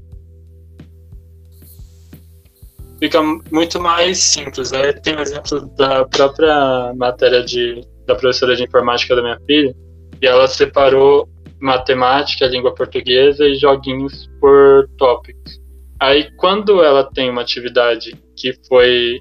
fica 2.98 3.20
muito 3.50 3.80
mais 3.80 4.18
simples. 4.18 4.70
Né? 4.72 4.92
Tem 4.92 5.16
um 5.16 5.20
exemplo 5.20 5.60
da 5.76 6.04
própria 6.06 6.92
matéria 6.96 7.42
de, 7.44 7.80
da 8.06 8.14
professora 8.14 8.54
de 8.56 8.64
informática 8.64 9.14
da 9.16 9.22
minha 9.22 9.38
filha, 9.46 9.74
e 10.22 10.26
ela 10.26 10.46
separou 10.46 11.28
matemática, 11.60 12.46
língua 12.46 12.74
portuguesa 12.74 13.44
e 13.46 13.56
joguinhos 13.56 14.30
por 14.40 14.88
tópicos. 14.96 15.60
Aí, 16.00 16.30
quando 16.36 16.82
ela 16.82 17.04
tem 17.04 17.30
uma 17.30 17.42
atividade 17.42 18.14
que 18.36 18.54
foi 18.68 19.20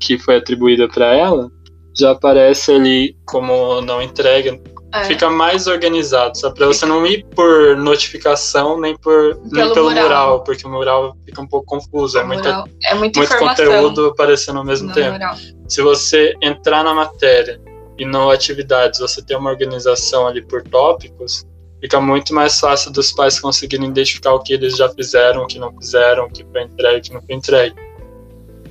que 0.00 0.16
foi 0.18 0.36
atribuída 0.36 0.86
para 0.88 1.12
ela, 1.14 1.50
já 1.98 2.12
aparece 2.12 2.72
ali 2.72 3.16
como 3.26 3.80
não 3.80 4.00
entrega, 4.00 4.60
é, 4.94 5.04
fica 5.04 5.28
mais 5.28 5.66
organizado, 5.66 6.38
só 6.38 6.50
para 6.52 6.66
você 6.66 6.86
não 6.86 7.04
ir 7.06 7.26
por 7.34 7.76
notificação 7.76 8.80
nem 8.80 8.96
por 8.96 9.34
nem 9.50 9.64
Pelo 9.64 9.74
pelo 9.74 9.90
mural. 9.90 10.04
mural. 10.04 10.44
porque 10.44 10.66
o 10.66 10.70
mural 10.70 11.16
fica 11.26 11.40
um 11.42 11.48
pouco 11.48 11.66
confuso, 11.66 12.16
é 12.18 12.22
muita, 12.24 12.64
é 12.84 12.94
muito 12.94 13.20
conteúdo 13.38 14.06
aparecendo 14.06 14.58
ao 14.58 14.64
mesmo 14.64 14.88
no 14.88 14.94
tempo. 14.94 15.12
mural. 15.12 15.36
Se 15.68 15.82
você 15.82 16.34
entrar 16.40 16.84
na 16.84 16.94
matéria 16.94 17.60
e 17.98 18.04
no 18.04 18.30
atividades 18.30 19.00
você 19.00 19.20
tem 19.20 19.36
uma 19.36 19.50
organização 19.50 20.26
ali 20.26 20.40
por 20.40 20.62
tópicos, 20.62 21.46
fica 21.80 22.00
muito 22.00 22.32
mais 22.32 22.58
fácil 22.58 22.92
dos 22.92 23.12
pais 23.12 23.40
conseguirem 23.40 23.88
identificar 23.88 24.34
o 24.34 24.40
que 24.40 24.52
eles 24.52 24.76
já 24.76 24.88
fizeram, 24.88 25.42
o 25.42 25.46
que 25.46 25.58
não 25.58 25.72
fizeram, 25.78 26.26
o 26.26 26.30
que 26.30 26.44
foi 26.44 26.62
entregue, 26.62 26.98
o 26.98 27.02
que 27.02 27.14
não 27.14 27.22
foi 27.22 27.34
entregue. 27.34 27.76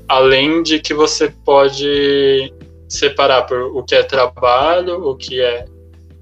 Além 0.07 0.63
de 0.63 0.79
que 0.79 0.93
você 0.93 1.29
pode 1.43 2.53
separar 2.87 3.43
por 3.43 3.59
o 3.59 3.83
que 3.83 3.95
é 3.95 4.03
trabalho, 4.03 5.05
o 5.05 5.15
que 5.15 5.41
é 5.41 5.65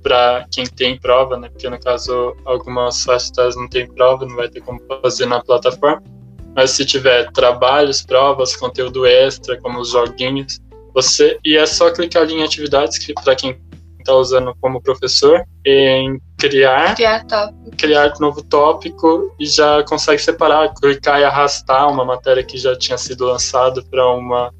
para 0.01 0.45
quem 0.51 0.65
tem 0.65 0.99
prova, 0.99 1.37
né? 1.37 1.49
Porque 1.49 1.69
no 1.69 1.79
caso 1.79 2.35
algumas 2.45 3.03
faculdades 3.03 3.55
não 3.55 3.67
tem 3.67 3.87
prova, 3.87 4.25
não 4.25 4.35
vai 4.35 4.47
ter 4.49 4.61
como 4.61 4.79
fazer 5.01 5.25
na 5.25 5.43
plataforma. 5.43 6.03
Mas 6.55 6.71
se 6.71 6.85
tiver 6.85 7.31
trabalhos, 7.31 8.03
provas, 8.03 8.55
conteúdo 8.55 9.05
extra, 9.05 9.59
como 9.59 9.79
os 9.79 9.89
joguinhos, 9.89 10.59
você 10.95 11.37
e 11.43 11.57
é 11.57 11.65
só 11.65 11.91
clicar 11.91 12.23
ali 12.23 12.35
em 12.35 12.43
atividades 12.43 12.97
que 12.97 13.13
para 13.13 13.35
quem 13.35 13.59
está 13.99 14.13
usando 14.13 14.55
como 14.61 14.81
professor 14.81 15.43
em 15.65 16.19
criar 16.37 16.95
Criar 16.95 17.25
top. 17.25 17.53
criar 17.77 18.13
novo 18.19 18.41
tópico 18.43 19.35
e 19.39 19.45
já 19.45 19.83
consegue 19.83 20.21
separar, 20.21 20.73
clicar 20.73 21.19
e 21.19 21.23
arrastar 21.23 21.91
uma 21.91 22.05
matéria 22.05 22.43
que 22.43 22.57
já 22.57 22.77
tinha 22.77 22.97
sido 22.97 23.25
lançada 23.25 23.83
para 23.91 24.07
uma 24.09 24.53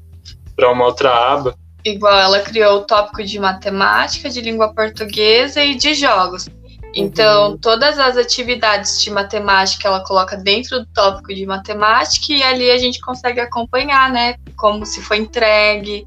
para 0.54 0.70
uma 0.70 0.86
outra 0.86 1.10
aba. 1.10 1.54
igual 1.84 2.18
ela 2.18 2.40
criou 2.40 2.78
o 2.78 2.80
tópico 2.80 3.22
de 3.22 3.38
matemática, 3.38 4.28
de 4.28 4.40
língua 4.40 4.74
portuguesa 4.74 5.62
e 5.62 5.74
de 5.74 5.94
jogos. 5.94 6.48
Então, 6.94 7.50
uhum. 7.50 7.58
todas 7.58 7.98
as 7.98 8.16
atividades 8.16 9.02
de 9.02 9.10
matemática 9.10 9.86
ela 9.86 10.02
coloca 10.02 10.34
dentro 10.34 10.80
do 10.80 10.86
tópico 10.86 11.34
de 11.34 11.44
matemática 11.44 12.32
e 12.32 12.42
ali 12.42 12.70
a 12.70 12.78
gente 12.78 12.98
consegue 13.00 13.38
acompanhar, 13.38 14.10
né? 14.10 14.36
Como 14.56 14.86
se 14.86 15.02
foi 15.02 15.18
entregue, 15.18 16.06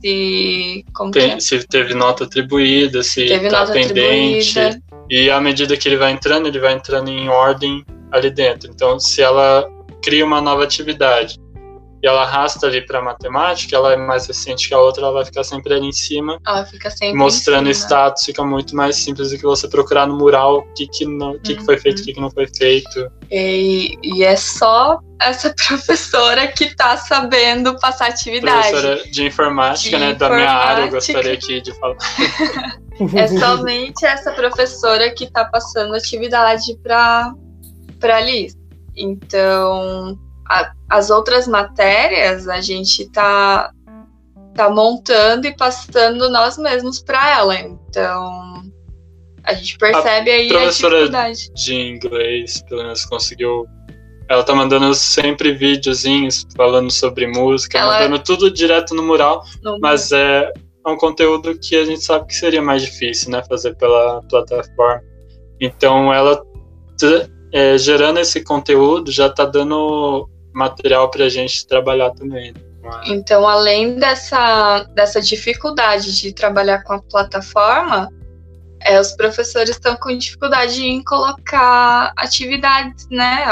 se, 0.00 0.84
como 0.94 1.10
Tem, 1.10 1.32
é? 1.32 1.40
se 1.40 1.66
teve 1.66 1.94
nota 1.94 2.24
atribuída, 2.24 3.02
se 3.02 3.24
está 3.24 3.66
pendente. 3.66 4.58
Atribuída. 4.58 4.82
E 5.10 5.30
à 5.30 5.40
medida 5.40 5.76
que 5.76 5.88
ele 5.88 5.96
vai 5.96 6.12
entrando, 6.12 6.48
ele 6.48 6.58
vai 6.58 6.74
entrando 6.74 7.08
em 7.08 7.28
ordem 7.28 7.84
ali 8.12 8.30
dentro. 8.30 8.70
Então, 8.70 9.00
se 9.00 9.22
ela 9.22 9.66
cria 10.02 10.24
uma 10.24 10.40
nova 10.40 10.64
atividade 10.64 11.38
e 12.02 12.06
ela 12.06 12.22
arrasta 12.22 12.66
ali 12.66 12.84
para 12.84 13.02
matemática, 13.02 13.74
ela 13.74 13.92
é 13.92 13.96
mais 13.96 14.26
recente 14.26 14.68
que 14.68 14.74
a 14.74 14.78
outra, 14.78 15.04
ela 15.04 15.12
vai 15.12 15.24
ficar 15.24 15.42
sempre 15.42 15.74
ali 15.74 15.86
em 15.86 15.92
cima. 15.92 16.38
Ela 16.46 16.64
fica 16.64 16.90
sempre 16.90 17.14
mostrando 17.14 17.68
status, 17.70 18.24
fica 18.24 18.44
muito 18.44 18.76
mais 18.76 18.96
simples 18.96 19.30
do 19.30 19.36
que 19.36 19.42
você 19.42 19.66
procurar 19.68 20.06
no 20.06 20.16
mural 20.16 20.58
o 20.58 20.74
que 20.74 20.86
que, 20.86 21.04
não, 21.04 21.38
que, 21.40 21.52
uhum. 21.52 21.58
que 21.58 21.64
foi 21.64 21.76
feito, 21.76 22.00
o 22.00 22.04
que, 22.04 22.14
que 22.14 22.20
não 22.20 22.30
foi 22.30 22.46
feito. 22.46 23.10
E, 23.30 23.98
e 24.02 24.22
é 24.22 24.36
só 24.36 25.00
essa 25.20 25.52
professora 25.66 26.46
que 26.46 26.64
está 26.64 26.96
sabendo 26.96 27.78
passar 27.80 28.08
atividade. 28.08 28.70
Professora 28.70 29.10
de 29.10 29.26
informática, 29.26 29.96
de 29.96 30.04
né, 30.04 30.12
informática. 30.12 30.28
da 30.28 30.34
minha 30.36 30.50
área, 30.50 30.82
eu 30.84 30.90
gostaria 30.90 31.34
aqui 31.34 31.60
de 31.60 31.72
falar. 31.80 31.96
é 33.16 33.26
somente 33.26 34.06
essa 34.06 34.32
professora 34.32 35.10
que 35.10 35.24
está 35.24 35.44
passando 35.44 35.94
atividade 35.94 36.76
para 36.82 37.32
para 37.98 38.20
Liz. 38.20 38.56
Então, 38.96 40.16
a, 40.48 40.72
as 40.88 41.10
outras 41.10 41.46
matérias 41.46 42.48
a 42.48 42.60
gente 42.60 43.08
tá, 43.10 43.70
tá 44.54 44.70
montando 44.70 45.46
e 45.46 45.54
passando 45.54 46.30
nós 46.30 46.56
mesmos 46.56 47.00
para 47.00 47.30
ela. 47.30 47.58
Então 47.58 48.62
a 49.44 49.54
gente 49.54 49.78
percebe 49.78 50.30
a 50.30 50.34
aí 50.34 50.56
a 50.56 50.70
dificuldade. 50.70 51.52
de 51.54 51.74
inglês, 51.74 52.62
pelo 52.68 52.82
menos 52.82 53.04
conseguiu. 53.04 53.66
Ela 54.28 54.42
tá 54.42 54.54
mandando 54.54 54.94
sempre 54.94 55.52
videozinhos 55.52 56.46
falando 56.54 56.90
sobre 56.90 57.26
música, 57.26 57.78
ela... 57.78 57.94
mandando 57.94 58.22
tudo 58.22 58.50
direto 58.50 58.94
no 58.94 59.02
mural, 59.02 59.42
no 59.62 59.78
mas 59.80 60.12
é, 60.12 60.52
é 60.86 60.90
um 60.90 60.98
conteúdo 60.98 61.58
que 61.58 61.74
a 61.76 61.84
gente 61.86 62.02
sabe 62.02 62.26
que 62.26 62.34
seria 62.34 62.60
mais 62.60 62.82
difícil, 62.82 63.30
né, 63.30 63.42
fazer 63.48 63.74
pela 63.76 64.20
plataforma. 64.28 65.02
Então 65.58 66.12
ela 66.12 66.42
é, 67.52 67.78
gerando 67.78 68.18
esse 68.18 68.42
conteúdo 68.42 69.10
já 69.10 69.30
tá 69.30 69.46
dando 69.46 70.28
material 70.58 71.08
para 71.10 71.24
a 71.24 71.28
gente 71.28 71.66
trabalhar 71.66 72.10
também. 72.10 72.52
Né? 72.52 72.90
Então, 73.06 73.46
além 73.46 73.96
dessa, 73.96 74.84
dessa 74.94 75.20
dificuldade 75.20 76.20
de 76.20 76.32
trabalhar 76.32 76.82
com 76.82 76.94
a 76.94 77.02
plataforma, 77.02 78.10
é, 78.80 79.00
os 79.00 79.12
professores 79.12 79.70
estão 79.70 79.96
com 79.96 80.16
dificuldade 80.16 80.84
em 80.84 81.02
colocar 81.02 82.12
atividades, 82.16 83.08
né? 83.10 83.46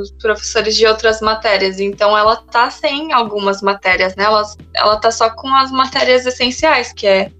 Os 0.00 0.10
professores 0.12 0.74
de 0.76 0.86
outras 0.86 1.20
matérias. 1.20 1.78
Então, 1.78 2.16
ela 2.16 2.36
tá 2.36 2.68
sem 2.70 3.12
algumas 3.12 3.62
matérias, 3.62 4.16
né? 4.16 4.24
Ela, 4.24 4.42
ela 4.74 4.96
tá 4.96 5.10
só 5.10 5.30
com 5.30 5.48
as 5.54 5.70
matérias 5.70 6.26
essenciais, 6.26 6.92
que 6.92 7.06
é 7.06 7.30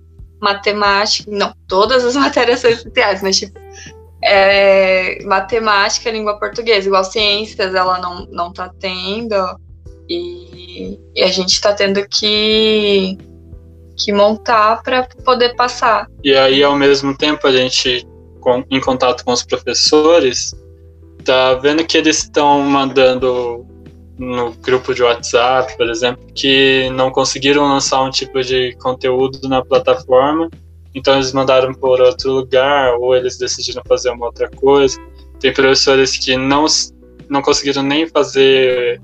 matemática, 0.41 1.31
não, 1.31 1.55
todas 1.69 2.05
as 2.05 2.15
matérias 2.17 2.61
são 2.61 2.71
essenciais, 2.71 3.23
mas 3.23 3.39
tipo, 3.39 3.59
é, 4.23 5.23
matemática, 5.25 6.11
língua 6.11 6.39
portuguesa, 6.39 6.87
igual 6.87 7.05
ciências 7.05 7.75
ela 7.75 7.99
não, 7.99 8.27
não 8.31 8.53
tá 8.53 8.73
tendo, 8.79 9.35
e, 10.09 10.99
e 11.15 11.23
a 11.23 11.29
gente 11.29 11.53
está 11.53 11.73
tendo 11.73 12.07
que, 12.09 13.19
que 13.97 14.13
montar 14.13 14.83
para 14.83 15.09
poder 15.25 15.55
passar. 15.57 16.07
E 16.23 16.35
aí, 16.35 16.63
ao 16.63 16.77
mesmo 16.77 17.17
tempo, 17.17 17.47
a 17.47 17.53
gente, 17.53 18.07
com, 18.41 18.65
em 18.71 18.81
contato 18.81 19.25
com 19.25 19.33
os 19.33 19.43
professores, 19.43 20.55
tá 21.25 21.55
vendo 21.55 21.85
que 21.85 21.99
eles 21.99 22.19
estão 22.19 22.61
mandando 22.61 23.67
no 24.19 24.53
grupo 24.53 24.95
de 24.95 25.03
WhatsApp, 25.03 25.77
por 25.77 25.89
exemplo, 25.89 26.25
que 26.35 26.89
não 26.91 27.11
conseguiram 27.11 27.67
lançar 27.67 28.03
um 28.03 28.11
tipo 28.11 28.41
de 28.41 28.77
conteúdo 28.77 29.49
na 29.49 29.65
plataforma 29.65 30.49
então 30.95 31.15
eles 31.15 31.33
mandaram 31.33 31.73
por 31.73 32.01
outro 32.01 32.33
lugar, 32.33 32.95
ou 32.97 33.17
eles 33.17 33.39
decidiram 33.39 33.83
fazer 33.87 34.11
uma 34.11 34.27
outra 34.27 34.49
coisa. 34.51 34.99
Tem 35.41 35.53
professores 35.53 36.17
que 36.19 36.37
não, 36.37 36.67
não 37.29 37.41
conseguiram 37.41 37.83
nem 37.83 38.07
fazer 38.07 39.01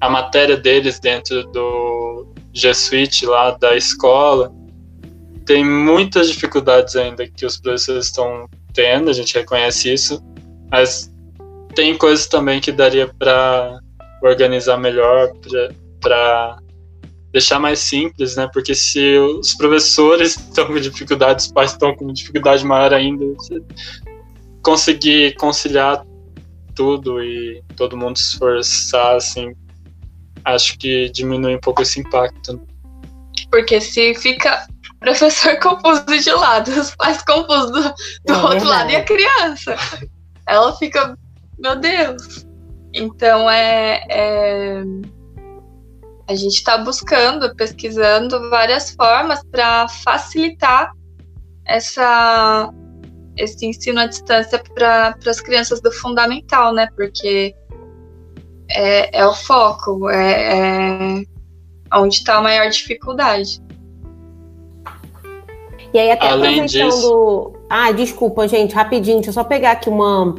a 0.00 0.10
matéria 0.10 0.56
deles 0.56 1.00
dentro 1.00 1.44
do 1.48 2.26
G 2.52 2.74
Suite 2.74 3.24
lá 3.24 3.52
da 3.52 3.76
escola. 3.76 4.52
Tem 5.46 5.64
muitas 5.64 6.28
dificuldades 6.28 6.96
ainda 6.96 7.26
que 7.26 7.46
os 7.46 7.56
professores 7.56 8.06
estão 8.06 8.48
tendo, 8.74 9.08
a 9.08 9.12
gente 9.12 9.34
reconhece 9.34 9.92
isso, 9.92 10.22
mas 10.70 11.10
tem 11.74 11.96
coisas 11.96 12.26
também 12.26 12.60
que 12.60 12.72
daria 12.72 13.08
para 13.18 13.78
organizar 14.22 14.76
melhor, 14.76 15.32
para 16.00 16.58
deixar 17.36 17.58
mais 17.58 17.80
simples, 17.80 18.34
né? 18.34 18.48
Porque 18.50 18.74
se 18.74 19.18
os 19.18 19.54
professores 19.54 20.38
estão 20.40 20.66
com 20.66 20.80
dificuldade, 20.80 21.42
os 21.42 21.52
pais 21.52 21.72
estão 21.72 21.94
com 21.94 22.10
dificuldade 22.10 22.64
maior 22.64 22.94
ainda, 22.94 23.26
conseguir 24.62 25.34
conciliar 25.34 26.02
tudo 26.74 27.22
e 27.22 27.62
todo 27.76 27.96
mundo 27.96 28.16
se 28.16 28.32
esforçar, 28.32 29.16
assim, 29.16 29.54
acho 30.46 30.78
que 30.78 31.10
diminui 31.10 31.56
um 31.56 31.60
pouco 31.60 31.82
esse 31.82 32.00
impacto. 32.00 32.58
Porque 33.50 33.82
se 33.82 34.14
fica 34.14 34.66
professor 34.98 35.56
confuso 35.60 36.06
de 36.06 36.32
lado, 36.32 36.70
os 36.70 36.94
pais 36.96 37.22
confusos 37.22 37.70
do, 37.70 37.82
do 38.24 38.32
é 38.32 38.36
outro 38.38 38.66
lado 38.66 38.90
e 38.90 38.96
a 38.96 39.04
criança, 39.04 39.76
ela 40.48 40.74
fica, 40.76 41.14
meu 41.58 41.76
Deus. 41.76 42.46
Então 42.94 43.50
é, 43.50 44.02
é 44.08 44.82
a 46.28 46.34
gente 46.34 46.54
está 46.54 46.78
buscando, 46.78 47.54
pesquisando 47.54 48.50
várias 48.50 48.90
formas 48.90 49.40
para 49.50 49.88
facilitar 49.88 50.90
essa, 51.64 52.72
esse 53.36 53.64
ensino 53.66 54.00
à 54.00 54.06
distância 54.06 54.62
para 54.74 55.16
as 55.26 55.40
crianças 55.40 55.80
do 55.80 55.92
fundamental, 55.92 56.72
né? 56.72 56.88
Porque 56.96 57.54
é, 58.70 59.20
é 59.20 59.26
o 59.26 59.34
foco, 59.34 60.10
é, 60.10 61.20
é 61.20 61.24
onde 61.94 62.16
está 62.16 62.36
a 62.36 62.42
maior 62.42 62.68
dificuldade. 62.68 63.60
E 65.94 65.98
aí, 65.98 66.10
até 66.10 66.28
Além 66.28 66.60
aproveitando. 66.60 66.90
Disso... 66.90 67.52
Ah, 67.70 67.92
desculpa, 67.92 68.46
gente, 68.48 68.74
rapidinho, 68.74 69.16
deixa 69.16 69.30
eu 69.30 69.34
só 69.34 69.44
pegar 69.44 69.72
aqui 69.72 69.88
uma 69.88 70.34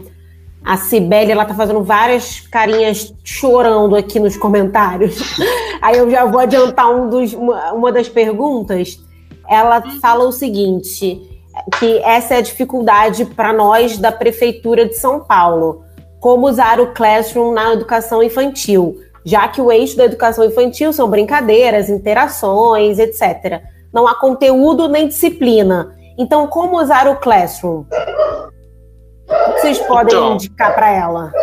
a 0.68 0.76
Cibele, 0.76 1.32
ela 1.32 1.46
tá 1.46 1.54
fazendo 1.54 1.82
várias 1.82 2.42
carinhas 2.42 3.14
chorando 3.24 3.96
aqui 3.96 4.20
nos 4.20 4.36
comentários. 4.36 5.18
Aí 5.82 5.98
eu 5.98 6.12
já 6.12 6.26
vou 6.26 6.42
adiantar 6.42 6.94
um 6.94 7.10
dos, 7.10 7.34
uma, 7.34 7.72
uma 7.72 7.90
das 7.90 8.10
perguntas. 8.10 9.00
Ela 9.50 9.82
fala 10.02 10.26
o 10.26 10.32
seguinte: 10.34 11.22
que 11.80 12.00
essa 12.00 12.36
é 12.36 12.38
a 12.40 12.42
dificuldade 12.42 13.24
para 13.24 13.54
nós 13.54 13.98
da 13.98 14.12
Prefeitura 14.12 14.86
de 14.86 14.96
São 14.98 15.22
Paulo. 15.22 15.86
Como 16.20 16.50
usar 16.50 16.82
o 16.82 16.94
Classroom 16.94 17.54
na 17.54 17.72
educação 17.72 18.22
infantil, 18.22 18.98
já 19.24 19.48
que 19.48 19.62
o 19.62 19.72
eixo 19.72 19.96
da 19.96 20.04
educação 20.04 20.44
infantil 20.44 20.92
são 20.92 21.10
brincadeiras, 21.10 21.90
interações, 21.90 23.00
etc. 23.00 23.62
Não 23.94 24.06
há 24.06 24.16
conteúdo 24.16 24.90
nem 24.90 25.08
disciplina. 25.08 25.96
Então, 26.18 26.46
como 26.48 26.78
usar 26.82 27.08
o 27.08 27.16
Classroom? 27.16 27.86
O 29.28 29.54
que 29.54 29.62
vocês 29.62 29.80
podem 29.80 30.16
então, 30.16 30.34
indicar 30.36 30.74
para 30.76 30.92
ela? 30.92 31.34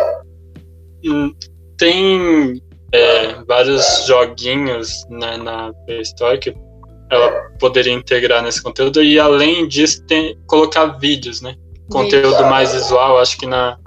Hum, 1.05 1.33
tem 1.77 2.61
é, 2.91 3.43
vários 3.43 4.05
joguinhos 4.05 5.05
né, 5.09 5.37
na 5.37 5.73
Play 5.85 6.01
Store 6.01 6.39
que 6.39 6.55
ela 7.11 7.49
poderia 7.59 7.93
integrar 7.93 8.41
nesse 8.41 8.61
conteúdo 8.61 9.03
e 9.03 9.19
além 9.19 9.67
disso 9.67 10.03
tem, 10.05 10.37
colocar 10.47 10.85
vídeos, 10.97 11.41
né? 11.41 11.55
Conteúdo 11.89 12.43
mais 12.45 12.73
visual, 12.73 13.19
acho 13.19 13.37
que 13.37 13.45
na 13.45 13.77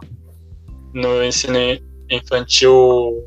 no 0.94 1.22
ensino 1.22 1.59
infantil 2.11 3.24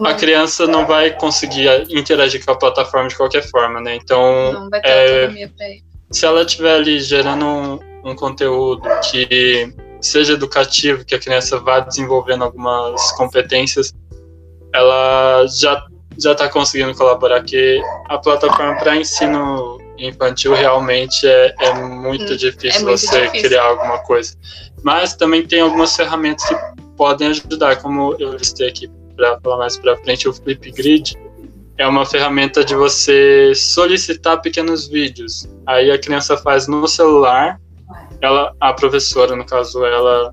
a 0.00 0.10
é? 0.10 0.14
criança 0.14 0.66
não 0.66 0.86
vai 0.86 1.12
conseguir 1.16 1.68
interagir 1.88 2.44
com 2.44 2.50
a 2.50 2.58
plataforma 2.58 3.08
de 3.08 3.16
qualquer 3.16 3.42
forma, 3.48 3.80
né? 3.80 3.94
Então, 3.94 4.52
não 4.52 4.70
vai 4.70 4.80
ter 4.80 4.88
é, 4.88 5.14
autonomia 5.14 5.52
pra 5.56 5.66
ele. 5.68 5.84
se 6.10 6.26
ela 6.26 6.42
estiver 6.42 6.74
ali 6.74 7.00
gerando 7.00 7.44
um, 7.44 7.78
um 8.04 8.14
conteúdo 8.14 8.82
que 9.10 9.72
seja 10.00 10.34
educativo, 10.34 11.04
que 11.04 11.14
a 11.14 11.18
criança 11.18 11.58
vá 11.58 11.80
desenvolvendo 11.80 12.44
algumas 12.44 13.12
competências, 13.12 13.92
ela 14.72 15.46
já 15.46 15.84
já 16.16 16.32
está 16.32 16.48
conseguindo 16.48 16.94
colaborar, 16.94 17.42
que 17.42 17.80
a 18.08 18.18
plataforma 18.18 18.76
para 18.76 18.96
ensino 18.96 19.78
infantil 19.98 20.54
realmente 20.54 21.26
é, 21.26 21.54
é 21.60 21.74
muito 21.74 22.32
hum, 22.32 22.36
difícil 22.36 22.80
é 22.80 22.84
muito 22.84 22.98
você 22.98 23.22
difícil. 23.22 23.48
criar 23.48 23.64
alguma 23.64 23.98
coisa. 23.98 24.36
Mas 24.82 25.14
também 25.14 25.46
tem 25.46 25.60
algumas 25.60 25.96
ferramentas 25.96 26.46
que 26.46 26.54
podem 26.96 27.28
ajudar, 27.28 27.76
como 27.82 28.14
eu 28.18 28.32
listei 28.32 28.68
aqui 28.68 28.88
para 29.16 29.38
falar 29.40 29.58
mais 29.58 29.76
para 29.76 29.96
frente, 29.98 30.28
o 30.28 30.32
Flipgrid, 30.32 31.16
é 31.78 31.86
uma 31.86 32.04
ferramenta 32.04 32.64
de 32.64 32.74
você 32.74 33.52
solicitar 33.54 34.40
pequenos 34.40 34.88
vídeos. 34.88 35.48
Aí 35.66 35.90
a 35.90 35.98
criança 35.98 36.36
faz 36.36 36.68
no 36.68 36.86
celular, 36.86 37.60
ela, 38.24 38.54
a 38.60 38.72
professora, 38.72 39.36
no 39.36 39.44
caso, 39.44 39.84
ela 39.84 40.32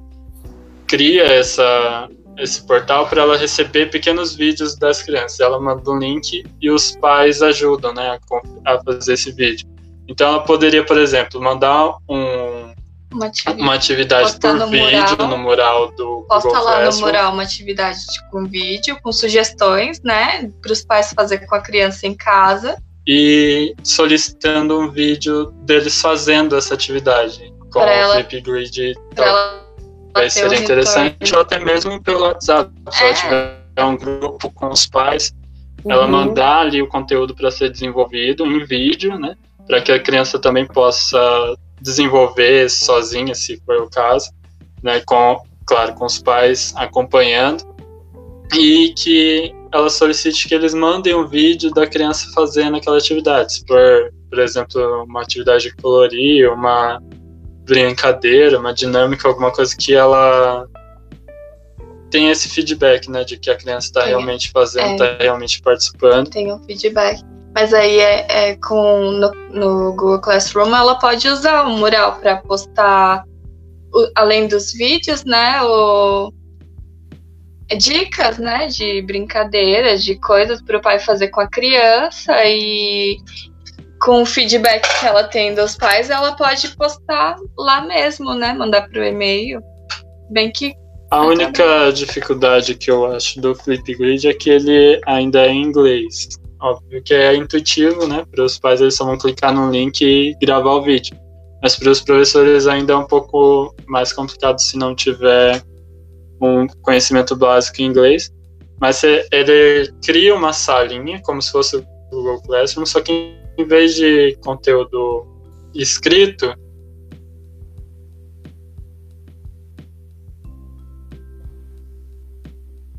cria 0.88 1.24
essa, 1.24 2.10
esse 2.38 2.66
portal 2.66 3.08
para 3.08 3.22
ela 3.22 3.38
receber 3.38 3.90
pequenos 3.90 4.36
vídeos 4.36 4.76
das 4.76 5.02
crianças. 5.02 5.40
Ela 5.40 5.60
manda 5.60 5.90
um 5.90 5.98
link 5.98 6.44
e 6.62 6.70
os 6.70 6.96
pais 6.98 7.42
ajudam 7.42 7.94
né, 7.94 8.18
a, 8.66 8.74
a 8.74 8.84
fazer 8.84 9.14
esse 9.14 9.32
vídeo. 9.32 9.70
Então 10.08 10.28
ela 10.28 10.44
poderia, 10.44 10.86
por 10.86 10.98
exemplo, 10.98 11.42
mandar 11.42 11.96
um, 12.10 12.74
Uma 13.14 13.28
atividade. 13.28 13.62
uma 13.62 13.74
atividade 13.76 14.40
por 14.40 14.54
no 14.56 14.68
vídeo 14.68 14.92
mural. 14.92 15.28
no 15.28 15.38
mural 15.38 15.92
do 15.92 16.26
Posta 16.28 16.50
Google 16.50 16.64
lá 16.66 16.72
no 16.72 16.82
Classroom. 16.84 17.06
mural 17.06 17.34
uma 17.34 17.44
atividade 17.44 18.00
com 18.30 18.46
vídeo, 18.46 18.98
com 19.02 19.12
sugestões, 19.12 20.02
né? 20.02 20.52
Para 20.62 20.74
os 20.74 20.84
pais 20.84 21.14
fazer 21.16 21.46
com 21.46 21.56
a 21.56 21.62
criança 21.62 22.06
em 22.08 22.14
casa. 22.14 22.78
e 23.08 23.74
solicitando 23.84 24.80
um 24.80 24.90
vídeo 24.92 25.52
deles 25.64 26.00
fazendo 26.02 26.56
essa 26.56 26.74
atividade 26.74 27.51
com 27.72 27.80
Pra 27.80 27.90
o 27.90 27.94
ela- 27.94 28.16
Flipgrid. 28.24 28.94
Para 29.16 29.26
ela 29.26 29.62
Vai 30.14 30.30
ser 30.30 30.50
o 30.50 30.54
interessante, 30.54 31.14
retorno. 31.22 31.36
ou 31.36 31.42
até 31.42 31.60
mesmo 31.60 32.02
pelo 32.04 32.22
WhatsApp. 32.22 32.70
Se 32.92 33.02
ela 33.04 33.12
É. 33.12 33.14
tiver 33.14 33.84
um 33.86 33.98
grupo 33.98 34.52
com 34.52 34.68
os 34.70 34.86
pais, 34.86 35.34
ela 35.88 36.04
Uhum. 36.06 36.12
mandar 36.12 36.60
ali 36.62 36.82
o 36.82 36.88
conteúdo 36.88 37.34
para 37.34 37.50
ser 37.50 37.70
desenvolvido 37.72 38.46
em 38.46 38.64
vídeo, 38.66 39.18
né? 39.18 39.36
Para 39.66 39.82
que 39.82 39.92
a 39.92 40.00
criança 40.00 40.38
também 40.38 40.66
possa 40.68 41.18
desenvolver 41.80 42.70
sozinha, 42.70 43.34
se 43.34 43.58
for 43.66 43.78
o 43.78 43.90
caso, 43.90 44.30
né? 44.84 45.02
Com, 45.06 45.42
claro, 45.66 45.94
com 45.94 46.06
os 46.06 46.20
pais 46.20 46.74
acompanhando. 46.76 47.64
E 48.54 48.94
que 48.98 49.56
ela 49.72 49.90
solicite 49.90 50.46
que 50.50 50.54
eles 50.54 50.74
mandem 50.74 51.16
um 51.16 51.26
vídeo 51.26 51.72
da 51.74 51.88
criança 51.88 52.30
fazendo 52.36 52.76
aquela 52.76 52.98
atividade. 52.98 53.54
Se 53.54 53.66
for, 53.66 54.12
por 54.30 54.40
exemplo, 54.40 55.06
uma 55.06 55.22
atividade 55.22 55.64
de 55.64 55.76
colorir, 55.78 56.52
uma 56.52 57.02
brincadeira, 57.76 58.60
uma 58.60 58.74
dinâmica, 58.74 59.28
alguma 59.28 59.52
coisa 59.52 59.76
que 59.78 59.94
ela 59.94 60.68
tem 62.10 62.30
esse 62.30 62.50
feedback, 62.50 63.10
né, 63.10 63.24
de 63.24 63.38
que 63.38 63.50
a 63.50 63.56
criança 63.56 63.88
está 63.88 64.04
É. 64.04 64.08
realmente 64.10 64.52
fazendo, 64.52 64.86
É. 65.02 65.10
está 65.12 65.24
realmente 65.24 65.62
participando. 65.62 66.30
tem 66.30 66.52
um 66.52 66.62
feedback. 66.66 67.22
Mas 67.56 67.74
aí 67.74 68.00
é, 68.00 68.26
é 68.52 68.56
com 68.56 69.12
no, 69.12 69.32
no 69.52 69.92
Google 69.94 70.20
Classroom 70.22 70.76
ela 70.76 70.96
pode 70.96 71.28
usar 71.28 71.64
o 71.64 71.78
mural 71.78 72.18
para 72.20 72.38
postar 72.38 73.24
o- 73.94 74.12
além 74.16 74.48
dos 74.48 74.72
vídeos, 74.74 75.24
né? 75.26 75.62
O, 75.64 76.32
dicas, 77.78 78.38
né? 78.38 78.68
De 78.68 79.02
brincadeiras, 79.02 80.04
de 80.04 80.16
coisas 80.20 80.62
para 80.62 80.78
o 80.78 80.82
pai 80.82 81.00
fazer 81.00 81.28
com 81.30 81.42
a 81.42 81.48
criança 81.48 82.34
e 82.46 83.18
com 84.02 84.24
o 84.24 84.26
feedback 84.26 84.88
que 85.00 85.06
ela 85.06 85.24
tem 85.24 85.54
dos 85.54 85.76
pais, 85.76 86.10
ela 86.10 86.36
pode 86.36 86.76
postar 86.76 87.36
lá 87.58 87.82
mesmo, 87.82 88.34
né? 88.34 88.54
Mandar 88.54 88.90
pro 88.90 89.04
e-mail. 89.04 89.62
Bem 90.32 90.52
que 90.52 90.74
A 91.12 91.22
única 91.22 91.92
dificuldade 91.92 92.76
que 92.76 92.90
eu 92.90 93.06
acho 93.06 93.40
do 93.40 93.54
Flipgrid 93.54 94.28
é 94.28 94.34
que 94.34 94.50
ele 94.50 95.00
ainda 95.06 95.46
é 95.46 95.50
em 95.50 95.64
inglês. 95.64 96.30
Óbvio 96.60 97.04
que 97.04 97.14
é 97.14 97.36
intuitivo, 97.36 98.08
né? 98.08 98.26
Para 98.32 98.46
os 98.46 98.58
pais 98.58 98.82
eles 98.82 98.96
só 98.96 99.06
vão 99.06 99.18
clicar 99.18 99.54
no 99.54 99.70
link 99.70 100.02
e 100.02 100.36
gravar 100.42 100.76
o 100.76 100.82
vídeo. 100.82 101.16
Mas 101.62 101.76
para 101.76 101.92
os 101.92 102.02
professores 102.02 102.66
ainda 102.66 102.94
é 102.94 102.96
um 102.96 103.06
pouco 103.06 103.76
mais 103.88 104.12
complicado 104.14 104.60
se 104.60 104.78
não 104.78 104.96
tiver 104.96 105.62
um 106.42 106.66
conhecimento 106.82 107.36
básico 107.36 107.82
em 107.82 107.86
inglês. 107.86 108.32
Mas 108.80 109.04
é- 109.04 109.28
ele 109.32 109.94
cria 110.04 110.34
uma 110.34 110.54
salinha, 110.54 111.22
como 111.24 111.40
se 111.40 111.52
fosse 111.52 111.76
o 111.76 111.86
Google 112.10 112.42
Classroom, 112.42 112.86
só 112.86 113.00
que 113.00 113.41
em 113.62 113.68
vez 113.68 113.96
de 113.96 114.36
conteúdo 114.44 115.26
escrito, 115.74 116.54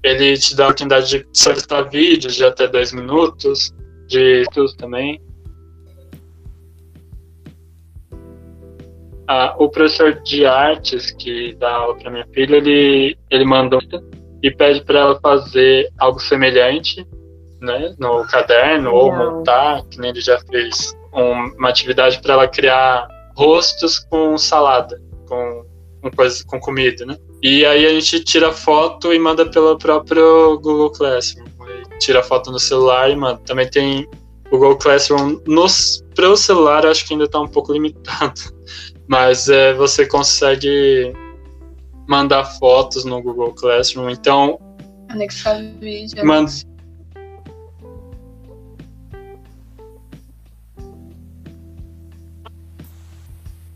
ele 0.02 0.36
te 0.36 0.56
dá 0.56 0.64
a 0.64 0.66
oportunidade 0.68 1.18
de 1.18 1.26
solicitar 1.32 1.90
vídeos 1.90 2.34
de 2.34 2.44
até 2.44 2.66
dois 2.68 2.92
minutos, 2.92 3.72
de 4.06 4.44
tudo 4.52 4.74
também. 4.76 5.20
Ah, 9.28 9.54
o 9.58 9.68
professor 9.68 10.20
de 10.22 10.44
artes 10.44 11.10
que 11.12 11.54
dá 11.54 11.70
aula 11.70 11.96
para 11.96 12.10
minha 12.10 12.26
filha, 12.34 12.56
ele, 12.56 13.16
ele 13.30 13.44
mandou 13.44 13.80
e 14.42 14.50
pede 14.50 14.84
para 14.84 14.98
ela 14.98 15.20
fazer 15.20 15.88
algo 15.98 16.20
semelhante 16.20 17.06
né, 17.62 17.94
no 17.98 18.26
caderno 18.26 18.92
ou 18.92 19.10
Legal. 19.10 19.32
montar, 19.36 19.82
que 19.90 19.98
nem 19.98 20.10
ele 20.10 20.20
já 20.20 20.38
fez, 20.50 20.94
um- 21.14 21.54
uma 21.58 21.68
atividade 21.68 22.20
para 22.20 22.34
ela 22.34 22.48
criar 22.48 23.08
rostos 23.36 23.98
com 23.98 24.36
salada, 24.36 25.00
com, 25.28 25.64
com, 26.02 26.10
coisa, 26.10 26.44
com 26.46 26.58
comida, 26.60 27.06
né? 27.06 27.16
E 27.42 27.64
aí 27.64 27.86
a 27.86 27.90
gente 27.90 28.22
tira 28.24 28.52
foto 28.52 29.12
e 29.12 29.18
manda 29.18 29.48
pelo 29.48 29.76
próprio 29.78 30.58
Google 30.60 30.90
Classroom. 30.90 31.44
Tira 31.98 32.20
a 32.20 32.22
foto 32.22 32.50
no 32.50 32.58
celular 32.58 33.10
e 33.10 33.16
manda. 33.16 33.40
Também 33.46 33.68
tem 33.68 34.06
o 34.46 34.50
Google 34.50 34.76
Classroom 34.76 35.38
para 36.14 36.28
o 36.28 36.36
celular, 36.36 36.84
acho 36.86 37.06
que 37.06 37.14
ainda 37.14 37.24
está 37.24 37.40
um 37.40 37.48
pouco 37.48 37.72
limitado. 37.72 38.40
Mas 39.08 39.48
é, 39.48 39.72
você 39.74 40.06
consegue 40.06 41.12
mandar 42.08 42.44
fotos 42.44 43.04
no 43.04 43.20
Google 43.22 43.52
Classroom. 43.54 44.10
Então, 44.10 44.58
anexar 45.08 45.60
vídeo. 45.80 46.24
manda. 46.26 46.50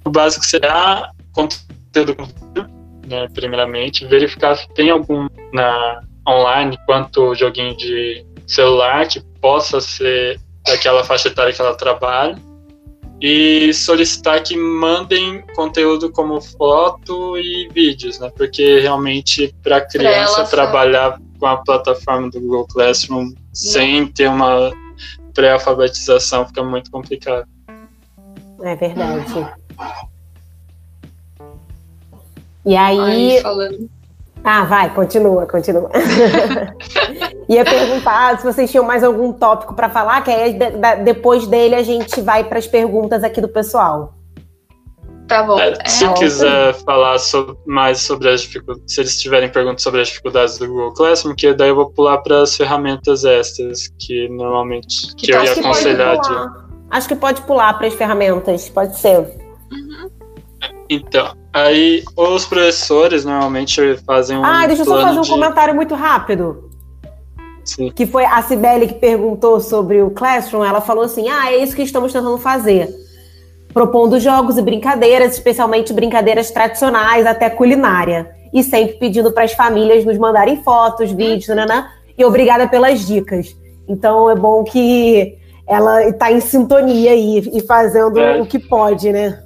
O 0.07 0.11
básico 0.11 0.47
será 0.47 1.11
conteúdo 1.33 2.17
né, 3.07 3.29
primeiramente, 3.35 4.07
verificar 4.07 4.57
se 4.57 4.69
tem 4.75 4.91
algum 4.91 5.29
na 5.53 6.01
online 6.29 6.79
quanto 6.87 7.35
joguinho 7.35 7.77
de 7.77 8.25
celular 8.47 9.07
que 9.09 9.21
possa 9.41 9.81
ser 9.81 10.41
daquela 10.65 11.03
faixa 11.05 11.29
etária 11.29 11.53
que 11.53 11.61
ela 11.61 11.75
trabalha 11.75 12.37
e 13.21 13.73
solicitar 13.73 14.43
que 14.43 14.57
mandem 14.57 15.43
conteúdo 15.55 16.11
como 16.13 16.41
foto 16.41 17.39
e 17.39 17.69
vídeos, 17.73 18.19
né? 18.21 18.31
Porque 18.37 18.81
realmente 18.81 19.55
para 19.63 19.79
a 19.79 19.81
criança 19.81 20.45
trabalhar 20.45 21.19
com 21.39 21.47
a 21.47 21.57
plataforma 21.57 22.31
do 22.31 22.41
Google 22.41 22.67
Classroom 22.67 23.33
sem 23.53 24.07
ter 24.07 24.29
uma 24.29 24.71
pré-alfabetização 25.35 26.47
fica 26.47 26.63
muito 26.63 26.91
complicado. 26.91 27.47
É 28.63 28.75
verdade. 28.75 29.66
E 32.65 32.77
aí. 32.77 33.41
Falando. 33.43 33.89
Ah, 34.45 34.65
vai, 34.65 34.95
continua, 34.95 35.45
continua. 35.47 35.91
Ia 37.49 37.65
perguntar 37.65 38.39
se 38.39 38.45
vocês 38.45 38.71
tinham 38.71 38.85
mais 38.85 39.03
algum 39.03 39.33
tópico 39.33 39.75
para 39.75 39.89
falar, 39.89 40.23
que 40.23 40.31
aí 40.31 40.53
da- 40.55 40.95
depois 40.97 41.47
dele 41.49 41.75
a 41.75 41.83
gente 41.83 42.21
vai 42.21 42.45
para 42.45 42.59
as 42.59 42.67
perguntas 42.67 43.25
aqui 43.25 43.41
do 43.41 43.49
pessoal. 43.49 44.15
Tá 45.27 45.43
bom. 45.43 45.59
É, 45.59 45.75
se 45.89 46.05
é, 46.05 46.13
quiser 46.13 46.75
falar 46.75 47.19
so- 47.19 47.57
mais 47.67 47.99
sobre 48.03 48.29
as 48.29 48.43
dificuldades, 48.43 48.95
se 48.95 49.01
eles 49.01 49.21
tiverem 49.21 49.49
perguntas 49.49 49.83
sobre 49.83 50.01
as 50.01 50.09
dificuldades 50.09 50.59
do 50.59 50.69
Google 50.69 50.95
Classroom, 50.95 51.35
que 51.35 51.53
daí 51.53 51.71
eu 51.71 51.75
vou 51.75 51.91
pular 51.91 52.19
para 52.19 52.43
as 52.43 52.57
ferramentas 52.57 53.25
extras, 53.25 53.89
que 53.99 54.29
normalmente 54.29 55.13
que, 55.17 55.27
Que 55.27 55.33
eu 55.33 55.39
tá- 55.39 55.45
ia 55.45 55.53
aconselhar 55.53 56.21
de. 56.21 56.67
Acho 56.91 57.09
que 57.09 57.17
pode 57.17 57.43
pular 57.43 57.75
para 57.75 57.89
as 57.89 57.95
ferramentas, 57.95 58.69
pode 58.69 58.97
ser. 58.97 59.27
Então, 60.89 61.37
aí 61.53 62.03
os 62.17 62.47
professores 62.47 63.25
normalmente 63.25 63.97
fazem 64.07 64.39
um 64.39 64.45
ah, 64.45 64.67
deixa 64.67 64.83
eu 64.83 64.87
só 64.87 65.01
fazer 65.01 65.19
um 65.19 65.23
de... 65.23 65.31
comentário 65.31 65.75
muito 65.75 65.95
rápido. 65.95 66.71
Sim. 67.65 67.91
Que 67.91 68.07
foi 68.07 68.25
a 68.25 68.41
Cibele 68.43 68.87
que 68.87 68.95
perguntou 68.95 69.61
sobre 69.61 70.01
o 70.01 70.11
Classroom. 70.11 70.65
Ela 70.65 70.81
falou 70.81 71.05
assim: 71.05 71.29
ah, 71.29 71.53
é 71.53 71.57
isso 71.57 71.75
que 71.75 71.83
estamos 71.83 72.13
tentando 72.13 72.39
fazer. 72.39 72.89
Propondo 73.75 74.19
jogos 74.21 74.57
e 74.57 74.63
brincadeiras, 74.63 75.35
especialmente 75.35 75.93
brincadeiras 75.93 76.51
tradicionais, 76.51 77.27
até 77.27 77.51
culinária. 77.51 78.31
E 78.55 78.63
sempre 78.63 78.95
pedindo 78.95 79.33
para 79.33 79.43
as 79.43 79.53
famílias 79.53 80.05
nos 80.05 80.17
mandarem 80.17 80.63
fotos, 80.63 81.11
vídeos, 81.11 81.49
né? 81.49 81.91
E 82.17 82.25
obrigada 82.25 82.69
pelas 82.69 83.07
dicas. 83.07 83.55
Então 83.89 84.31
é 84.31 84.37
bom 84.37 84.63
que 84.63 85.37
ela 85.67 86.09
está 86.09 86.31
em 86.31 86.41
sintonia 86.41 87.11
aí 87.11 87.51
e 87.53 87.61
fazendo 87.63 88.19
É. 88.19 88.41
o 88.41 88.47
que 88.47 88.59
pode, 88.59 89.13
né? 89.13 89.43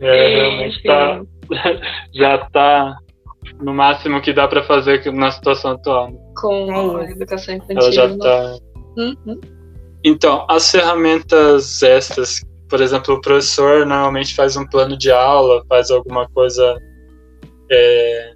É, 0.00 0.26
sim, 0.28 0.34
realmente 0.34 0.82
tá, 0.82 1.22
já 2.14 2.38
tá 2.50 2.96
no 3.60 3.72
máximo 3.74 4.20
que 4.20 4.32
dá 4.32 4.48
para 4.48 4.62
fazer 4.64 5.10
na 5.12 5.30
situação 5.30 5.72
atual. 5.72 6.10
né? 6.10 6.18
Com 6.40 6.98
É 6.98 7.06
a 7.06 7.10
educação 7.10 7.54
infantil. 7.54 7.78
Ela 7.78 7.92
já 7.92 8.08
né? 8.08 8.16
tá 8.18 8.58
Uhum. 8.96 9.40
Então, 10.04 10.44
as 10.50 10.70
ferramentas 10.70 11.82
extras, 11.82 12.44
por 12.68 12.80
exemplo, 12.80 13.14
o 13.14 13.20
professor 13.20 13.86
normalmente 13.86 14.34
faz 14.34 14.56
um 14.56 14.66
plano 14.66 14.96
de 14.96 15.10
aula, 15.10 15.64
faz 15.68 15.90
alguma 15.90 16.28
coisa 16.30 16.76
é, 17.70 18.32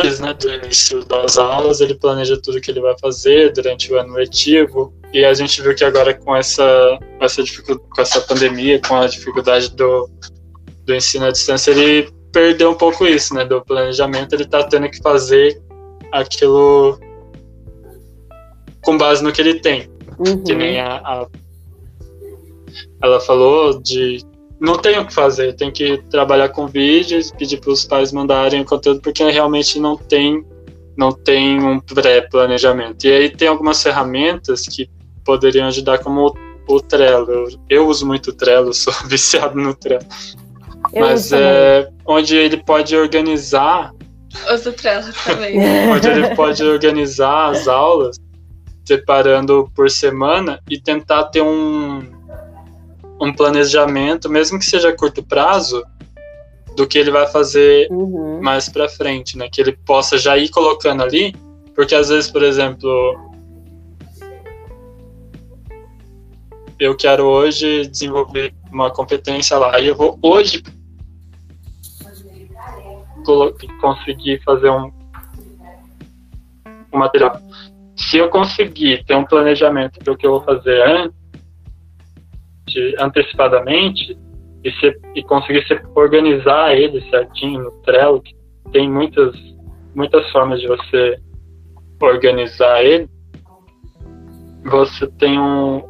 antes 0.00 0.20
né, 0.20 0.34
do 0.34 0.48
início 0.48 1.04
das 1.04 1.38
aulas, 1.38 1.80
ele 1.80 1.94
planeja 1.94 2.40
tudo 2.40 2.60
que 2.60 2.70
ele 2.70 2.80
vai 2.80 2.94
fazer 2.98 3.52
durante 3.52 3.92
o 3.92 3.98
ano 3.98 4.14
letivo. 4.14 4.92
E 5.12 5.24
a 5.24 5.34
gente 5.34 5.60
viu 5.62 5.74
que 5.74 5.84
agora 5.84 6.14
com 6.14 6.36
essa, 6.36 6.98
com 7.18 7.24
essa, 7.24 7.42
com 7.66 8.02
essa 8.02 8.20
pandemia, 8.22 8.80
com 8.80 8.96
a 8.96 9.06
dificuldade 9.06 9.74
do, 9.74 10.08
do 10.84 10.94
ensino 10.94 11.26
à 11.26 11.30
distância, 11.30 11.70
ele 11.70 12.10
perdeu 12.32 12.70
um 12.70 12.76
pouco 12.76 13.06
isso, 13.06 13.34
né? 13.34 13.44
Do 13.44 13.64
planejamento, 13.64 14.34
ele 14.34 14.44
está 14.44 14.62
tendo 14.62 14.88
que 14.88 14.98
fazer 14.98 15.60
aquilo 16.12 16.98
com 18.82 18.96
base 18.96 19.22
no 19.22 19.32
que 19.32 19.40
ele 19.40 19.60
tem. 19.60 19.90
Uhum. 20.18 20.42
Que 20.44 20.54
nem 20.54 20.80
a, 20.80 20.96
a, 20.96 21.26
ela 23.02 23.20
falou 23.20 23.80
de 23.80 24.24
não 24.60 24.76
tem 24.76 24.98
o 24.98 25.06
que 25.06 25.14
fazer, 25.14 25.54
tem 25.54 25.70
que 25.70 25.98
trabalhar 26.10 26.50
com 26.50 26.66
vídeos, 26.66 27.32
pedir 27.32 27.58
para 27.58 27.70
os 27.70 27.84
pais 27.84 28.12
mandarem 28.12 28.60
o 28.60 28.64
conteúdo, 28.64 29.00
porque 29.00 29.24
realmente 29.24 29.80
não 29.80 29.96
tem 29.96 30.44
não 30.96 31.12
tem 31.12 31.64
um 31.64 31.80
pré-planejamento. 31.80 33.06
E 33.06 33.12
aí 33.12 33.30
tem 33.30 33.48
algumas 33.48 33.82
ferramentas 33.82 34.62
que 34.62 34.90
poderiam 35.24 35.66
ajudar, 35.68 35.98
como 35.98 36.26
o, 36.68 36.74
o 36.74 36.80
Trello. 36.80 37.30
Eu, 37.30 37.48
eu, 37.70 37.88
uso 37.88 38.06
muito 38.06 38.30
o 38.30 38.32
Trello, 38.34 38.74
sou 38.74 38.92
viciado 39.06 39.56
no 39.56 39.74
Trello. 39.74 40.04
Eu 40.92 41.00
Mas 41.00 41.32
é 41.32 41.88
onde 42.04 42.36
ele 42.36 42.58
pode 42.58 42.94
organizar. 42.94 43.92
Uso 44.52 44.68
o 44.68 44.72
Trello 44.74 45.10
também. 45.24 45.58
onde 45.90 46.06
ele 46.06 46.34
pode 46.34 46.62
organizar 46.62 47.50
as 47.50 47.66
aulas, 47.66 48.18
separando 48.84 49.70
por 49.74 49.90
semana 49.90 50.60
e 50.68 50.78
tentar 50.78 51.24
ter 51.26 51.40
um 51.40 52.19
um 53.20 53.32
planejamento, 53.32 54.30
mesmo 54.30 54.58
que 54.58 54.64
seja 54.64 54.88
a 54.88 54.96
curto 54.96 55.22
prazo, 55.22 55.84
do 56.74 56.86
que 56.86 56.98
ele 56.98 57.10
vai 57.10 57.26
fazer 57.26 57.88
uhum. 57.90 58.40
mais 58.40 58.68
para 58.68 58.88
frente, 58.88 59.36
né? 59.36 59.48
Que 59.50 59.60
ele 59.60 59.72
possa 59.72 60.16
já 60.16 60.38
ir 60.38 60.48
colocando 60.48 61.02
ali, 61.02 61.34
porque 61.74 61.94
às 61.94 62.08
vezes, 62.08 62.30
por 62.30 62.42
exemplo, 62.42 62.88
eu 66.78 66.96
quero 66.96 67.24
hoje 67.26 67.86
desenvolver 67.86 68.54
uma 68.72 68.90
competência 68.90 69.58
lá, 69.58 69.78
e 69.78 69.88
eu 69.88 69.94
vou 69.94 70.18
hoje 70.22 70.62
conseguir 73.80 74.42
fazer 74.42 74.70
um, 74.70 74.90
um 76.92 76.98
material. 76.98 77.38
Se 77.94 78.16
eu 78.16 78.30
conseguir 78.30 79.04
ter 79.04 79.14
um 79.14 79.24
planejamento 79.24 80.00
do 80.00 80.16
que 80.16 80.26
eu 80.26 80.30
vou 80.32 80.42
fazer 80.42 80.82
antes, 80.82 81.19
antecipadamente 82.98 84.16
e, 84.64 84.70
se, 84.72 85.00
e 85.14 85.22
conseguir 85.22 85.66
se 85.66 85.80
organizar 85.94 86.74
ele 86.74 87.00
certinho 87.10 87.64
no 87.64 87.70
Trello, 87.82 88.20
que 88.22 88.34
tem 88.72 88.90
muitas, 88.90 89.34
muitas 89.94 90.30
formas 90.30 90.60
de 90.60 90.66
você 90.66 91.18
organizar 92.00 92.84
ele, 92.84 93.08
você 94.64 95.06
tem 95.18 95.38
um, 95.38 95.82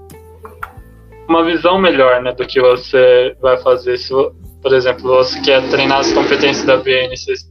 uma 1.29 1.45
visão 1.45 1.79
melhor 1.79 2.23
né, 2.23 2.33
do 2.33 2.47
que 2.47 2.61
você 2.61 3.37
vai 3.41 3.57
fazer. 3.59 3.97
Se, 3.99 4.13
por 4.63 4.73
exemplo, 4.73 5.03
você 5.03 5.41
quer 5.43 5.69
treinar 5.71 6.01
as 6.01 6.13
competências 6.13 6.65
da 6.65 6.77
BNCC, 6.77 7.51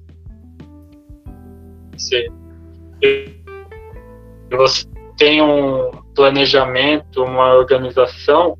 você 4.51 4.87
tem 5.17 5.41
um 5.41 5.91
planejamento, 6.15 7.23
uma 7.23 7.53
organização, 7.55 8.57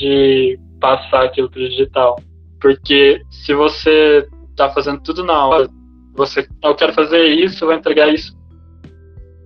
de 0.00 0.58
passar 0.80 1.24
aquilo 1.24 1.50
para 1.50 1.60
o 1.60 1.68
digital. 1.68 2.16
Porque 2.60 3.22
se 3.30 3.54
você 3.54 4.26
está 4.50 4.70
fazendo 4.70 5.02
tudo 5.02 5.22
na 5.22 5.46
hora, 5.46 5.68
você, 6.14 6.46
eu 6.64 6.74
quero 6.74 6.92
fazer 6.94 7.26
isso, 7.26 7.62
eu 7.62 7.68
vou 7.68 7.76
entregar 7.76 8.08
isso. 8.08 8.34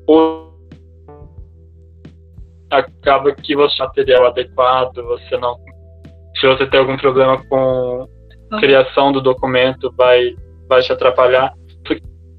Ou 0.06 0.54
acaba 2.70 3.34
que 3.34 3.54
você 3.54 3.82
material 3.82 4.26
adequado, 4.26 5.02
você 5.02 5.36
não. 5.36 5.56
Se 6.36 6.46
você 6.46 6.66
tem 6.66 6.80
algum 6.80 6.96
problema 6.96 7.42
com 7.46 8.08
a 8.50 8.60
criação 8.60 9.12
do 9.12 9.20
documento, 9.20 9.92
vai, 9.96 10.34
vai 10.68 10.82
te 10.82 10.92
atrapalhar. 10.92 11.52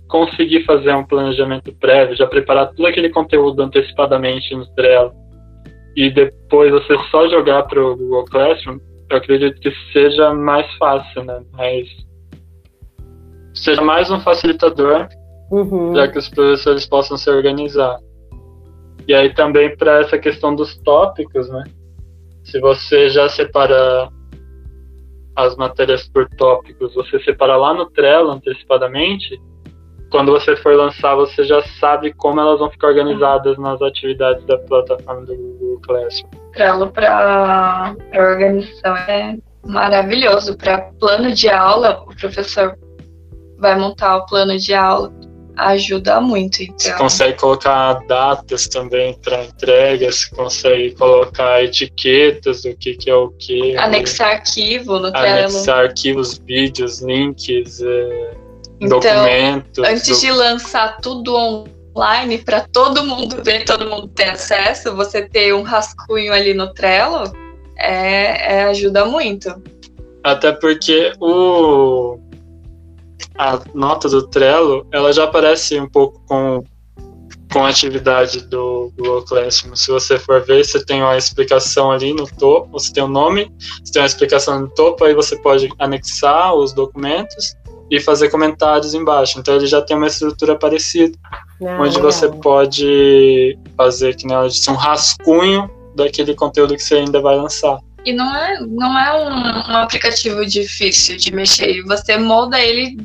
Conseguir 0.07 0.63
fazer 0.65 0.93
um 0.93 1.05
planejamento 1.05 1.73
prévio, 1.77 2.15
já 2.15 2.27
preparar 2.27 2.71
todo 2.73 2.85
aquele 2.85 3.09
conteúdo 3.09 3.61
antecipadamente 3.63 4.53
no 4.55 4.67
Trello, 4.75 5.11
e 5.95 6.09
depois 6.09 6.71
você 6.71 6.97
só 7.09 7.27
jogar 7.29 7.63
para 7.63 7.83
o 7.83 7.95
Google 7.95 8.25
Classroom, 8.25 8.79
eu 9.09 9.17
acredito 9.17 9.59
que 9.61 9.71
seja 9.93 10.33
mais 10.33 10.71
fácil, 10.75 11.23
né? 11.23 11.41
Mas 11.53 11.87
seja 13.53 13.81
mais 13.81 14.11
um 14.11 14.19
facilitador, 14.19 15.07
uhum. 15.51 15.95
já 15.95 16.07
que 16.07 16.17
os 16.17 16.27
professores 16.29 16.85
possam 16.85 17.17
se 17.17 17.29
organizar. 17.29 17.97
E 19.07 19.13
aí 19.13 19.33
também 19.33 19.75
para 19.77 20.01
essa 20.01 20.17
questão 20.17 20.53
dos 20.55 20.75
tópicos, 20.79 21.47
né? 21.49 21.63
Se 22.43 22.59
você 22.59 23.09
já 23.09 23.29
separa 23.29 24.09
as 25.35 25.55
matérias 25.55 26.07
por 26.09 26.27
tópicos, 26.37 26.93
você 26.93 27.19
separa 27.23 27.55
lá 27.55 27.73
no 27.73 27.85
Trello 27.87 28.31
antecipadamente, 28.31 29.39
quando 30.15 30.31
você 30.31 30.55
for 30.55 30.73
lançar, 30.73 31.13
você 31.13 31.43
já 31.43 31.61
sabe 31.77 32.13
como 32.13 32.39
elas 32.39 32.57
vão 32.57 32.71
ficar 32.71 32.87
organizadas 32.87 33.57
nas 33.57 33.81
atividades 33.81 34.45
da 34.45 34.57
plataforma 34.59 35.25
do 35.25 35.35
Google 35.35 35.81
Classroom. 35.81 36.29
Trello 36.53 36.89
para 36.89 37.93
organização 38.13 38.95
é 38.95 39.35
maravilhoso. 39.65 40.55
Para 40.55 40.83
plano 40.97 41.33
de 41.33 41.49
aula, 41.49 42.01
o 42.07 42.15
professor 42.15 42.77
vai 43.57 43.77
montar 43.77 44.15
o 44.15 44.25
plano 44.25 44.57
de 44.57 44.73
aula, 44.73 45.11
ajuda 45.57 46.21
muito. 46.21 46.63
Então. 46.63 46.77
Você 46.77 46.93
consegue 46.93 47.37
colocar 47.37 47.95
datas 48.07 48.69
também 48.69 49.19
para 49.21 49.43
entregas, 49.43 50.23
consegue 50.23 50.95
colocar 50.95 51.61
etiquetas 51.61 52.61
do 52.61 52.73
que, 52.77 52.95
que 52.95 53.09
é 53.09 53.15
o 53.15 53.31
que. 53.31 53.75
Anexar 53.75 54.35
arquivo 54.35 54.97
no 54.97 55.11
Trello. 55.11 55.39
Anexar 55.39 55.79
arquivos, 55.79 56.37
vídeos, 56.37 57.01
links. 57.01 57.81
É 57.81 58.44
então, 58.79 58.99
documentos. 58.99 59.83
Antes 59.83 60.21
de 60.21 60.31
lançar 60.31 60.97
tudo 60.97 61.65
online 61.95 62.39
para 62.39 62.61
todo 62.61 63.05
mundo 63.05 63.41
ver, 63.43 63.63
todo 63.65 63.89
mundo 63.89 64.07
ter 64.09 64.29
acesso, 64.29 64.95
você 64.95 65.21
ter 65.27 65.53
um 65.53 65.63
rascunho 65.63 66.33
ali 66.33 66.53
no 66.53 66.73
Trello 66.73 67.31
é, 67.77 68.55
é 68.55 68.63
ajuda 68.65 69.05
muito. 69.05 69.49
Até 70.23 70.51
porque 70.51 71.13
o 71.19 72.19
a 73.37 73.59
nota 73.73 74.07
do 74.07 74.27
Trello, 74.27 74.87
ela 74.91 75.11
já 75.11 75.25
aparece 75.25 75.79
um 75.79 75.87
pouco 75.87 76.21
com 76.25 76.63
com 77.53 77.63
a 77.63 77.69
atividade 77.69 78.41
do 78.47 78.91
Google 78.97 79.23
Classroom. 79.23 79.75
Se 79.77 79.89
você 79.89 80.19
for 80.19 80.43
ver, 80.43 80.65
você 80.65 80.83
tem 80.83 81.01
uma 81.01 81.15
explicação 81.15 81.89
ali 81.89 82.13
no 82.13 82.27
topo, 82.27 82.69
você 82.71 82.91
tem 82.91 83.01
o 83.01 83.05
um 83.05 83.09
nome, 83.09 83.49
você 83.81 83.93
tem 83.93 84.01
uma 84.01 84.07
explicação 84.07 84.59
no 84.59 84.67
topo, 84.69 85.05
aí 85.05 85.13
você 85.13 85.37
pode 85.37 85.69
anexar 85.79 86.53
os 86.53 86.73
documentos 86.73 87.55
e 87.89 87.99
fazer 87.99 88.29
comentários 88.29 88.93
embaixo. 88.93 89.39
Então 89.39 89.55
ele 89.55 89.67
já 89.67 89.81
tem 89.81 89.95
uma 89.95 90.07
estrutura 90.07 90.57
parecida, 90.57 91.17
ah, 91.31 91.77
onde 91.79 91.99
você 91.99 92.29
pode 92.29 93.57
fazer 93.77 94.15
que 94.15 94.25
nem 94.25 94.47
disse, 94.47 94.69
um 94.69 94.75
rascunho 94.75 95.69
daquele 95.95 96.33
conteúdo 96.35 96.75
que 96.75 96.83
você 96.83 96.95
ainda 96.95 97.21
vai 97.21 97.35
lançar. 97.35 97.79
E 98.03 98.13
não 98.13 98.35
é, 98.35 98.59
não 98.61 98.99
é 98.99 99.13
um, 99.13 99.71
um 99.71 99.77
aplicativo 99.77 100.45
difícil 100.45 101.17
de 101.17 101.33
mexer. 101.33 101.81
Você 101.83 102.17
molda 102.17 102.59
ele 102.59 102.97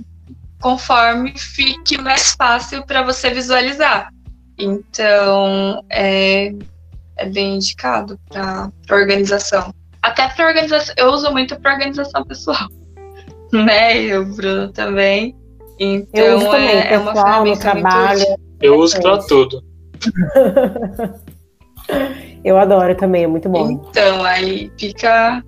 conforme 0.60 1.32
fique 1.38 1.98
mais 1.98 2.32
fácil 2.32 2.84
para 2.84 3.02
você 3.02 3.30
visualizar. 3.30 4.10
Então 4.58 5.82
é, 5.88 6.52
é 7.16 7.26
bem 7.26 7.56
indicado 7.56 8.18
para 8.28 8.70
organização. 8.90 9.72
Até 10.02 10.28
para 10.28 10.48
organização, 10.48 10.94
eu 10.98 11.08
uso 11.08 11.30
muito 11.30 11.58
para 11.60 11.72
organização 11.72 12.24
pessoal 12.24 12.68
né? 13.64 14.02
E 14.02 14.16
o 14.16 14.24
Bruno 14.24 14.72
também. 14.72 15.36
Então 15.78 16.24
eu 16.24 16.36
uso 16.36 16.46
também, 16.46 16.68
é, 16.68 16.92
é 16.92 16.98
uma 16.98 17.12
ferramenta 17.12 17.74
no 17.74 17.82
trabalho. 17.82 18.24
Eu 18.60 18.78
uso 18.78 19.00
para 19.00 19.18
tudo. 19.18 19.62
eu 22.44 22.58
adoro 22.58 22.94
também, 22.94 23.24
é 23.24 23.26
muito 23.26 23.48
bom. 23.48 23.70
Então, 23.70 24.22
aí 24.22 24.70
fica 24.78 25.42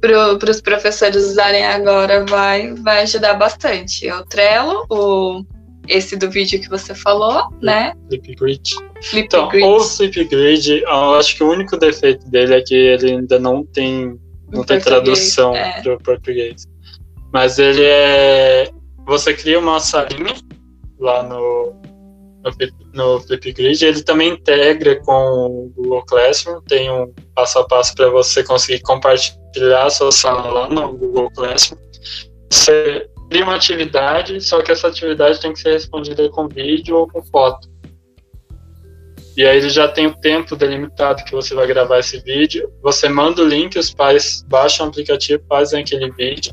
para 0.00 0.50
os 0.50 0.60
professores 0.60 1.24
usarem 1.24 1.64
agora, 1.64 2.24
vai, 2.24 2.74
vai 2.74 3.02
ajudar 3.02 3.34
bastante. 3.34 4.10
O 4.10 4.24
Trello, 4.24 4.86
o, 4.90 5.44
esse 5.86 6.16
do 6.16 6.30
vídeo 6.30 6.60
que 6.60 6.68
você 6.68 6.94
falou, 6.94 7.48
né? 7.60 7.92
Flipgrid. 8.08 8.74
Flip 9.02 9.26
então, 9.26 9.48
o 9.48 9.80
Flipgrid, 9.80 10.82
eu 10.82 11.14
acho 11.14 11.36
que 11.36 11.44
o 11.44 11.50
único 11.50 11.76
defeito 11.76 12.28
dele 12.28 12.54
é 12.54 12.62
que 12.62 12.74
ele 12.74 13.12
ainda 13.12 13.38
não 13.38 13.64
tem, 13.64 14.18
não 14.50 14.64
tem 14.64 14.80
tradução 14.80 15.54
é. 15.54 15.82
para 15.82 15.94
o 15.94 16.02
português. 16.02 16.66
Mas 17.32 17.58
ele 17.58 17.84
é. 17.84 18.70
Você 19.06 19.34
cria 19.34 19.58
uma 19.58 19.80
salinha 19.80 20.34
lá 20.98 21.22
no, 21.22 21.74
no, 22.42 22.52
no 22.92 23.20
Flipgrid. 23.20 23.84
Ele 23.84 24.02
também 24.02 24.30
integra 24.30 25.00
com 25.02 25.12
o 25.12 25.72
Google 25.74 26.04
Classroom. 26.06 26.60
Tem 26.62 26.90
um 26.90 27.12
passo 27.34 27.58
a 27.58 27.66
passo 27.66 27.94
para 27.94 28.10
você 28.10 28.42
conseguir 28.42 28.80
compartilhar 28.82 29.84
a 29.84 29.90
sua 29.90 30.12
sala 30.12 30.50
lá 30.50 30.68
no 30.68 30.96
Google 30.96 31.30
Classroom. 31.30 31.78
Você 32.52 33.08
cria 33.30 33.44
uma 33.44 33.54
atividade, 33.54 34.40
só 34.40 34.60
que 34.60 34.72
essa 34.72 34.88
atividade 34.88 35.40
tem 35.40 35.52
que 35.52 35.60
ser 35.60 35.72
respondida 35.72 36.28
com 36.30 36.48
vídeo 36.48 36.96
ou 36.96 37.08
com 37.08 37.22
foto. 37.22 37.68
E 39.36 39.44
aí 39.46 39.58
ele 39.58 39.70
já 39.70 39.86
tem 39.86 40.08
o 40.08 40.16
tempo 40.16 40.56
delimitado 40.56 41.24
que 41.24 41.32
você 41.32 41.54
vai 41.54 41.66
gravar 41.66 42.00
esse 42.00 42.18
vídeo. 42.20 42.70
Você 42.82 43.08
manda 43.08 43.40
o 43.40 43.46
link, 43.46 43.78
os 43.78 43.94
pais 43.94 44.44
baixam 44.48 44.86
o 44.86 44.88
aplicativo, 44.90 45.42
fazem 45.48 45.80
aquele 45.80 46.10
vídeo 46.10 46.52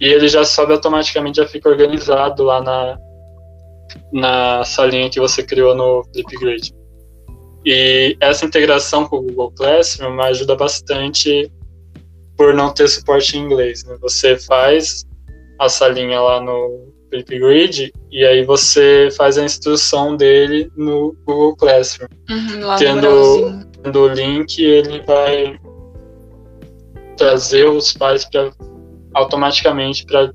e 0.00 0.06
ele 0.06 0.28
já 0.28 0.44
sobe 0.44 0.72
automaticamente, 0.72 1.38
já 1.38 1.46
fica 1.46 1.68
organizado 1.68 2.44
lá 2.44 2.62
na, 2.62 2.98
na 4.12 4.64
salinha 4.64 5.10
que 5.10 5.20
você 5.20 5.42
criou 5.42 5.74
no 5.74 6.04
Flipgrid. 6.12 6.72
E 7.64 8.16
essa 8.20 8.44
integração 8.44 9.06
com 9.06 9.16
o 9.16 9.22
Google 9.22 9.52
Classroom 9.52 10.20
ajuda 10.22 10.54
bastante 10.54 11.50
por 12.36 12.54
não 12.54 12.72
ter 12.72 12.88
suporte 12.88 13.36
em 13.36 13.42
inglês. 13.42 13.84
Né? 13.84 13.96
Você 14.00 14.36
faz 14.38 15.04
a 15.58 15.68
salinha 15.68 16.20
lá 16.20 16.40
no 16.40 16.92
Flipgrid 17.10 17.92
e 18.12 18.24
aí 18.24 18.44
você 18.44 19.08
faz 19.16 19.36
a 19.36 19.44
instrução 19.44 20.16
dele 20.16 20.70
no 20.76 21.16
Google 21.26 21.56
Classroom. 21.56 22.08
Uhum, 22.30 22.76
tendo, 22.78 23.66
tendo 23.82 24.00
o 24.00 24.08
link, 24.08 24.62
ele 24.62 25.02
vai 25.02 25.58
trazer 27.16 27.68
os 27.68 27.92
pais 27.92 28.24
para 28.24 28.52
automaticamente 29.18 30.04
para 30.06 30.32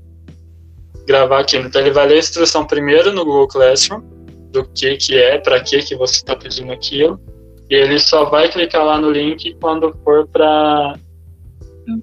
gravar 1.06 1.40
aquilo. 1.40 1.66
Então 1.66 1.80
ele 1.80 1.90
vai 1.90 2.06
ler 2.06 2.14
a 2.14 2.18
instrução 2.18 2.66
primeiro 2.66 3.12
no 3.12 3.24
Google 3.24 3.48
Classroom 3.48 4.00
do 4.50 4.64
que 4.64 4.96
que 4.96 5.18
é, 5.18 5.38
para 5.38 5.60
que 5.60 5.82
que 5.82 5.96
você 5.96 6.16
está 6.16 6.36
pedindo 6.36 6.72
aquilo, 6.72 7.20
e 7.68 7.74
ele 7.74 7.98
só 7.98 8.24
vai 8.24 8.48
clicar 8.48 8.84
lá 8.84 8.98
no 8.98 9.10
link 9.10 9.56
quando 9.60 9.92
for 10.04 10.28
para 10.28 10.94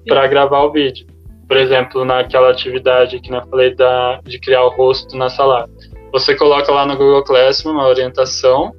para 0.06 0.26
gravar 0.28 0.62
o 0.62 0.72
vídeo. 0.72 1.06
Por 1.48 1.56
exemplo, 1.56 2.04
naquela 2.04 2.50
atividade 2.50 3.20
que 3.20 3.32
eu 3.32 3.42
falei 3.46 3.74
da, 3.74 4.20
de 4.22 4.38
criar 4.38 4.64
o 4.64 4.70
rosto 4.70 5.16
na 5.16 5.28
sala. 5.28 5.68
Você 6.12 6.36
coloca 6.36 6.70
lá 6.70 6.86
no 6.86 6.96
Google 6.96 7.24
Classroom 7.24 7.72
uma 7.74 7.88
orientação, 7.88 8.72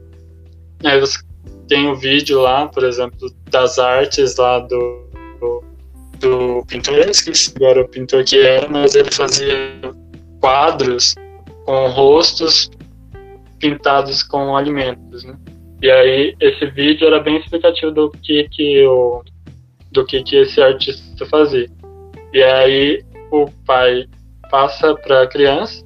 aí 0.84 1.00
você 1.00 1.20
tem 1.68 1.90
o 1.90 1.96
vídeo 1.96 2.40
lá, 2.40 2.68
por 2.68 2.84
exemplo, 2.84 3.30
das 3.50 3.80
artes 3.80 4.38
lá 4.38 4.60
do, 4.60 5.10
do, 6.20 6.66
pintor, 6.68 6.96
eu 6.96 7.10
esqueci 7.10 7.54
agora 7.56 7.82
o 7.82 7.88
pintor 7.88 8.24
que 8.24 8.40
era, 8.40 8.68
mas 8.70 8.96
ele 8.96 9.12
fazia 9.12 9.58
quadros 10.40 11.16
com 11.66 11.88
rostos 11.88 12.70
pintados 13.60 14.24
com 14.24 14.56
alimentos, 14.56 15.24
né? 15.24 15.38
E 15.82 15.90
aí 15.90 16.36
esse 16.40 16.66
vídeo 16.68 17.08
era 17.08 17.20
bem 17.20 17.38
explicativo 17.38 17.92
do 17.92 18.10
que 18.10 18.48
que 18.50 18.86
o 18.86 19.24
do 19.92 20.06
que 20.06 20.24
que 20.24 20.38
esse 20.38 20.62
artista 20.62 21.26
fazia. 21.26 21.70
E 22.34 22.42
aí 22.42 23.04
o 23.32 23.46
pai 23.66 24.06
passa 24.50 24.96
para 24.96 25.24
a 25.24 25.28
criança 25.28 25.86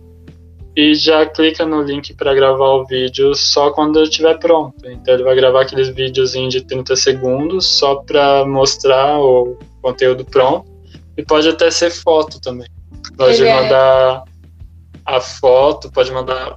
e 0.76 0.94
já 0.94 1.26
clica 1.26 1.66
no 1.66 1.82
link 1.82 2.14
para 2.14 2.36
gravar 2.36 2.76
o 2.76 2.86
vídeo 2.86 3.34
só 3.34 3.72
quando 3.72 4.02
estiver 4.04 4.38
pronto. 4.38 4.76
Então 4.88 5.16
ele 5.16 5.24
vai 5.24 5.36
gravar 5.36 5.62
aqueles 5.62 5.90
videozinhos 5.90 6.54
de 6.54 6.62
30 6.62 6.96
segundos 6.96 7.66
só 7.66 7.96
para 7.96 8.46
mostrar 8.46 9.20
o 9.20 9.58
conteúdo 9.88 10.26
pronto. 10.26 10.70
E 11.18 11.24
pode 11.24 11.48
até 11.50 11.72
ser 11.72 11.90
foto 11.90 12.40
também. 12.40 12.68
Pode 13.18 13.42
ele 13.42 13.50
é 13.50 13.56
mandar 13.56 14.24
é 14.26 15.16
a 15.16 15.22
foto, 15.22 15.92
pode 15.92 16.12
mandar 16.12 16.56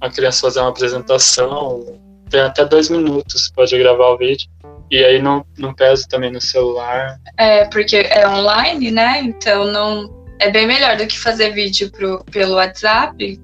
a 0.00 0.10
criança 0.10 0.40
fazer 0.40 0.60
uma 0.60 0.70
apresentação, 0.70 2.00
tem 2.30 2.40
até 2.40 2.64
dois 2.64 2.88
minutos, 2.88 3.52
pode 3.54 3.76
gravar 3.78 4.08
o 4.08 4.16
vídeo. 4.16 4.48
E 4.90 5.04
aí 5.04 5.22
não, 5.22 5.44
não 5.58 5.72
pesa 5.72 6.06
também 6.08 6.32
no 6.32 6.40
celular. 6.40 7.16
É, 7.36 7.66
porque 7.66 7.96
é 7.96 8.26
online, 8.26 8.90
né? 8.90 9.20
Então 9.20 9.66
não 9.66 10.26
é 10.40 10.50
bem 10.50 10.66
melhor 10.66 10.96
do 10.96 11.06
que 11.06 11.18
fazer 11.18 11.50
vídeo 11.50 11.92
pro, 11.92 12.24
pelo 12.24 12.54
WhatsApp. 12.54 13.40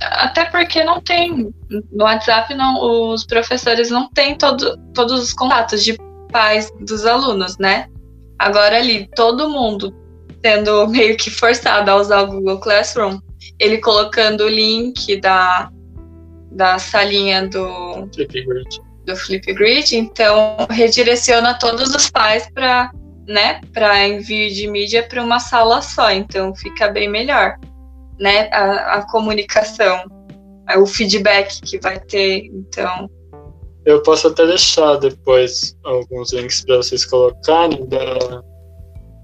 Até 0.00 0.44
porque 0.46 0.84
não 0.84 1.00
tem. 1.00 1.54
No 1.90 2.04
WhatsApp 2.04 2.52
não, 2.54 3.12
os 3.12 3.24
professores 3.24 3.90
não 3.90 4.10
têm 4.10 4.36
todo, 4.36 4.76
todos 4.92 5.22
os 5.22 5.32
contatos 5.32 5.82
de 5.82 5.96
pais 6.32 6.72
dos 6.80 7.06
alunos, 7.06 7.58
né? 7.58 7.86
Agora 8.38 8.78
ali, 8.78 9.08
todo 9.14 9.48
mundo 9.48 9.94
sendo 10.44 10.88
meio 10.90 11.16
que 11.16 11.30
forçado 11.30 11.90
a 11.90 11.96
usar 11.96 12.22
o 12.22 12.26
Google 12.26 12.58
Classroom, 12.58 13.20
ele 13.58 13.78
colocando 13.78 14.44
o 14.44 14.48
link 14.48 15.20
da, 15.20 15.70
da 16.50 16.78
salinha 16.78 17.46
do 17.46 18.08
Flipgrid. 18.12 18.80
do 19.06 19.16
Flipgrid, 19.16 19.96
então 19.96 20.56
redireciona 20.70 21.54
todos 21.54 21.94
os 21.94 22.10
pais 22.10 22.48
para 22.52 22.90
né, 23.26 23.60
para 23.72 24.06
envio 24.08 24.52
de 24.52 24.66
mídia 24.66 25.06
para 25.08 25.22
uma 25.22 25.38
sala 25.38 25.80
só, 25.80 26.10
então 26.10 26.54
fica 26.56 26.88
bem 26.88 27.08
melhor, 27.08 27.56
né, 28.18 28.48
a, 28.52 28.94
a 28.94 29.10
comunicação, 29.10 30.04
o 30.76 30.86
feedback 30.86 31.60
que 31.60 31.78
vai 31.78 32.00
ter, 32.00 32.46
então 32.46 33.08
eu 33.84 34.02
posso 34.02 34.28
até 34.28 34.46
deixar 34.46 34.96
depois 34.96 35.76
alguns 35.84 36.32
links 36.32 36.64
para 36.64 36.76
vocês 36.76 37.04
colocarem 37.04 37.86
da, 37.86 38.42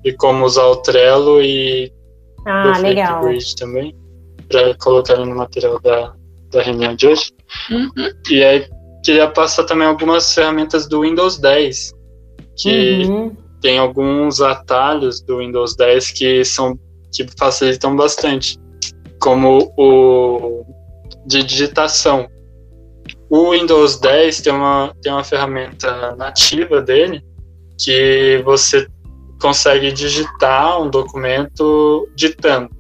de 0.03 0.13
como 0.15 0.45
usar 0.45 0.67
o 0.67 0.77
Trello 0.77 1.41
e 1.43 1.93
ah, 2.47 2.73
do 2.73 2.83
legal. 2.83 3.23
Também, 3.57 3.95
para 4.49 4.75
colocar 4.77 5.17
no 5.17 5.35
material 5.35 5.81
da, 5.81 6.15
da 6.51 6.63
reunião 6.63 6.95
de 6.95 7.07
hoje. 7.07 7.31
Uhum. 7.71 7.91
E 8.31 8.43
aí 8.43 8.69
queria 9.05 9.29
passar 9.29 9.65
também 9.65 9.87
algumas 9.87 10.35
ferramentas 10.35 10.89
do 10.89 11.03
Windows 11.03 11.39
10, 11.39 11.93
que 12.57 13.03
uhum. 13.05 13.37
tem 13.61 13.79
alguns 13.79 14.41
atalhos 14.41 15.21
do 15.21 15.39
Windows 15.39 15.77
10 15.77 16.11
que 16.13 16.45
são 16.45 16.79
que 17.13 17.27
facilitam 17.39 17.97
bastante, 17.97 18.59
como 19.21 19.73
o 19.79 20.65
de 21.27 21.43
digitação. 21.43 22.29
O 23.31 23.51
Windows 23.51 23.99
10 24.01 24.41
tem 24.41 24.53
uma, 24.53 24.95
tem 25.03 25.13
uma 25.13 25.25
ferramenta 25.25 26.17
nativa 26.17 26.81
dele 26.81 27.23
que 27.79 28.41
você 28.45 28.87
consegue 29.41 29.93
digitar 29.93 30.81
um 30.83 30.89
documento 30.89 32.09
ditando. 32.15 32.71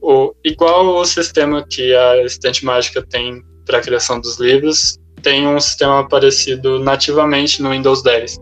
O, 0.00 0.34
igual 0.44 0.86
o 0.86 1.04
sistema 1.04 1.64
que 1.68 1.94
a 1.94 2.22
Estante 2.24 2.64
Mágica 2.64 3.02
tem 3.02 3.42
para 3.66 3.78
a 3.78 3.80
criação 3.80 4.20
dos 4.20 4.38
livros, 4.38 4.98
tem 5.22 5.46
um 5.46 5.58
sistema 5.60 6.08
parecido 6.08 6.78
nativamente 6.78 7.62
no 7.62 7.70
Windows 7.70 8.02
10, 8.02 8.36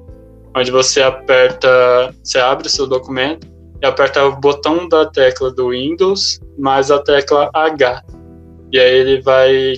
onde 0.57 0.70
você 0.70 1.03
aperta, 1.03 2.14
você 2.22 2.38
abre 2.38 2.66
o 2.66 2.70
seu 2.70 2.86
documento 2.86 3.46
e 3.82 3.86
aperta 3.86 4.24
o 4.24 4.36
botão 4.36 4.88
da 4.88 5.07
tecla 5.07 5.51
do 5.51 5.70
Windows 5.70 6.40
mais 6.57 6.90
a 6.90 6.99
tecla 6.99 7.51
H. 7.55 8.03
E 8.72 8.78
aí 8.78 8.94
ele 8.94 9.22
vai 9.22 9.74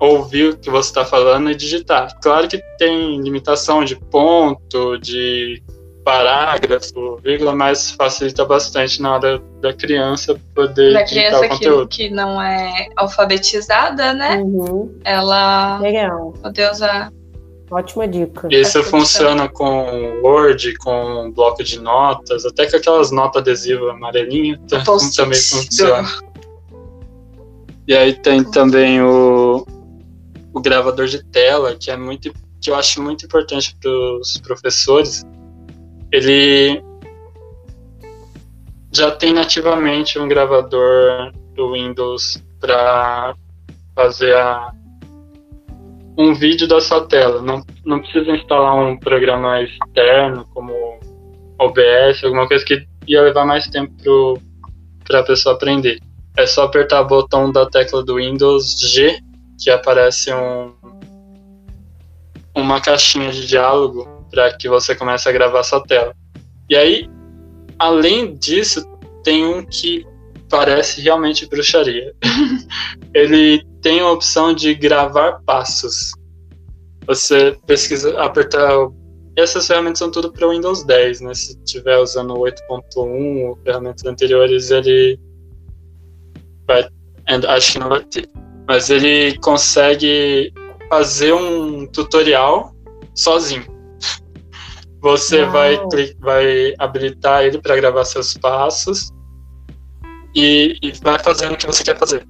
ouvir 0.00 0.50
o 0.50 0.56
que 0.56 0.70
você 0.70 0.90
está 0.90 1.04
falando 1.04 1.50
e 1.50 1.54
digitar. 1.54 2.16
Claro 2.20 2.48
que 2.48 2.58
tem 2.78 3.20
limitação 3.20 3.84
de 3.84 3.96
ponto, 3.96 4.98
de 4.98 5.62
parágrafo, 6.08 7.18
vírgula, 7.22 7.54
mas 7.54 7.90
facilita 7.90 8.42
bastante 8.42 9.02
na 9.02 9.14
hora 9.14 9.42
da 9.60 9.74
criança 9.74 10.40
poder 10.54 10.94
da 10.94 11.04
criança 11.04 11.40
o 11.44 11.48
conteúdo. 11.50 11.88
Que, 11.88 12.08
que 12.08 12.14
não 12.14 12.40
é 12.40 12.88
alfabetizada, 12.96 14.14
né? 14.14 14.38
Uhum. 14.38 14.98
Ela 15.04 15.78
Legal. 15.78 16.32
poder 16.42 16.70
usar. 16.70 17.12
Ótima 17.70 18.08
dica. 18.08 18.48
Isso 18.50 18.82
funciona 18.84 19.46
com 19.46 20.22
Word, 20.22 20.78
com 20.78 21.30
bloco 21.30 21.62
de 21.62 21.78
notas, 21.78 22.46
até 22.46 22.64
com 22.64 22.78
aquelas 22.78 23.10
notas 23.10 23.42
adesivas 23.42 23.90
amarelinhas 23.90 24.58
também 25.14 25.38
funciona. 25.38 26.08
E 27.86 27.94
aí 27.94 28.14
tem 28.14 28.42
também 28.44 29.02
o, 29.02 29.37
o 30.58 30.60
gravador 30.60 31.06
de 31.06 31.22
tela, 31.30 31.76
que 31.76 31.90
é 31.90 31.96
muito 31.96 32.32
que 32.60 32.70
eu 32.70 32.74
acho 32.74 33.00
muito 33.00 33.24
importante 33.24 33.76
para 33.80 33.90
os 34.20 34.36
professores, 34.38 35.24
ele 36.12 36.82
já 38.92 39.12
tem 39.12 39.32
nativamente 39.32 40.18
um 40.18 40.26
gravador 40.26 41.30
do 41.54 41.72
Windows 41.72 42.42
para 42.60 43.36
fazer 43.94 44.34
a, 44.34 44.72
um 46.18 46.34
vídeo 46.34 46.66
da 46.66 46.80
sua 46.80 47.06
tela. 47.06 47.40
Não, 47.40 47.64
não 47.84 48.00
precisa 48.00 48.32
instalar 48.32 48.74
um 48.74 48.98
programa 48.98 49.62
externo 49.62 50.44
como 50.52 50.98
OBS, 51.60 52.24
alguma 52.24 52.48
coisa 52.48 52.64
que 52.64 52.84
ia 53.06 53.22
levar 53.22 53.46
mais 53.46 53.68
tempo 53.68 54.42
para 55.06 55.20
a 55.20 55.22
pessoa 55.22 55.54
aprender. 55.54 56.00
É 56.36 56.44
só 56.44 56.64
apertar 56.64 57.02
o 57.02 57.06
botão 57.06 57.52
da 57.52 57.66
tecla 57.66 58.02
do 58.02 58.16
Windows 58.16 58.80
G 58.80 59.27
que 59.58 59.70
aparece 59.70 60.32
um, 60.32 60.74
uma 62.54 62.80
caixinha 62.80 63.30
de 63.30 63.46
diálogo 63.46 64.26
para 64.30 64.56
que 64.56 64.68
você 64.68 64.94
comece 64.94 65.28
a 65.28 65.32
gravar 65.32 65.62
sua 65.62 65.82
tela. 65.82 66.14
E 66.68 66.76
aí, 66.76 67.08
além 67.78 68.34
disso, 68.34 68.84
tem 69.24 69.44
um 69.44 69.64
que 69.64 70.06
parece 70.48 71.00
realmente 71.00 71.46
bruxaria. 71.46 72.14
Ele 73.14 73.64
tem 73.82 74.00
a 74.00 74.10
opção 74.10 74.52
de 74.52 74.74
gravar 74.74 75.40
passos. 75.44 76.12
Você 77.06 77.56
pesquisa, 77.66 78.20
apertar 78.20 78.70
essas 79.36 79.66
ferramentas 79.66 80.00
são 80.00 80.10
tudo 80.10 80.32
para 80.32 80.46
o 80.46 80.50
Windows 80.50 80.84
10, 80.84 81.20
né? 81.20 81.34
Se 81.34 81.56
estiver 81.64 81.96
usando 81.98 82.34
o 82.34 82.40
8.1 82.40 83.46
ou 83.46 83.56
ferramentas 83.64 84.04
anteriores, 84.04 84.70
ele 84.70 85.18
vai. 86.66 86.88
Acho 87.46 87.72
que 87.72 87.78
não 87.78 87.88
vai 87.88 88.04
ter. 88.04 88.28
Mas 88.68 88.90
ele 88.90 89.38
consegue 89.38 90.52
fazer 90.88 91.32
um 91.32 91.86
tutorial 91.86 92.72
sozinho. 93.14 93.66
Você 95.00 95.44
vai, 95.44 95.78
vai 96.18 96.74
habilitar 96.78 97.44
ele 97.44 97.60
para 97.60 97.76
gravar 97.76 98.04
seus 98.04 98.34
passos 98.34 99.10
e, 100.34 100.76
e 100.82 100.92
vai 101.02 101.18
fazendo 101.18 101.54
o 101.54 101.56
que 101.56 101.66
você 101.66 101.82
quer 101.82 101.96
fazer 101.96 102.26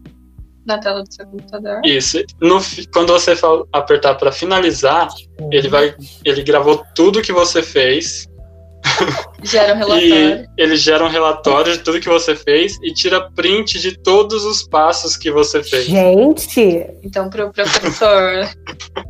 na 0.68 0.78
tela 0.78 1.02
do 1.02 1.12
seu 1.12 1.26
computador. 1.26 1.80
Isso. 1.82 2.22
No, 2.40 2.60
quando 2.92 3.12
você 3.12 3.32
apertar 3.72 4.14
para 4.16 4.30
finalizar, 4.30 5.08
ele 5.50 5.66
vai, 5.66 5.96
ele 6.24 6.42
gravou 6.42 6.84
tudo 6.94 7.22
que 7.22 7.32
você 7.32 7.62
fez. 7.62 8.28
Gera 9.42 9.74
um 9.74 9.78
relatório. 9.78 10.46
e 10.58 10.62
ele 10.62 10.76
gera 10.76 11.04
um 11.04 11.08
relatório 11.08 11.72
de 11.72 11.78
tudo 11.84 12.00
que 12.00 12.08
você 12.08 12.34
fez 12.34 12.76
e 12.82 12.92
tira 12.92 13.30
print 13.30 13.78
de 13.78 13.96
todos 13.98 14.44
os 14.44 14.62
passos 14.62 15.16
que 15.16 15.30
você 15.30 15.62
fez. 15.62 15.86
Gente! 15.86 16.86
Então, 17.02 17.30
pro 17.30 17.52
professor. 17.52 18.48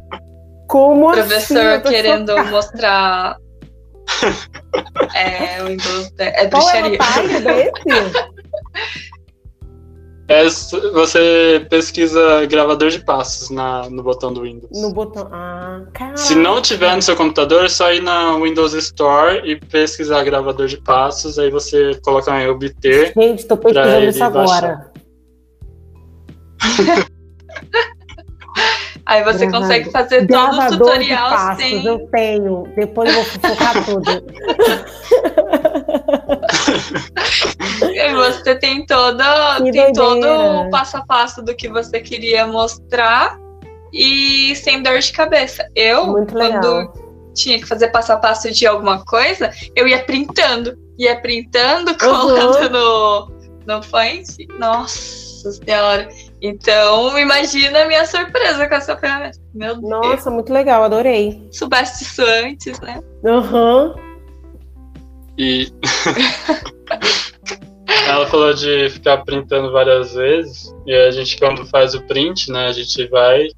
Como 0.68 1.12
professor 1.12 1.58
assim? 1.58 1.88
querendo 1.88 2.30
chocada. 2.30 2.50
mostrar. 2.50 3.36
é, 5.14 5.62
o 5.62 5.66
Windows. 5.68 6.12
É 6.18 6.46
bruxaria. 6.46 6.98
Qual 6.98 7.18
é 7.18 7.70
o 7.70 9.17
É, 10.28 10.44
você 10.92 11.66
pesquisa 11.70 12.44
gravador 12.44 12.90
de 12.90 12.98
passos 13.00 13.48
na, 13.48 13.88
no 13.88 14.02
botão 14.02 14.30
do 14.30 14.42
Windows. 14.42 14.70
No 14.78 14.92
botão. 14.92 15.26
Ah, 15.32 15.80
caramba. 15.94 16.18
Se 16.18 16.34
não 16.34 16.60
tiver 16.60 16.94
no 16.94 17.00
seu 17.00 17.16
computador, 17.16 17.64
é 17.64 17.68
só 17.68 17.90
ir 17.90 18.02
na 18.02 18.36
Windows 18.36 18.74
Store 18.74 19.40
e 19.50 19.56
pesquisar 19.56 20.22
gravador 20.24 20.66
de 20.66 20.76
passos. 20.76 21.38
Aí 21.38 21.50
você 21.50 21.98
coloca 22.04 22.30
em 22.42 22.46
obter. 22.46 23.14
Gente, 23.16 23.46
tô 23.46 23.56
pesquisando 23.56 24.04
isso 24.04 24.22
agora. 24.22 24.92
Aí 29.06 29.24
você 29.24 29.46
Gravado. 29.46 29.62
consegue 29.62 29.90
fazer 29.90 30.26
todo 30.26 30.54
o 30.54 30.68
tutorial 30.68 31.30
de 31.30 31.34
passos, 31.34 31.64
sem. 31.64 31.86
Eu 31.86 31.98
tenho. 32.10 32.64
Depois 32.76 33.08
eu 33.08 33.14
vou 33.14 33.24
focar 33.24 33.84
tudo. 33.86 34.04
você 38.18 38.54
tem 38.54 38.84
todo, 38.86 39.22
tem 39.72 39.92
todo 39.92 40.26
o 40.26 40.70
passo 40.70 40.96
a 40.96 41.04
passo 41.04 41.42
do 41.42 41.54
que 41.54 41.68
você 41.68 42.00
queria 42.00 42.46
mostrar 42.46 43.38
e 43.92 44.54
sem 44.56 44.82
dor 44.82 44.98
de 44.98 45.12
cabeça. 45.12 45.66
Eu, 45.74 46.06
Muito 46.06 46.32
quando 46.32 46.54
legal. 46.54 46.92
tinha 47.34 47.58
que 47.58 47.66
fazer 47.66 47.88
passo 47.88 48.12
a 48.12 48.16
passo 48.16 48.50
de 48.50 48.66
alguma 48.66 49.04
coisa, 49.04 49.50
eu 49.74 49.86
ia 49.86 50.02
printando. 50.04 50.76
Ia 50.98 51.20
printando, 51.20 51.96
colando 51.98 52.76
uhum. 52.76 53.32
no, 53.66 53.74
no 53.74 53.86
Paint. 53.88 54.28
Nossa 54.58 55.52
senhora. 55.52 56.08
Então, 56.42 57.18
imagina 57.18 57.82
a 57.82 57.86
minha 57.86 58.04
surpresa 58.04 58.68
com 58.68 58.74
essa 58.74 58.96
ferramenta. 58.96 59.38
Meu 59.54 59.76
Deus. 59.76 59.90
Nossa, 59.90 60.30
muito 60.30 60.52
legal, 60.52 60.82
adorei. 60.82 61.48
Soubesse 61.52 62.04
isso 62.04 62.22
antes, 62.22 62.78
né? 62.80 63.00
Aham. 63.24 63.94
Uhum. 63.96 64.08
E 65.38 65.72
ela 68.06 68.26
falou 68.26 68.52
de 68.52 68.90
ficar 68.90 69.18
printando 69.18 69.72
várias 69.72 70.14
vezes. 70.14 70.74
E 70.86 70.94
a 70.94 71.10
gente, 71.10 71.38
quando 71.38 71.66
faz 71.66 71.94
o 71.94 72.02
print, 72.02 72.52
né, 72.52 72.66
a 72.66 72.72
gente 72.72 73.06
vai, 73.08 73.48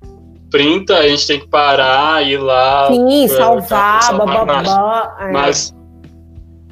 printa, 0.50 0.98
a 0.98 1.08
gente 1.08 1.26
tem 1.26 1.40
que 1.40 1.48
parar, 1.48 2.26
ir 2.26 2.38
lá. 2.38 2.88
Sim, 2.88 3.28
salvar, 3.28 4.02
salvar 4.02 4.46
bababá. 4.46 5.16
É. 5.20 5.32
Mas, 5.32 5.74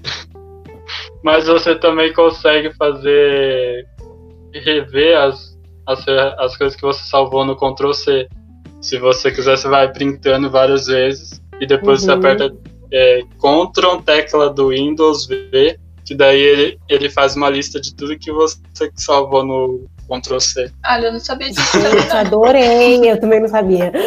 mas 1.23 1.47
você 1.47 1.75
também 1.75 2.13
consegue 2.13 2.73
fazer 2.75 3.87
rever 4.53 5.19
as, 5.19 5.59
as, 5.87 6.07
as 6.39 6.57
coisas 6.57 6.77
que 6.77 6.83
você 6.83 7.05
salvou 7.05 7.45
no 7.45 7.57
Ctrl 7.57 7.93
C. 7.93 8.29
Se 8.81 8.99
você 8.99 9.33
quiser, 9.33 9.57
você 9.57 9.69
vai 9.69 9.93
printando 9.93 10.49
várias 10.49 10.87
vezes 10.87 11.43
e 11.61 11.67
depois 11.67 12.01
uhum. 12.03 12.07
você 12.07 12.13
aperta 12.13 12.57
é, 12.93 13.21
Ctrl 13.39 13.97
tecla 14.05 14.51
do 14.51 14.69
Windows 14.69 15.27
V, 15.27 15.79
que 16.09 16.15
daí 16.15 16.41
ele, 16.41 16.79
ele 16.89 17.11
faz 17.11 17.37
uma 17.37 17.51
lista 17.51 17.79
de 17.79 17.95
tudo 17.95 18.19
que 18.19 18.33
você 18.33 18.57
salvou 18.95 19.45
no 19.45 19.87
Ctrl 20.09 20.41
C. 20.41 20.73
Ah, 20.83 20.99
eu 20.99 21.13
não 21.13 21.21
sabia 21.21 21.51
disso. 21.51 21.77
Eu 21.77 22.01
adorei, 22.17 23.11
eu 23.11 23.21
também 23.21 23.41
não 23.41 23.49
sabia. 23.49 23.93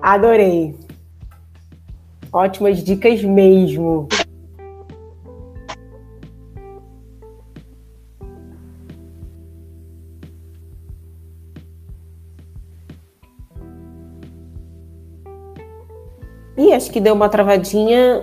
Adorei. 0.00 0.74
Ótimas 2.32 2.82
dicas 2.82 3.22
mesmo. 3.22 4.08
Ih, 16.62 16.72
acho 16.72 16.92
que 16.92 17.00
deu 17.00 17.12
uma 17.12 17.28
travadinha 17.28 18.20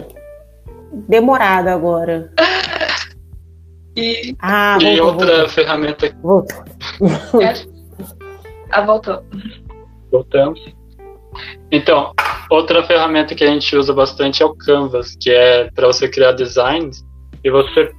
demorada 0.93 1.73
agora. 1.73 2.31
E, 3.97 4.33
ah, 4.39 4.77
voltou, 4.79 4.89
e 4.89 5.01
outra 5.01 5.25
voltou. 5.25 5.49
ferramenta. 5.49 6.15
Voltou. 6.23 6.63
ah, 8.71 8.81
voltou. 8.81 9.23
Voltamos. 10.09 10.59
Então, 11.69 12.13
outra 12.49 12.81
ferramenta 12.83 13.35
que 13.35 13.43
a 13.43 13.47
gente 13.47 13.75
usa 13.75 13.93
bastante 13.93 14.41
é 14.41 14.45
o 14.45 14.55
Canvas, 14.55 15.17
que 15.19 15.29
é 15.29 15.69
para 15.71 15.87
você 15.87 16.07
criar 16.07 16.31
designs. 16.31 17.03
E 17.43 17.49
você 17.49 17.91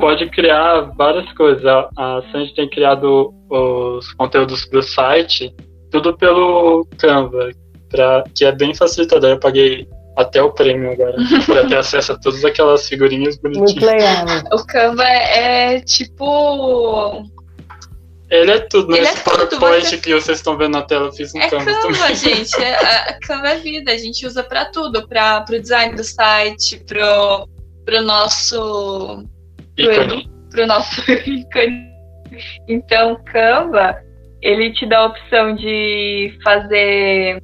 pode 0.00 0.30
criar 0.30 0.92
várias 0.96 1.30
coisas. 1.32 1.64
A, 1.66 1.88
a 1.96 2.22
Sandy 2.30 2.54
tem 2.54 2.68
criado 2.68 3.34
os 3.50 4.12
conteúdos 4.14 4.64
para 4.64 4.78
o 4.78 4.82
site, 4.82 5.52
tudo 5.90 6.16
pelo 6.16 6.86
Canva, 6.98 7.50
pra, 7.88 8.24
que 8.34 8.44
é 8.44 8.52
bem 8.52 8.74
facilitador. 8.74 9.30
Eu 9.30 9.40
paguei 9.40 9.88
até 10.16 10.42
o 10.42 10.50
prêmio 10.52 10.90
agora, 10.92 11.16
para 11.46 11.66
ter 11.66 11.76
acesso 11.78 12.12
a 12.12 12.18
todas 12.18 12.44
aquelas 12.44 12.88
figurinhas 12.88 13.36
bonitinhas. 13.36 13.72
Muito 13.74 13.86
legal. 13.86 14.24
O 14.52 14.66
Canva 14.66 15.04
é 15.04 15.80
tipo. 15.80 17.22
Ele 18.30 18.50
é 18.50 18.58
tudo, 18.60 18.88
né? 18.92 18.98
Ele 18.98 19.06
Esse 19.06 19.20
é 19.20 19.22
tudo, 19.22 19.58
PowerPoint 19.58 19.86
você- 19.86 19.96
que 19.96 20.12
vocês 20.14 20.36
estão 20.38 20.56
vendo 20.58 20.72
na 20.74 20.82
tela, 20.82 21.06
eu 21.06 21.12
fiz 21.12 21.34
um 21.34 21.38
É 21.40 21.48
Canva, 21.48 21.64
também. 21.80 21.94
gente. 22.14 22.54
É, 22.62 22.74
a 22.74 23.18
Canva 23.20 23.48
é 23.48 23.56
vida. 23.58 23.90
A 23.92 23.96
gente 23.96 24.26
usa 24.26 24.42
pra 24.42 24.66
tudo, 24.66 25.08
para 25.08 25.40
pro 25.42 25.58
design 25.60 25.94
do 25.94 26.04
site, 26.04 26.78
pro, 26.84 27.48
pro 27.86 28.02
nosso 28.02 29.24
Ícone. 29.78 30.30
pro 30.50 30.66
nosso 30.66 31.00
ícone. 31.10 31.88
Então, 32.68 33.18
Canva, 33.32 33.96
ele 34.42 34.74
te 34.74 34.84
dá 34.86 34.98
a 34.98 35.06
opção 35.06 35.54
de 35.54 36.36
fazer. 36.44 37.42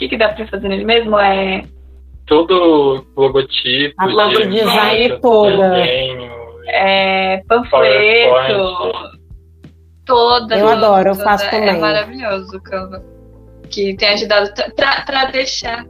Que, 0.00 0.08
que 0.08 0.16
dá 0.16 0.30
pra 0.30 0.46
fazer 0.46 0.68
nele 0.68 0.84
mesmo? 0.84 1.18
É 1.18 1.62
Todo 2.26 3.04
logotipo, 3.16 3.94
A 3.98 4.06
parte 4.14 4.36
de 4.46 4.48
design 4.50 4.60
imagem, 5.04 5.20
toda. 5.20 5.70
desenho, 5.70 6.30
é, 6.68 7.42
panfleto, 7.48 8.92
toda. 10.06 10.56
Eu 10.58 10.68
adoro, 10.68 11.08
eu 11.10 11.12
toda- 11.14 11.24
faço 11.24 11.44
É 11.46 11.50
também. 11.50 11.80
maravilhoso 11.80 12.56
o 12.56 12.62
Canva. 12.62 13.02
Que 13.70 13.94
tem 13.96 14.08
ajudado 14.10 14.50
pra 15.06 15.24
deixar. 15.26 15.84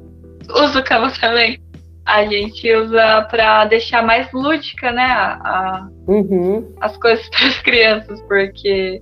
Usa 0.51 0.81
o 0.81 0.85
Canva 0.85 1.13
também. 1.21 1.59
A 2.07 2.25
gente 2.25 2.75
usa 2.75 3.23
pra 3.31 3.67
deixar 3.67 4.03
mais 4.03 4.33
lúdica, 4.33 4.91
né? 4.91 5.03
A, 5.05 5.33
a- 5.45 5.89
Uhum. 6.09 6.75
as 6.81 6.97
coisas 6.97 7.29
para 7.31 7.47
as 7.49 7.59
crianças, 7.61 8.21
porque 8.23 9.01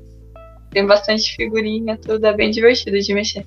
tem 0.70 0.84
bastante 0.86 1.34
figurinha, 1.36 1.96
tudo 1.96 2.26
é 2.26 2.32
bem 2.32 2.50
divertido 2.50 2.98
de 2.98 3.14
mexer. 3.14 3.44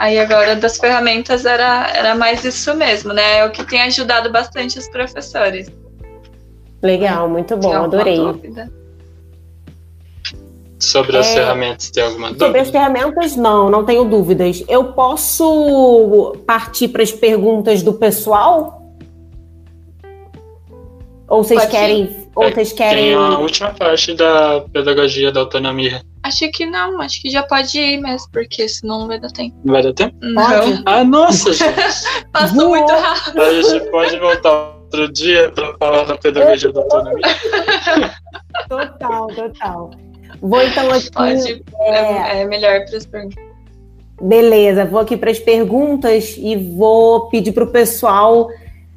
Aí 0.00 0.18
agora 0.18 0.56
das 0.56 0.78
ferramentas 0.78 1.44
era, 1.44 1.90
era 1.94 2.14
mais 2.14 2.42
isso 2.42 2.74
mesmo, 2.74 3.12
né? 3.12 3.40
É 3.40 3.44
o 3.44 3.50
que 3.50 3.62
tem 3.62 3.82
ajudado 3.82 4.32
bastante 4.32 4.78
os 4.78 4.88
professores. 4.88 5.70
Legal, 6.82 7.28
muito 7.28 7.54
bom, 7.58 7.70
adorei. 7.84 8.16
dúvida? 8.16 8.72
Sobre 10.78 11.18
as 11.18 11.26
É, 11.26 11.34
ferramentas, 11.34 11.90
tem 11.90 12.02
alguma 12.02 12.28
Sobre 12.28 12.46
as 12.46 12.68
dúvida? 12.68 12.72
ferramentas, 12.72 13.36
não, 13.36 13.68
não 13.68 13.84
tenho 13.84 14.06
dúvidas. 14.06 14.64
Eu 14.66 14.94
posso 14.94 16.34
partir 16.46 16.88
para 16.88 17.02
as 17.02 17.12
perguntas 17.12 17.82
do 17.82 17.92
pessoal? 17.92 18.82
Ou 21.28 21.44
vocês 21.44 21.60
Pode 21.62 21.76
ir. 21.76 22.19
Querem? 22.30 22.36
Ou 22.36 22.44
É, 22.44 22.50
vocês 22.52 22.72
Tem 22.72 22.76
querem? 22.88 23.14
a 23.14 23.38
última 23.38 23.70
parte 23.70 24.14
da 24.14 24.60
pedagogia 24.72 25.32
da 25.32 25.40
autonomia. 25.40 26.02
Acho 26.22 26.50
que 26.50 26.66
não, 26.66 27.00
acho 27.00 27.20
que 27.22 27.30
já 27.30 27.42
pode 27.42 27.78
ir 27.78 27.98
mesmo, 28.00 28.28
porque 28.32 28.68
senão 28.68 29.00
não 29.00 29.08
vai 29.08 29.18
dar 29.18 29.30
tempo. 29.30 29.56
Não 29.64 29.72
vai 29.72 29.82
dar 29.82 29.92
tempo? 29.94 30.16
Não, 30.20 30.44
Pode? 30.44 30.82
Ah, 30.86 31.02
nossa, 31.04 31.52
gente! 31.52 31.72
passou 32.32 32.56
Voou. 32.56 32.68
muito 32.70 32.92
rápido. 32.92 33.40
a 33.42 33.62
gente 33.62 33.90
pode 33.90 34.18
voltar 34.18 34.50
outro 34.84 35.12
dia 35.12 35.50
para 35.50 35.76
falar 35.78 36.04
da 36.04 36.16
pedagogia 36.18 36.72
da 36.72 36.80
autonomia. 36.80 37.20
Total, 38.68 39.26
total. 39.28 39.90
Vou 40.40 40.62
então 40.62 40.90
aqui. 40.90 41.10
Pode, 41.10 41.64
é, 41.80 42.40
é 42.40 42.44
melhor 42.44 42.84
para 42.84 42.96
as 42.96 43.06
perguntas. 43.06 43.44
Beleza, 44.20 44.84
vou 44.84 45.00
aqui 45.00 45.16
para 45.16 45.30
as 45.30 45.38
perguntas 45.38 46.34
e 46.36 46.54
vou 46.56 47.28
pedir 47.30 47.52
para 47.52 47.64
o 47.64 47.68
pessoal 47.68 48.48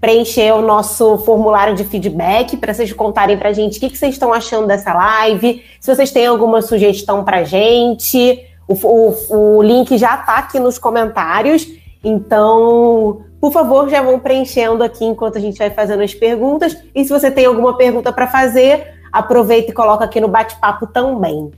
preencher 0.04 0.52
o 0.52 0.62
nosso 0.62 1.18
formulário 1.20 1.74
de 1.74 1.86
feedback 1.86 2.58
para 2.58 2.74
vocês 2.74 2.92
contarem 2.92 3.38
para 3.38 3.48
a 3.48 3.54
gente 3.54 3.78
o 3.78 3.80
que, 3.80 3.90
que, 3.90 3.98
vocês 3.98 4.16
estão 4.16 4.34
achando 4.34 4.68
dessa 4.68 4.94
live, 4.94 5.64
se 5.80 5.96
vocês 5.96 6.12
têm 6.12 6.26
alguma 6.26 6.62
sugestão 6.62 7.24
para 7.24 7.38
a 7.38 7.44
gente. 7.46 8.46
O, 8.68 8.74
o, 8.74 9.58
o 9.58 9.64
link 9.64 9.98
já 9.98 10.16
está 10.16 10.40
aqui 10.40 10.60
nos 10.60 10.78
comentários, 10.78 11.66
então, 12.04 13.22
por 13.40 13.54
favor, 13.54 13.88
já 13.88 14.02
vão 14.02 14.20
preenchendo 14.20 14.84
aqui 14.84 15.06
enquanto 15.06 15.38
a 15.38 15.40
gente 15.40 15.58
vai 15.58 15.70
fazendo 15.70 16.04
as 16.04 16.14
perguntas. 16.14 16.76
E 16.94 17.06
se 17.06 17.10
você 17.10 17.32
tem 17.32 17.46
alguma 17.46 17.78
pergunta 17.78 18.12
para 18.12 18.28
fazer, 18.28 18.96
aproveita 19.10 19.72
e 19.72 19.74
coloca 19.74 20.04
aqui 20.04 20.20
no 20.20 20.28
bate-papo 20.28 20.86
também. 20.86 21.50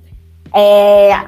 É, 0.53 1.19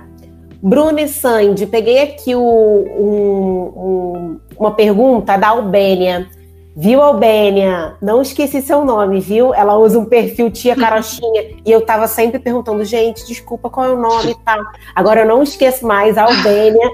Bruno 0.62 1.00
e 1.00 1.08
Sandy, 1.08 1.66
peguei 1.66 1.98
aqui 1.98 2.36
o, 2.36 2.42
um, 2.44 3.74
um, 3.76 4.40
uma 4.60 4.76
pergunta 4.76 5.36
da 5.36 5.48
Albênia. 5.48 6.37
Viu, 6.80 7.02
Albênia? 7.02 7.96
Não 8.00 8.22
esqueci 8.22 8.62
seu 8.62 8.86
nome, 8.86 9.20
viu? 9.20 9.52
Ela 9.52 9.76
usa 9.76 9.98
um 9.98 10.06
perfil 10.06 10.52
Tia 10.52 10.76
Carochinha. 10.76 11.56
e 11.66 11.72
eu 11.72 11.82
tava 11.82 12.08
sempre 12.08 12.38
perguntando, 12.38 12.86
gente, 12.86 13.26
desculpa 13.26 13.68
qual 13.68 13.88
é 13.88 13.90
o 13.90 14.00
nome 14.00 14.34
e 14.34 14.36
tal. 14.46 14.64
Agora 14.94 15.22
eu 15.22 15.26
não 15.26 15.42
esqueço 15.42 15.88
mais, 15.88 16.20
a 16.20 16.26
Albênia. 16.26 16.88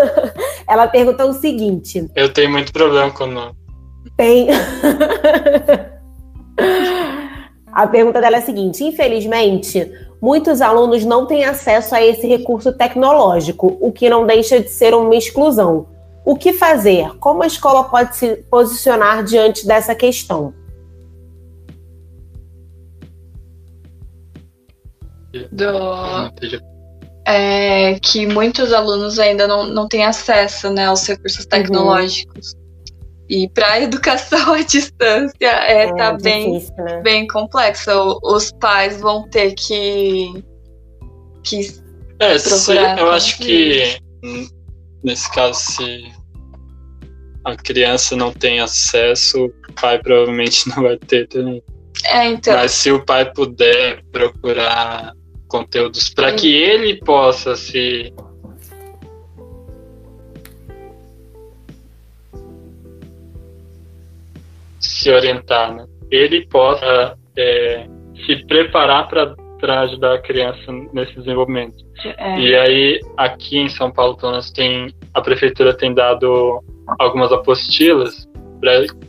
Ela 0.66 0.88
perguntou 0.88 1.28
o 1.28 1.34
seguinte. 1.34 2.08
Eu 2.16 2.32
tenho 2.32 2.50
muito 2.50 2.72
problema 2.72 3.10
com 3.10 3.24
o 3.24 3.26
nome. 3.26 3.52
Tem. 4.16 4.48
a 7.70 7.86
pergunta 7.86 8.22
dela 8.22 8.36
é 8.36 8.38
a 8.38 8.42
seguinte: 8.42 8.82
infelizmente, 8.82 9.92
muitos 10.22 10.62
alunos 10.62 11.04
não 11.04 11.26
têm 11.26 11.44
acesso 11.44 11.94
a 11.94 12.02
esse 12.02 12.26
recurso 12.26 12.72
tecnológico, 12.72 13.76
o 13.78 13.92
que 13.92 14.08
não 14.08 14.26
deixa 14.26 14.58
de 14.58 14.70
ser 14.70 14.94
uma 14.94 15.14
exclusão. 15.14 15.97
O 16.24 16.36
que 16.36 16.52
fazer? 16.52 17.16
Como 17.18 17.42
a 17.42 17.46
escola 17.46 17.84
pode 17.84 18.16
se 18.16 18.36
posicionar 18.50 19.24
diante 19.24 19.66
dessa 19.66 19.94
questão? 19.94 20.52
Do, 25.52 26.32
é, 27.28 27.98
que 28.00 28.26
muitos 28.26 28.72
alunos 28.72 29.18
ainda 29.18 29.46
não, 29.46 29.66
não 29.66 29.86
têm 29.86 30.06
acesso 30.06 30.70
né, 30.70 30.86
aos 30.86 31.06
recursos 31.06 31.44
uhum. 31.44 31.50
tecnológicos. 31.50 32.54
Uhum. 32.54 32.60
E 33.28 33.48
para 33.50 33.72
a 33.72 33.80
educação 33.84 34.54
à 34.54 34.62
distância 34.62 35.36
é, 35.40 35.84
é 35.84 35.94
tá 35.94 36.14
bem, 36.14 36.66
né? 36.78 37.02
bem 37.02 37.26
complexo. 37.26 38.18
Os 38.22 38.50
pais 38.52 38.98
vão 39.00 39.28
ter 39.28 39.54
que, 39.54 40.42
que 41.42 41.70
é, 42.18 42.38
se, 42.38 42.72
eu 42.72 43.10
acho 43.10 43.38
que 43.38 43.98
nesse 45.02 45.30
caso 45.32 45.60
se 45.60 46.12
a 47.44 47.56
criança 47.56 48.16
não 48.16 48.32
tem 48.32 48.60
acesso, 48.60 49.46
o 49.46 49.72
pai 49.80 49.98
provavelmente 49.98 50.68
não 50.68 50.82
vai 50.82 50.96
ter 50.96 51.26
também. 51.28 51.62
É, 52.04 52.26
então. 52.26 52.54
Mas 52.54 52.72
se 52.72 52.92
o 52.92 53.04
pai 53.04 53.30
puder 53.32 54.02
procurar 54.12 55.12
conteúdos 55.48 56.10
para 56.10 56.32
que 56.32 56.54
ele 56.54 56.96
possa 56.96 57.56
se 57.56 58.12
se 64.78 65.10
orientar, 65.10 65.74
né? 65.74 65.86
ele 66.10 66.46
possa 66.46 67.16
é, 67.36 67.86
se 68.26 68.44
preparar 68.46 69.08
para 69.08 69.34
ajudar 69.66 70.14
a 70.14 70.18
criança 70.18 70.72
nesse 70.92 71.14
desenvolvimento. 71.14 71.76
É. 72.04 72.40
E 72.40 72.56
aí, 72.56 73.00
aqui 73.16 73.58
em 73.58 73.68
São 73.68 73.90
Paulo, 73.90 74.16
pelo 74.16 74.32
menos, 74.32 74.50
tem, 74.50 74.94
a 75.14 75.20
prefeitura 75.20 75.74
tem 75.74 75.92
dado 75.92 76.62
algumas 76.98 77.32
apostilas 77.32 78.28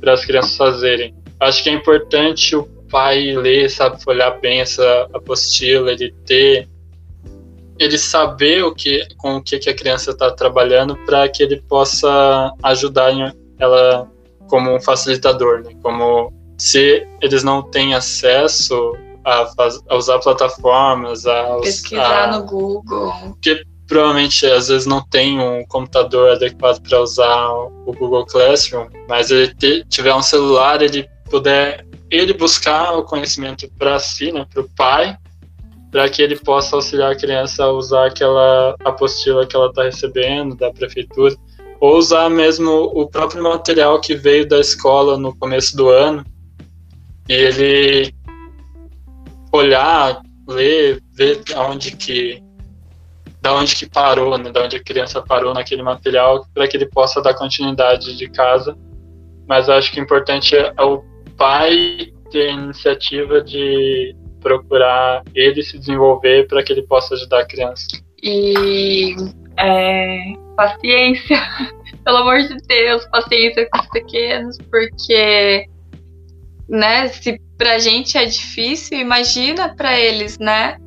para 0.02 0.14
as 0.14 0.26
crianças 0.26 0.58
fazerem. 0.58 1.14
Acho 1.40 1.64
que 1.64 1.70
é 1.70 1.74
importante 1.74 2.56
o 2.56 2.64
pai 2.90 3.36
ler, 3.36 3.70
sabe, 3.70 4.04
folhar 4.04 4.40
bem 4.40 4.62
essa 4.62 5.08
apostila, 5.14 5.92
ele 5.92 6.14
ter 6.26 6.68
ele 7.78 7.98
saber 7.98 8.66
o 8.66 8.76
que 8.76 9.08
com 9.16 9.38
o 9.38 9.42
que, 9.42 9.58
que 9.58 9.70
a 9.70 9.74
criança 9.74 10.12
está 10.12 10.30
trabalhando 10.32 10.98
para 11.06 11.30
que 11.30 11.42
ele 11.42 11.62
possa 11.62 12.54
ajudar 12.62 13.14
ela 13.58 14.12
como 14.50 14.76
um 14.76 14.82
facilitador, 14.82 15.64
né? 15.64 15.72
Como 15.82 16.34
se 16.58 17.08
eles 17.22 17.42
não 17.42 17.62
têm 17.62 17.96
acesso 17.96 18.98
a, 19.30 19.46
faz, 19.48 19.80
a 19.88 19.96
usar 19.96 20.20
plataformas, 20.20 21.26
a 21.26 21.58
pesquisar 21.62 22.30
a, 22.30 22.38
no 22.38 22.46
Google, 22.46 23.14
porque 23.30 23.64
provavelmente 23.88 24.46
às 24.46 24.68
vezes 24.68 24.86
não 24.86 25.02
tem 25.02 25.40
um 25.40 25.66
computador 25.66 26.32
adequado 26.32 26.82
para 26.82 27.02
usar 27.02 27.50
o 27.50 27.94
Google 27.94 28.26
Classroom, 28.26 28.88
mas 29.08 29.32
ele 29.32 29.54
te, 29.56 29.84
tiver 29.90 30.14
um 30.14 30.22
celular, 30.22 30.82
ele 30.82 31.10
puder 31.30 31.86
ele 32.10 32.34
buscar 32.34 32.98
o 32.98 33.04
conhecimento 33.04 33.70
para 33.78 34.00
si, 34.00 34.32
né, 34.32 34.46
para 34.52 34.62
o 34.62 34.70
pai, 34.76 35.16
para 35.92 36.10
que 36.10 36.22
ele 36.22 36.36
possa 36.36 36.76
auxiliar 36.76 37.12
a 37.12 37.16
criança 37.16 37.64
a 37.64 37.72
usar 37.72 38.08
aquela 38.08 38.76
apostila 38.84 39.46
que 39.46 39.56
ela 39.56 39.68
está 39.68 39.84
recebendo 39.84 40.56
da 40.56 40.72
prefeitura, 40.72 41.36
ou 41.80 41.98
usar 41.98 42.30
mesmo 42.30 42.72
o 42.72 43.08
próprio 43.08 43.42
material 43.42 44.00
que 44.02 44.16
veio 44.16 44.48
da 44.48 44.60
escola 44.60 45.18
no 45.18 45.36
começo 45.36 45.76
do 45.76 45.90
ano, 45.90 46.24
e 47.28 47.34
ele 47.34 48.14
olhar, 49.52 50.22
ler, 50.48 51.02
ver 51.14 51.42
aonde 51.56 51.96
que 51.96 52.42
da 53.42 53.54
onde 53.56 53.76
que 53.76 53.90
parou, 53.90 54.38
né, 54.38 54.52
da 54.52 54.64
onde 54.64 54.76
a 54.76 54.84
criança 54.84 55.22
parou 55.22 55.54
naquele 55.54 55.82
material, 55.82 56.46
para 56.54 56.68
que 56.68 56.76
ele 56.76 56.88
possa 56.88 57.22
dar 57.22 57.34
continuidade 57.34 58.18
de 58.18 58.30
casa. 58.30 58.78
Mas 59.48 59.70
acho 59.70 59.92
que 59.92 60.00
o 60.00 60.04
importante 60.04 60.56
é 60.56 60.84
o 60.84 61.02
pai 61.38 62.12
ter 62.32 62.50
a 62.50 62.54
iniciativa 62.54 63.42
de 63.42 64.16
procurar 64.42 65.24
ele 65.34 65.64
se 65.64 65.78
desenvolver 65.78 66.48
para 66.48 66.64
que 66.64 66.74
ele 66.74 66.84
possa 66.84 67.16
ajudar 67.16 67.40
a 67.40 67.46
criança. 67.46 67.88
E 68.22 69.16
é, 69.58 70.34
paciência, 70.56 71.38
pelo 72.04 72.18
amor 72.18 72.42
de 72.42 72.56
Deus, 72.68 73.06
paciência 73.08 73.68
com 73.72 73.80
os 73.80 73.88
pequenos, 73.88 74.58
porque 74.70 75.66
né, 76.68 77.08
se 77.08 77.40
pra 77.60 77.78
gente 77.78 78.18
é 78.18 78.26
difícil, 78.26 78.98
imagina 78.98 79.76
para 79.76 80.00
eles, 80.00 80.40
né? 80.40 80.78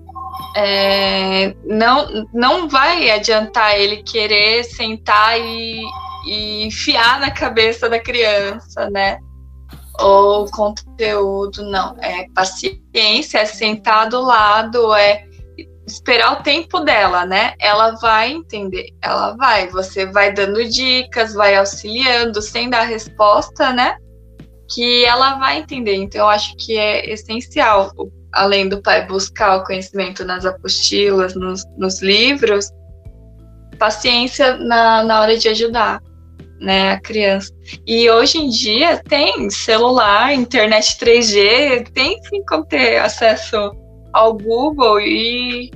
é, 0.54 1.54
não, 1.64 2.28
não 2.32 2.68
vai 2.68 3.10
adiantar 3.10 3.78
ele 3.78 4.02
querer 4.02 4.64
sentar 4.64 5.40
e, 5.40 5.82
e 6.26 6.66
enfiar 6.66 7.20
na 7.20 7.30
cabeça 7.30 7.88
da 7.88 7.98
criança, 7.98 8.90
né? 8.90 9.18
Ou 10.00 10.50
conteúdo, 10.50 11.62
não. 11.64 11.96
É 12.00 12.26
paciência, 12.34 13.38
é 13.38 13.44
sentar 13.44 14.08
do 14.08 14.20
lado, 14.20 14.94
é 14.94 15.24
esperar 15.86 16.40
o 16.40 16.42
tempo 16.42 16.80
dela, 16.80 17.24
né? 17.24 17.54
Ela 17.58 17.92
vai 17.96 18.32
entender, 18.32 18.88
ela 19.00 19.34
vai. 19.36 19.68
Você 19.68 20.06
vai 20.06 20.32
dando 20.32 20.64
dicas, 20.68 21.34
vai 21.34 21.56
auxiliando, 21.56 22.42
sem 22.42 22.68
dar 22.68 22.82
resposta, 22.82 23.72
né? 23.72 23.96
Que 24.74 25.04
ela 25.04 25.34
vai 25.34 25.58
entender. 25.58 25.96
Então, 25.96 26.22
eu 26.22 26.28
acho 26.28 26.56
que 26.56 26.76
é 26.76 27.10
essencial 27.10 27.92
além 28.32 28.68
do 28.68 28.80
pai 28.80 29.06
buscar 29.06 29.56
o 29.56 29.64
conhecimento 29.64 30.24
nas 30.24 30.44
apostilas, 30.46 31.34
nos, 31.34 31.62
nos 31.76 32.00
livros, 32.00 32.70
paciência 33.78 34.56
na, 34.56 35.04
na 35.04 35.20
hora 35.20 35.36
de 35.36 35.48
ajudar 35.48 36.00
né, 36.58 36.92
a 36.92 37.00
criança. 37.00 37.52
E 37.86 38.08
hoje 38.10 38.38
em 38.38 38.48
dia 38.48 39.02
tem 39.02 39.50
celular, 39.50 40.32
internet 40.32 40.96
3G, 40.98 41.90
tem 41.92 42.22
sim 42.24 42.42
como 42.48 42.64
ter 42.64 42.98
acesso 42.98 43.56
ao 44.12 44.34
Google 44.34 45.00
e, 45.00 45.70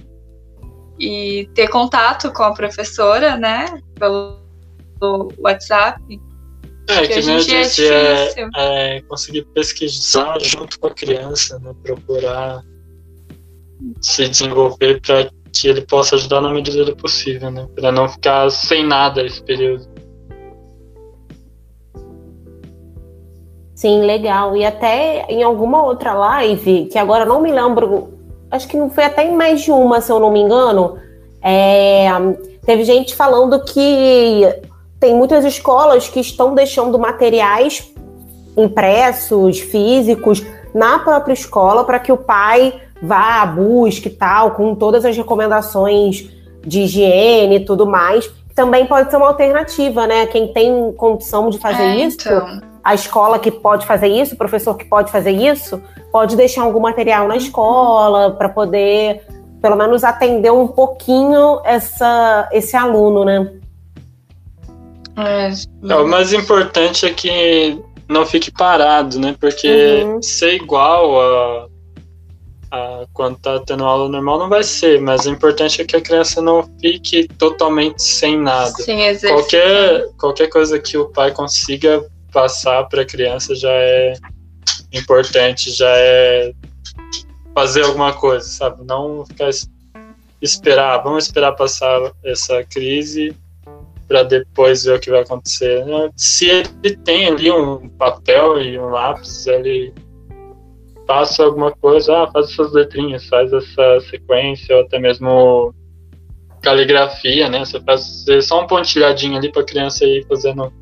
e 0.99 1.49
ter 1.55 1.69
contato 1.69 2.33
com 2.33 2.45
a 2.45 2.55
professora, 2.55 3.37
né, 3.37 3.67
pelo 3.99 4.39
WhatsApp. 5.39 6.01
É, 6.89 7.07
que, 7.07 7.21
nem 7.21 7.37
eu 7.37 7.45
disse, 7.45 7.85
é, 7.87 8.33
é, 8.57 9.01
conseguir 9.03 9.45
pesquisar 9.47 10.39
junto 10.41 10.79
com 10.79 10.87
a 10.87 10.91
criança, 10.91 11.59
né, 11.59 11.73
procurar 11.83 12.63
se 14.01 14.29
desenvolver 14.29 15.01
para 15.01 15.29
que 15.53 15.69
ele 15.69 15.81
possa 15.83 16.15
ajudar 16.15 16.41
na 16.41 16.51
medida 16.51 16.85
do 16.85 16.95
possível, 16.95 17.51
né, 17.51 17.67
para 17.75 17.91
não 17.91 18.09
ficar 18.09 18.51
sem 18.51 18.87
nada 18.87 19.25
esse 19.25 19.43
período. 19.43 19.87
Sim, 23.75 24.03
legal. 24.03 24.57
E 24.57 24.65
até 24.65 25.27
em 25.29 25.43
alguma 25.43 25.85
outra 25.85 26.15
live, 26.15 26.87
que 26.87 26.99
agora 26.99 27.27
não 27.27 27.43
me 27.43 27.53
lembro, 27.53 28.15
acho 28.51 28.67
que 28.69 28.77
não 28.77 28.89
foi 28.89 29.05
até 29.05 29.27
em 29.27 29.37
mais 29.37 29.63
de 29.63 29.71
uma, 29.71 30.01
se 30.01 30.11
eu 30.11 30.19
não 30.19 30.31
me 30.31 30.41
engano, 30.41 30.97
é, 31.43 32.09
teve 32.65 32.85
gente 32.85 33.15
falando 33.15 33.63
que 33.65 34.43
tem 34.99 35.15
muitas 35.15 35.45
escolas 35.45 36.09
que 36.09 36.21
estão 36.21 36.55
deixando 36.55 36.99
materiais 36.99 37.93
impressos, 38.57 39.61
físicos, 39.61 40.45
na 40.75 40.99
própria 40.99 41.33
escola 41.35 41.85
para 41.85 41.99
que 41.99 42.13
o 42.13 42.17
pai 42.17 42.81
vá, 43.03 43.45
busque 43.47 44.09
tal, 44.09 44.53
com 44.53 44.75
todas 44.75 45.05
as 45.05 45.17
recomendações 45.17 46.29
de 46.63 46.81
higiene 46.81 47.57
e 47.57 47.65
tudo 47.65 47.87
mais. 47.87 48.31
Também 48.55 48.87
pode 48.87 49.11
ser 49.11 49.17
uma 49.17 49.29
alternativa, 49.29 50.07
né? 50.07 50.27
Quem 50.27 50.53
tem 50.53 50.93
condição 50.93 51.51
de 51.51 51.59
fazer 51.59 51.83
É, 51.83 51.97
isso, 51.97 52.17
então. 52.25 52.61
a 52.83 52.95
escola 52.95 53.39
que 53.39 53.51
pode 53.51 53.87
fazer 53.87 54.09
isso, 54.09 54.35
o 54.35 54.39
professor 54.39 54.75
que 54.77 54.85
pode 54.87 55.13
fazer 55.13 55.33
isso, 55.33 55.81
pode 56.11 56.37
deixar 56.37 56.63
algum 56.63 56.81
material 56.81 57.29
na 57.29 57.37
escola 57.37 58.31
para 58.31 58.49
poder, 58.49 59.23
pelo 59.61 59.77
menos, 59.77 60.03
atender 60.03 60.51
um 60.51 60.67
pouquinho 60.67 61.61
essa, 61.65 62.49
esse 62.51 62.75
aluno, 62.75 63.25
né? 63.27 63.53
É, 65.17 65.51
É, 65.89 65.97
o 65.97 66.07
mais 66.07 66.33
importante 66.33 67.07
é 67.07 67.13
que 67.13 67.79
não 68.09 68.25
fique 68.27 68.51
parado, 68.51 69.19
né? 69.19 69.35
Porque 69.41 70.03
Uhum. 70.05 70.23
ser 70.23 70.55
igual 70.55 71.21
a, 71.21 71.67
a 72.71 73.07
quando 73.13 73.39
tá 73.39 73.59
tendo 73.61 73.85
aula 73.85 74.09
normal 74.09 74.39
não 74.39 74.49
vai 74.49 74.63
ser, 74.63 75.01
mas 75.01 75.25
o 75.27 75.31
importante 75.31 75.81
é 75.81 75.85
que 75.85 75.97
a 75.97 76.01
criança 76.01 76.41
não 76.43 76.69
fique 76.81 77.27
totalmente 77.39 78.03
sem 78.03 78.39
nada. 78.39 78.71
sem 78.71 79.03
exercício. 79.07 79.35
Qualquer, 79.37 80.09
qualquer 80.19 80.49
coisa 80.49 80.79
que 80.79 80.97
o 80.99 81.07
pai 81.07 81.33
consiga 81.33 82.05
passar 82.33 82.85
para 82.85 83.03
a 83.03 83.07
criança 83.07 83.55
já 83.55 83.73
é 83.73 84.13
importante, 84.93 85.71
já 85.73 85.89
é 85.91 86.53
fazer 87.55 87.85
alguma 87.85 88.13
coisa, 88.13 88.47
sabe? 88.47 88.85
Não 88.85 89.25
ficar 89.27 89.49
es- 89.49 89.69
esperar, 90.43 90.99
vamos 91.03 91.25
esperar 91.25 91.53
passar 91.53 92.13
essa 92.25 92.63
crise 92.65 93.35
para 94.09 94.23
depois 94.23 94.85
ver 94.85 94.97
o 94.97 95.01
que 95.01 95.11
vai 95.11 95.21
acontecer. 95.21 95.85
Se 96.17 96.49
ele 96.49 96.97
tem 97.05 97.29
ali 97.29 97.51
um 97.51 97.89
papel 97.91 98.61
e 98.61 98.79
um 98.79 98.89
lápis, 98.89 99.47
ele 99.47 99.93
passa 101.07 101.45
alguma 101.45 101.71
coisa, 101.73 102.25
ah, 102.25 102.31
faz 102.33 102.51
essas 102.51 102.73
letrinhas, 102.73 103.27
faz 103.27 103.53
essa 103.53 104.01
sequência, 104.11 104.77
ou 104.77 104.83
até 104.83 104.99
mesmo 104.99 105.75
caligrafia, 106.63 107.49
né? 107.49 107.65
Você 107.65 107.81
faz 107.81 108.25
só 108.43 108.63
um 108.63 108.67
pontilhadinho 108.67 109.37
ali 109.37 109.51
para 109.53 109.63
a 109.63 109.67
criança 109.67 110.05
ir 110.05 110.27
fazendo 110.27 110.73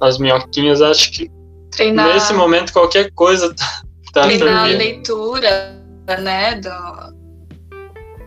as 0.00 0.18
minhoquinhas. 0.18 0.82
Acho 0.82 1.10
que 1.12 1.30
treinar, 1.70 2.12
nesse 2.12 2.32
momento 2.34 2.72
qualquer 2.72 3.10
coisa 3.12 3.54
tá, 3.54 3.82
tá 4.12 4.22
treinar 4.22 4.64
a 4.64 4.66
leitura, 4.66 5.82
né? 6.20 6.56
Do, 6.56 7.20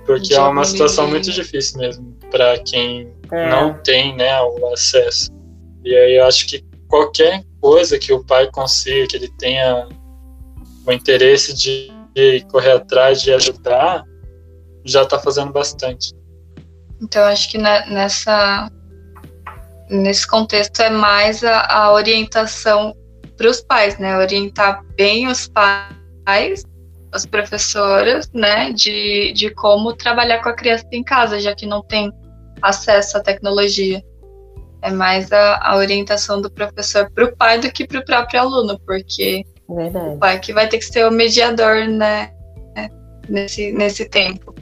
porque 0.06 0.34
é 0.34 0.42
uma 0.42 0.66
situação 0.66 1.08
muito 1.08 1.32
difícil 1.32 1.80
mesmo 1.80 2.14
para 2.32 2.58
quem 2.60 3.13
É. 3.32 3.50
não 3.50 3.74
tem 3.82 4.16
né, 4.16 4.42
o 4.42 4.74
acesso. 4.74 5.30
E 5.84 5.96
aí 5.96 6.18
eu 6.18 6.26
acho 6.26 6.48
que 6.48 6.64
qualquer 6.88 7.44
coisa 7.60 7.98
que 7.98 8.14
o 8.14 8.24
pai 8.24 8.50
consiga, 8.52 9.08
que 9.08 9.16
ele 9.16 9.32
tenha 9.38 9.88
o 10.86 10.92
interesse 10.92 11.54
de, 11.54 11.92
de 12.14 12.46
correr 12.52 12.72
atrás, 12.72 13.22
de 13.22 13.34
ajudar, 13.34 14.04
já 14.86 15.04
está 15.04 15.18
fazendo 15.20 15.52
bastante. 15.52 16.14
Então, 17.02 17.24
acho 17.24 17.50
que 17.50 17.58
ne- 17.58 17.86
nessa, 17.88 18.70
nesse 19.90 20.28
contexto 20.28 20.82
é 20.82 20.90
mais 20.90 21.44
a, 21.44 21.62
a 21.66 21.94
orientação 21.94 22.96
para 23.38 23.50
os 23.50 23.62
pais, 23.62 23.98
né? 23.98 24.18
Orientar 24.18 24.84
bem 24.96 25.28
os 25.28 25.48
pais, 25.48 26.64
as 27.12 27.26
professoras, 27.26 28.30
né? 28.34 28.72
De, 28.72 29.34
de 29.34 29.50
como 29.52 29.94
trabalhar 29.94 30.42
com 30.42 30.50
a 30.50 30.56
criança 30.56 30.86
em 30.92 31.04
casa, 31.04 31.40
já 31.40 31.56
que 31.56 31.66
não 31.66 31.82
tem 31.82 32.12
acesso 32.64 33.18
à 33.18 33.22
tecnologia. 33.22 34.02
É 34.82 34.90
mais 34.90 35.32
a, 35.32 35.60
a 35.64 35.76
orientação 35.78 36.42
do 36.42 36.50
professor 36.52 37.10
para 37.14 37.26
o 37.26 37.36
pai 37.36 37.60
do 37.60 37.72
que 37.72 37.86
para 37.88 38.00
o 38.00 38.06
próprio 38.06 38.40
aluno, 38.42 38.80
porque 38.86 39.46
Verdade. 39.70 40.16
o 40.16 40.18
pai 40.18 40.40
que 40.40 40.52
vai 40.54 40.68
ter 40.68 40.78
que 40.80 40.86
ser 40.86 41.06
o 41.08 41.12
mediador, 41.12 41.86
né? 41.88 42.32
Nesse, 43.30 43.72
nesse 43.72 44.10
tempo. 44.10 44.54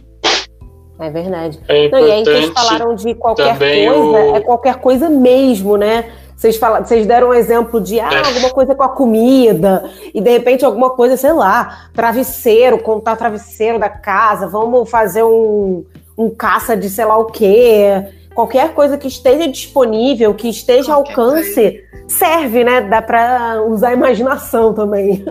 É 1.00 1.10
verdade. 1.10 1.60
É 1.68 1.90
Não, 1.90 1.98
e 2.00 2.12
aí 2.12 2.24
vocês 2.24 2.46
importante 2.46 2.54
falaram 2.68 2.96
de 2.96 3.16
qualquer 3.16 3.58
coisa, 3.58 4.00
o- 4.00 4.36
é 4.36 4.40
qualquer 4.42 4.76
coisa 4.76 5.10
mesmo, 5.10 5.76
né? 5.78 6.12
Vocês, 6.36 6.58
falaram, 6.58 6.86
vocês 6.86 7.08
deram 7.08 7.30
um 7.30 7.34
exemplo 7.34 7.82
de 7.82 8.00
ah, 8.00 8.10
É. 8.14 8.18
alguma 8.28 8.50
coisa 8.52 8.76
com 8.76 8.84
a 8.84 8.90
comida, 8.90 9.84
e 10.14 10.22
de 10.22 10.30
repente 10.30 10.64
alguma 10.64 10.92
coisa, 10.92 11.18
sei 11.18 11.34
lá, 11.34 11.90
travesseiro, 11.94 12.78
contar 12.84 13.16
travesseiro 13.16 13.80
da 13.80 13.90
casa, 13.90 14.48
vamos 14.48 14.88
fazer 14.90 15.24
um, 15.24 15.84
um 16.22 16.34
caça 16.34 16.76
de 16.78 16.90
sei 16.90 17.06
lá 17.06 17.18
o 17.18 17.26
quê. 17.26 18.06
Qualquer 18.34 18.74
coisa 18.74 18.98
que 18.98 19.08
esteja 19.08 19.48
disponível, 19.48 20.34
que 20.34 20.48
esteja 20.48 20.94
ao 20.94 21.00
alcance, 21.00 21.84
serve, 22.08 22.64
né? 22.64 22.82
Dá 22.82 23.02
pra 23.02 23.62
usar 23.64 23.90
a 23.90 23.94
imaginação 23.94 24.74
também. 24.74 25.24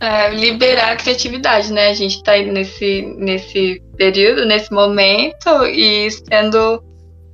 É, 0.00 0.30
liberar 0.30 0.92
a 0.92 0.96
criatividade, 0.96 1.72
né? 1.72 1.88
A 1.88 1.94
gente 1.94 2.22
tá 2.22 2.32
aí 2.32 2.50
nesse, 2.50 3.02
nesse 3.18 3.82
período, 3.96 4.46
nesse 4.46 4.72
momento, 4.72 5.66
e 5.66 6.10
sendo 6.10 6.82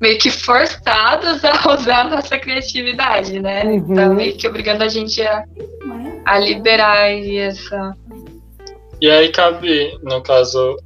meio 0.00 0.18
que 0.18 0.30
forçados 0.30 1.44
a 1.44 1.52
usar 1.72 2.00
a 2.00 2.16
nossa 2.16 2.38
criatividade, 2.38 3.40
né? 3.40 3.64
Uhum. 3.64 3.92
Então, 3.92 4.14
meio 4.14 4.36
que 4.36 4.48
obrigando 4.48 4.82
a 4.82 4.88
gente 4.88 5.22
a, 5.22 5.44
a 6.24 6.38
liberar 6.38 6.98
aí 6.98 7.38
essa. 7.38 7.96
E 9.00 9.10
aí 9.10 9.28
cabe, 9.28 9.98
no 10.02 10.20
caso, 10.22 10.76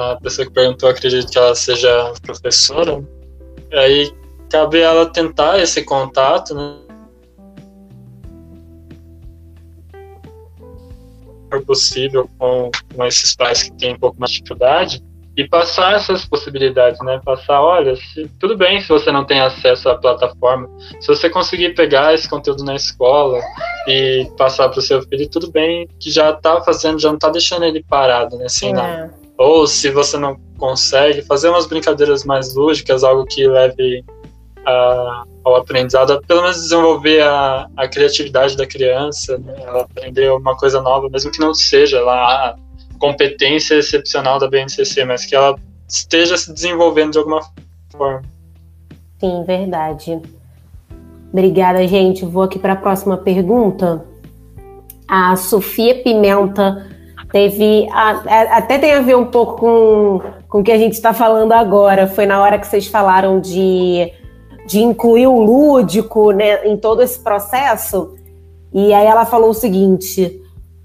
a 0.00 0.16
pessoa 0.20 0.46
que 0.46 0.52
perguntou, 0.52 0.88
acredito 0.88 1.30
que 1.30 1.38
ela 1.38 1.54
seja 1.54 2.12
professora, 2.22 3.02
aí 3.72 4.12
cabe 4.50 4.80
ela 4.80 5.06
tentar 5.06 5.58
esse 5.58 5.82
contato, 5.84 6.54
né? 6.54 6.76
for 11.50 11.64
possível 11.64 12.30
com, 12.38 12.70
com 12.94 13.04
esses 13.04 13.34
pais 13.34 13.64
que 13.64 13.72
têm 13.72 13.94
um 13.94 13.98
pouco 13.98 14.18
mais 14.18 14.30
de 14.30 14.38
dificuldade 14.38 15.02
e 15.36 15.48
passar 15.48 15.94
essas 15.94 16.24
possibilidades, 16.24 17.00
né? 17.00 17.20
Passar, 17.24 17.62
olha, 17.62 17.96
se, 17.96 18.28
tudo 18.38 18.56
bem 18.56 18.80
se 18.80 18.88
você 18.88 19.10
não 19.10 19.24
tem 19.24 19.40
acesso 19.40 19.88
à 19.88 19.96
plataforma, 19.96 20.68
se 21.00 21.08
você 21.08 21.30
conseguir 21.30 21.74
pegar 21.74 22.14
esse 22.14 22.28
conteúdo 22.28 22.64
na 22.64 22.74
escola 22.74 23.40
e 23.86 24.28
passar 24.36 24.68
para 24.68 24.78
o 24.78 24.82
seu 24.82 25.02
filho, 25.02 25.28
tudo 25.28 25.50
bem, 25.50 25.88
que 25.98 26.10
já 26.10 26.30
está 26.30 26.60
fazendo, 26.62 26.98
já 26.98 27.08
não 27.08 27.16
está 27.16 27.28
deixando 27.28 27.64
ele 27.64 27.82
parado, 27.82 28.36
né? 28.36 28.48
Sem 28.48 28.72
nada. 28.72 29.19
Ou 29.40 29.66
se 29.66 29.90
você 29.90 30.18
não 30.18 30.38
consegue, 30.58 31.22
fazer 31.22 31.48
umas 31.48 31.66
brincadeiras 31.66 32.24
mais 32.24 32.54
lúdicas, 32.54 33.02
algo 33.02 33.24
que 33.24 33.48
leve 33.48 34.04
a, 34.66 35.24
ao 35.42 35.56
aprendizado, 35.56 36.20
pelo 36.28 36.42
menos 36.42 36.60
desenvolver 36.60 37.22
a, 37.22 37.66
a 37.74 37.88
criatividade 37.88 38.54
da 38.54 38.66
criança, 38.66 39.38
né? 39.38 39.54
ela 39.62 39.80
aprender 39.80 40.30
uma 40.30 40.54
coisa 40.54 40.82
nova, 40.82 41.08
mesmo 41.08 41.32
que 41.32 41.40
não 41.40 41.54
seja 41.54 42.02
lá 42.02 42.50
a 42.50 42.56
competência 42.98 43.76
excepcional 43.76 44.38
da 44.38 44.46
BNCC, 44.46 45.06
mas 45.06 45.24
que 45.24 45.34
ela 45.34 45.58
esteja 45.88 46.36
se 46.36 46.52
desenvolvendo 46.52 47.12
de 47.12 47.18
alguma 47.18 47.40
forma. 47.90 48.20
Sim, 49.18 49.42
verdade. 49.46 50.20
Obrigada, 51.32 51.88
gente. 51.88 52.26
Vou 52.26 52.42
aqui 52.42 52.58
para 52.58 52.74
a 52.74 52.76
próxima 52.76 53.16
pergunta. 53.16 54.04
A 55.08 55.34
Sofia 55.34 56.02
Pimenta 56.02 56.89
teve. 57.32 57.88
a- 57.92 58.22
a- 58.26 58.56
até 58.58 58.78
tem 58.78 58.92
a 58.92 59.00
ver 59.00 59.16
um 59.16 59.26
pouco 59.26 59.56
com, 59.58 60.20
com 60.48 60.60
o 60.60 60.62
que 60.64 60.72
a 60.72 60.78
gente 60.78 60.92
está 60.94 61.12
falando 61.12 61.52
agora. 61.52 62.06
Foi 62.06 62.26
na 62.26 62.40
hora 62.42 62.58
que 62.58 62.66
vocês 62.66 62.86
falaram 62.86 63.40
de, 63.40 64.10
de 64.66 64.80
incluir 64.82 65.26
o 65.26 65.38
lúdico 65.40 66.30
né, 66.32 66.66
em 66.66 66.76
todo 66.76 67.02
esse 67.02 67.18
processo. 67.20 68.14
E 68.72 68.92
aí 68.92 69.06
ela 69.06 69.24
falou 69.26 69.50
o 69.50 69.54
seguinte: 69.54 70.40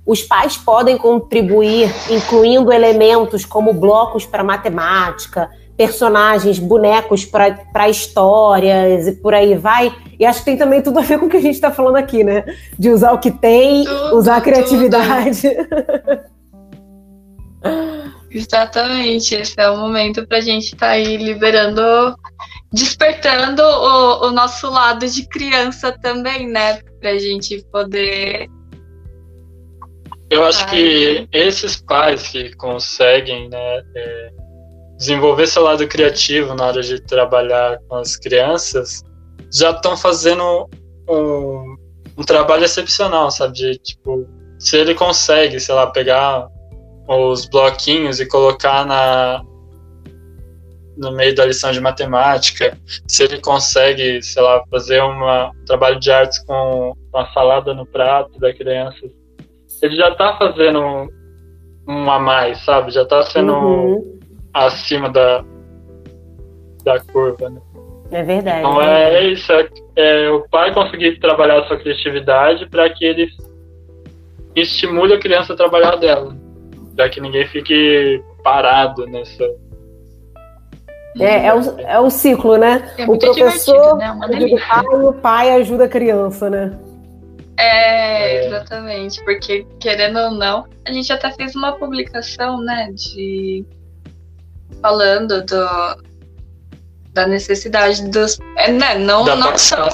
os 0.06 0.22
pais 0.24 0.58
podem 0.58 0.98
contribuir 0.98 1.92
incluindo 2.10 2.72
elementos 2.72 3.44
como 3.46 3.74
blocos 3.74 4.26
para 4.26 4.44
matemática, 4.44 5.50
personagens, 5.78 6.58
bonecos 6.58 7.26
para 7.26 7.90
histórias 7.90 9.08
e 9.08 9.12
por 9.14 9.34
aí 9.34 9.56
vai. 9.56 9.92
E 10.18 10.26
acho 10.26 10.40
que 10.40 10.46
tem 10.46 10.58
também 10.58 10.82
tudo 10.82 11.00
a 11.00 11.02
ver 11.02 11.20
com 11.20 11.26
o 11.26 11.30
que 11.30 11.36
a 11.38 11.42
gente 11.42 11.56
está 11.56 11.70
falando 11.70 11.98
aqui, 11.98 12.24
né? 12.24 12.46
De 12.80 12.90
usar 12.90 13.12
o 13.12 13.18
que 13.20 13.30
tem, 13.30 13.84
Tudo, 13.84 14.16
usar 14.18 14.38
a 14.38 14.42
criatividade. 14.42 15.42
Exatamente, 18.30 19.34
esse 19.34 19.54
é 19.58 19.70
o 19.70 19.78
momento 19.78 20.28
pra 20.28 20.42
gente 20.42 20.74
estar 20.74 20.90
aí 20.90 21.16
liberando, 21.16 21.82
despertando 22.72 23.62
o, 23.62 24.28
o 24.28 24.32
nosso 24.32 24.70
lado 24.70 25.08
de 25.08 25.26
criança 25.30 25.98
também, 26.02 26.46
né? 26.46 26.82
Pra 27.00 27.18
gente 27.18 27.66
poder. 27.72 28.50
Eu 30.30 30.44
acho 30.44 30.66
Ai, 30.66 30.70
que 30.70 31.30
esses 31.32 31.78
pais 31.78 32.28
que 32.28 32.54
conseguem 32.58 33.48
né, 33.48 33.82
é, 33.96 34.30
desenvolver 34.98 35.48
seu 35.48 35.64
lado 35.64 35.88
criativo 35.88 36.54
na 36.56 36.66
hora 36.66 36.82
de 36.82 37.00
trabalhar 37.02 37.80
com 37.88 37.96
as 37.96 38.18
crianças 38.18 39.02
já 39.50 39.72
estão 39.72 39.96
fazendo 39.96 40.68
um, 41.08 41.76
um 42.18 42.24
trabalho 42.24 42.66
excepcional, 42.66 43.32
sabe? 43.32 43.54
De, 43.54 43.78
tipo, 43.78 44.28
se 44.60 44.76
ele 44.78 44.94
consegue, 44.94 45.60
sei 45.60 45.76
lá, 45.76 45.88
pegar 45.88 46.50
os 47.07 47.45
bloquinhos 47.48 48.19
e 48.19 48.27
colocar 48.27 48.86
na 48.86 49.44
no 50.98 51.11
meio 51.11 51.36
da 51.36 51.45
lição 51.45 51.72
de 51.72 51.82
matemática, 51.82 52.77
se 53.06 53.23
ele 53.23 53.41
consegue, 53.41 54.22
sei 54.22 54.41
lá, 54.41 54.64
fazer 54.72 55.02
uma, 55.02 55.49
um 55.49 55.65
trabalho 55.65 55.99
de 55.99 56.10
artes 56.10 56.40
com 56.45 56.94
uma 57.14 57.26
salada 57.34 57.73
no 57.73 57.86
prato 57.86 58.40
da 58.40 58.53
criança, 58.53 59.06
ele 59.82 59.95
já 59.95 60.10
está 60.10 60.38
fazendo 60.38 60.80
um, 60.80 61.07
um, 61.88 62.10
a 62.10 62.19
mais, 62.19 62.64
sabe? 62.64 62.91
Já 62.91 63.03
está 63.03 63.23
sendo 63.23 63.53
uhum. 63.53 64.19
acima 64.53 65.10
da, 65.10 65.44
da 66.84 66.99
curva, 66.99 67.49
né? 67.49 67.61
É 68.11 68.23
verdade. 68.23 68.60
Então 68.60 68.82
é, 68.82 69.14
é 69.15 69.32
isso, 69.32 69.52
é, 69.52 69.68
é, 69.95 70.30
o 70.30 70.48
pai 70.48 70.73
conseguir 70.73 71.19
trabalhar 71.19 71.60
a 71.60 71.68
sua 71.68 71.77
criatividade 71.77 72.69
para 72.69 72.90
que 72.90 73.03
ele 73.03 73.27
estimule 74.56 75.14
a 75.14 75.19
criança 75.19 75.53
a 75.53 75.57
trabalhar 75.57 75.95
dela, 75.98 76.36
para 76.96 77.10
que 77.10 77.20
ninguém 77.20 77.48
fique 77.48 78.24
parado 78.44 79.06
nessa. 79.08 79.44
É, 81.20 81.48
é, 81.48 81.54
o, 81.54 81.80
é 81.80 82.00
o 82.00 82.10
ciclo, 82.10 82.58
né? 82.58 82.92
É 82.98 83.06
o 83.06 83.18
professor 83.18 83.98
né? 83.98 84.18
ajuda 84.22 84.56
o 84.56 84.60
pai 84.60 84.86
o 84.86 85.14
pai 85.14 85.52
ajuda 85.52 85.86
a 85.86 85.90
criança, 85.90 86.50
né? 86.50 86.78
É, 87.58 88.36
é, 88.36 88.48
exatamente, 88.48 89.24
porque 89.24 89.66
querendo 89.80 90.20
ou 90.20 90.32
não, 90.32 90.68
a 90.86 90.92
gente 90.92 91.12
até 91.14 91.32
fez 91.32 91.56
uma 91.56 91.72
publicação, 91.78 92.60
né, 92.60 92.92
de 92.92 93.66
falando 94.82 95.42
do, 95.46 96.04
da 97.14 97.26
necessidade 97.26 98.06
dos. 98.10 98.38
É, 98.58 98.72
né, 98.72 98.96
não, 98.96 99.24
da 99.24 99.38
não 99.38 99.58
são. 99.58 99.88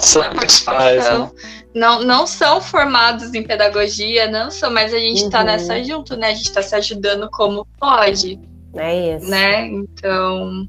Pais, 0.66 0.66
né? 0.66 1.32
Não, 1.74 2.04
não 2.04 2.28
são 2.28 2.62
formados 2.62 3.34
em 3.34 3.44
pedagogia, 3.44 4.30
não 4.30 4.52
são, 4.52 4.72
mas 4.72 4.94
a 4.94 5.00
gente 5.00 5.24
está 5.24 5.40
uhum. 5.40 5.46
nessa 5.46 5.84
junto, 5.84 6.16
né? 6.18 6.28
A 6.28 6.34
gente 6.34 6.48
está 6.48 6.62
se 6.62 6.76
ajudando 6.76 7.30
como 7.32 7.66
pode. 7.80 8.40
É 8.76 9.16
isso. 9.16 9.30
Né? 9.30 9.68
Então. 9.68 10.68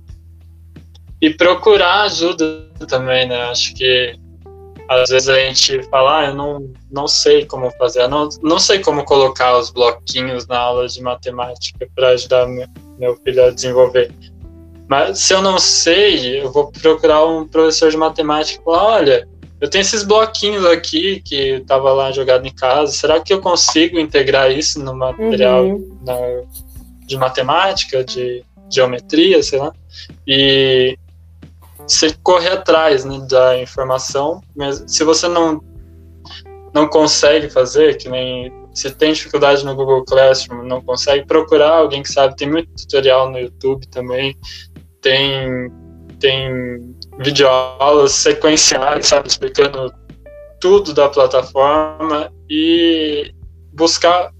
E 1.21 1.31
procurar 1.31 2.03
ajuda 2.03 2.67
também, 2.89 3.29
né? 3.29 3.43
Acho 3.45 3.75
que 3.75 4.19
às 4.89 5.11
vezes 5.11 5.29
a 5.29 5.37
gente 5.37 5.83
fala, 5.85 6.21
ah, 6.21 6.27
eu 6.27 6.35
não, 6.35 6.73
não 6.91 7.09
sei 7.09 7.47
como 7.47 7.71
fazer, 7.73 8.03
eu 8.03 8.09
não, 8.09 8.29
não 8.43 8.59
sei 8.59 8.81
como 8.81 9.05
colocar 9.05 9.57
os 9.57 9.71
bloquinhos 9.71 10.47
na 10.47 10.59
aula 10.59 10.87
de 10.87 11.01
matemática 11.01 11.89
para 11.95 12.09
ajudar 12.09 12.47
meu, 12.47 12.67
meu 12.99 13.17
filho 13.17 13.45
a 13.45 13.51
desenvolver. 13.51 14.13
Mas 14.89 15.21
se 15.21 15.33
eu 15.33 15.41
não 15.41 15.59
sei, 15.59 16.43
eu 16.43 16.53
vou 16.53 16.71
procurar 16.71 17.25
um 17.25 17.47
professor 17.49 17.91
de 17.91 17.97
matemática 17.97 18.61
e 18.61 18.65
falar, 18.65 18.85
olha, 18.85 19.29
eu 19.63 19.71
tenho 19.71 19.83
esses 19.83 20.03
bloquinhos 20.03 20.67
aqui 20.67 21.23
que 21.25 21.53
estava 21.53 21.93
lá 21.93 22.11
jogado 22.11 22.45
em 22.45 22.53
casa, 22.53 22.91
será 22.91 23.21
que 23.21 23.33
eu 23.33 23.41
consigo 23.41 23.97
integrar 23.97 24.51
isso 24.51 24.83
no 24.83 24.93
material 24.93 25.65
uhum. 25.65 25.99
na, 26.05 26.17
de 27.07 27.17
matemática, 27.17 28.03
de 28.03 28.45
geometria, 28.69 29.41
sei 29.41 29.61
lá? 29.61 29.73
E 30.27 30.99
você 31.79 32.13
correr 32.25 32.49
atrás 32.49 33.05
né, 33.05 33.25
da 33.31 33.57
informação, 33.63 34.43
mas 34.57 34.83
se 34.89 35.05
você 35.05 35.29
não 35.29 35.63
não 36.75 36.89
consegue 36.89 37.49
fazer, 37.49 37.99
que 37.99 38.09
nem 38.09 38.51
se 38.75 38.91
tem 38.91 39.13
dificuldade 39.13 39.65
no 39.65 39.77
Google 39.77 40.05
Classroom, 40.05 40.65
não 40.65 40.81
consegue 40.81 41.25
procurar 41.25 41.77
alguém 41.77 42.03
que 42.03 42.11
sabe, 42.11 42.35
tem 42.35 42.51
muito 42.51 42.69
tutorial 42.75 43.31
no 43.31 43.39
YouTube 43.39 43.87
também, 43.89 44.37
tem, 45.01 45.71
tem 46.19 46.97
videoaulas 47.19 48.13
sequenciais, 48.13 49.07
sabe, 49.07 49.29
explicando 49.29 49.93
tudo 50.61 50.95
da 50.95 51.09
plataforma 51.09 52.33
e 52.49 53.35
buscar 53.73 54.31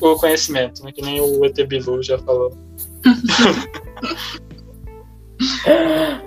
o 0.00 0.16
conhecimento, 0.16 0.84
né, 0.84 0.90
que 0.92 1.02
nem 1.02 1.20
o 1.20 1.44
ET 1.44 1.56
Bilu 1.66 2.02
já 2.02 2.18
falou. 2.18 2.56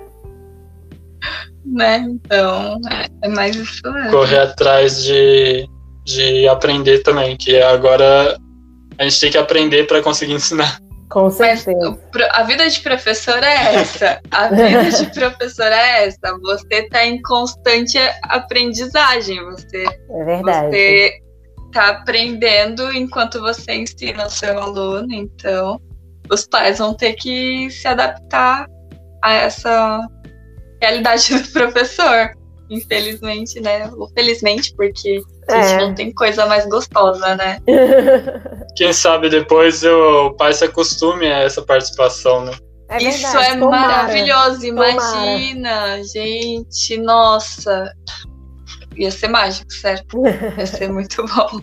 né, 1.64 1.98
então, 1.98 2.80
é 3.22 3.28
mais 3.28 3.56
isso. 3.56 3.82
Correr 4.10 4.38
atrás 4.38 5.04
de, 5.04 5.68
de 6.04 6.48
aprender 6.48 7.00
também, 7.00 7.36
que 7.36 7.60
agora 7.60 8.38
a 8.98 9.04
gente 9.04 9.20
tem 9.20 9.30
que 9.30 9.38
aprender 9.38 9.86
para 9.86 10.02
conseguir 10.02 10.34
ensinar. 10.34 10.80
Com 11.14 11.30
certeza. 11.30 11.96
Mas 12.12 12.28
a 12.32 12.42
vida 12.42 12.68
de 12.68 12.80
professor 12.80 13.40
é 13.40 13.76
essa. 13.76 14.20
A 14.32 14.48
vida 14.48 14.90
de 14.90 15.06
professor 15.14 15.70
é 15.70 16.08
essa. 16.08 16.36
Você 16.42 16.66
está 16.74 17.06
em 17.06 17.22
constante 17.22 17.96
aprendizagem. 18.24 19.40
Você, 19.44 19.84
é 20.10 20.24
verdade. 20.24 20.70
Você 20.70 21.20
está 21.68 21.90
aprendendo 21.90 22.92
enquanto 22.92 23.40
você 23.40 23.74
ensina 23.74 24.26
o 24.26 24.30
seu 24.30 24.58
aluno. 24.58 25.06
Então, 25.14 25.80
os 26.28 26.48
pais 26.48 26.78
vão 26.78 26.92
ter 26.94 27.12
que 27.12 27.70
se 27.70 27.86
adaptar 27.86 28.66
a 29.22 29.32
essa 29.34 30.00
realidade 30.82 31.32
do 31.32 31.48
professor. 31.52 32.32
Infelizmente, 32.70 33.60
né? 33.60 33.90
Ou 33.96 34.08
felizmente, 34.08 34.74
porque 34.74 35.20
a 35.48 35.62
gente 35.62 35.72
é. 35.74 35.86
não 35.86 35.94
tem 35.94 36.12
coisa 36.12 36.46
mais 36.46 36.66
gostosa, 36.66 37.36
né? 37.36 37.60
Quem 38.76 38.92
sabe 38.92 39.28
depois 39.28 39.84
o 39.84 40.32
pai 40.32 40.52
se 40.52 40.64
acostume 40.64 41.26
a 41.26 41.40
essa 41.40 41.62
participação, 41.62 42.44
né? 42.44 42.52
É 42.88 42.98
verdade, 42.98 43.16
Isso 43.16 43.38
é 43.38 43.56
tomara, 43.56 43.86
maravilhoso, 43.86 44.66
imagina, 44.66 45.70
tomara. 45.70 46.04
gente, 46.12 46.96
nossa. 46.98 47.92
Ia 48.96 49.10
ser 49.10 49.28
mágico, 49.28 49.72
certo? 49.72 50.22
Ia 50.56 50.66
ser 50.66 50.90
muito 50.90 51.24
bom. 51.26 51.60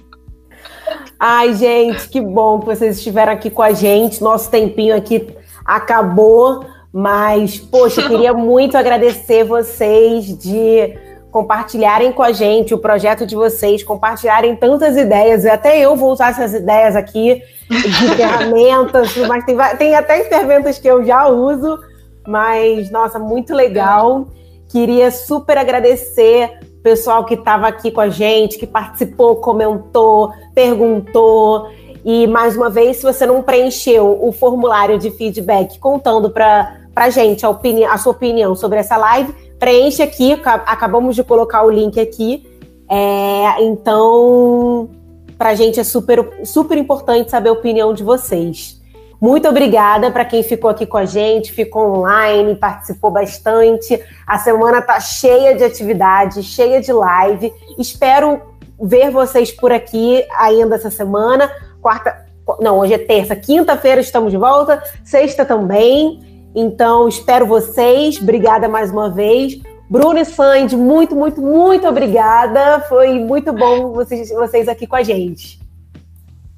Ai, 1.19 1.53
gente, 1.53 2.10
que 2.10 2.19
bom 2.19 2.60
que 2.60 2.65
vocês 2.65 2.98
estiveram 2.98 3.32
aqui 3.32 3.49
com 3.49 3.61
a 3.61 3.72
gente. 3.72 4.22
Nosso 4.22 4.49
tempinho 4.49 4.95
aqui 4.95 5.34
acabou, 5.65 6.65
mas, 6.93 7.57
poxa, 7.57 8.07
queria 8.07 8.34
muito 8.35 8.77
agradecer 8.77 9.43
vocês 9.43 10.38
de 10.38 10.97
compartilharem 11.31 12.11
com 12.11 12.22
a 12.22 12.34
gente 12.34 12.73
o 12.73 12.77
projeto 12.77 13.26
de 13.26 13.35
vocês, 13.35 13.84
compartilharem 13.84 14.55
tantas 14.55 14.97
ideias, 14.97 15.45
até 15.45 15.80
eu 15.80 15.95
vou 15.95 16.11
usar 16.11 16.31
essas 16.31 16.53
ideias 16.53 16.95
aqui 16.95 17.41
de 17.69 18.15
ferramentas, 18.18 19.15
mas 19.27 19.45
tem, 19.45 19.57
tem 19.77 19.95
até 19.95 20.23
ferramentas 20.26 20.77
que 20.77 20.88
eu 20.88 21.05
já 21.05 21.27
uso, 21.27 21.80
mas, 22.27 22.91
nossa, 22.91 23.18
muito 23.18 23.53
legal. 23.53 24.27
Queria 24.69 25.09
super 25.09 25.57
agradecer 25.57 26.51
o 26.80 26.84
pessoal 26.84 27.26
que 27.26 27.35
estava 27.35 27.68
aqui 27.68 27.91
com 27.91 28.01
a 28.01 28.09
gente, 28.09 28.57
que 28.57 28.68
participou, 28.68 29.38
comentou, 29.38 30.31
perguntou. 30.53 31.69
E, 32.03 32.26
mais 32.27 32.57
uma 32.57 32.69
vez, 32.69 32.97
se 32.97 33.03
você 33.03 33.26
não 33.26 33.41
preencheu 33.41 34.18
o 34.22 34.31
formulário 34.31 34.97
de 34.97 35.11
feedback 35.11 35.77
contando 35.80 36.30
para 36.30 36.80
a 36.95 37.09
gente 37.09 37.45
a, 37.45 37.49
a 37.49 37.97
sua 37.97 38.11
opinião 38.11 38.55
sobre 38.55 38.80
essa 38.80 38.97
live, 38.97 39.34
preenche 39.57 40.01
aqui, 40.01 40.34
acabamos 40.43 41.15
de 41.15 41.23
colocar 41.23 41.63
o 41.63 41.69
link 41.69 41.99
aqui. 41.99 42.45
É, 42.89 43.63
então, 43.63 44.89
para 45.38 45.49
a 45.49 45.55
gente 45.55 45.80
é 45.80 45.84
super, 45.84 46.45
super 46.45 46.77
importante 46.77 47.31
saber 47.31 47.49
a 47.49 47.53
opinião 47.53 47.93
de 47.93 48.03
vocês. 48.03 48.81
Muito 49.22 49.47
obrigada 49.47 50.09
para 50.09 50.26
quem 50.26 50.41
ficou 50.41 50.68
aqui 50.68 50.85
com 50.85 50.97
a 50.97 51.05
gente, 51.05 51.53
ficou 51.53 51.99
online, 51.99 52.55
participou 52.55 53.11
bastante. 53.11 54.01
A 54.26 54.39
semana 54.39 54.81
tá 54.81 54.99
cheia 54.99 55.55
de 55.55 55.63
atividades, 55.63 56.43
cheia 56.43 56.81
de 56.81 56.91
live. 56.91 57.53
Espero 57.77 58.41
ver 58.81 59.11
vocês 59.11 59.51
por 59.51 59.72
aqui 59.72 60.26
ainda 60.35 60.76
essa 60.76 60.89
semana. 60.89 61.51
Quarta, 61.80 62.26
não, 62.59 62.80
hoje 62.80 62.95
é 62.95 62.97
terça, 62.97 63.35
quinta-feira 63.35 64.01
estamos 64.01 64.31
de 64.31 64.38
volta, 64.38 64.81
sexta 65.05 65.45
também. 65.45 66.30
Então, 66.56 67.07
espero 67.07 67.45
vocês. 67.45 68.19
Obrigada 68.22 68.68
mais 68.68 68.91
uma 68.91 69.10
vez. 69.10 69.60
Bruno 69.90 70.19
e 70.19 70.26
Sandy, 70.26 70.76
muito, 70.78 71.15
muito, 71.15 71.41
muito 71.41 71.88
obrigada. 71.88 72.80
Foi 72.88 73.19
muito 73.19 73.52
bom 73.52 73.91
vocês, 73.91 74.30
vocês 74.30 74.68
aqui 74.68 74.88
com 74.88 74.95
a 74.95 75.03
gente. 75.03 75.60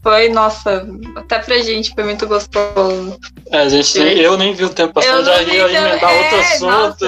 Foi, 0.03 0.29
nossa, 0.29 0.87
até 1.15 1.39
pra 1.39 1.57
gente 1.59 1.93
foi 1.95 2.03
muito 2.03 2.27
gostoso. 2.27 3.17
É, 3.49 3.59
a 3.59 3.69
gente, 3.69 3.97
eu 3.97 4.37
nem 4.37 4.53
vi 4.53 4.65
o 4.65 4.69
tempo 4.69 4.93
passar, 4.93 5.23
já 5.23 5.41
ia 5.43 5.63
emendar 5.63 6.11
é, 6.11 6.23
outro 6.23 6.39
assunto. 6.39 7.05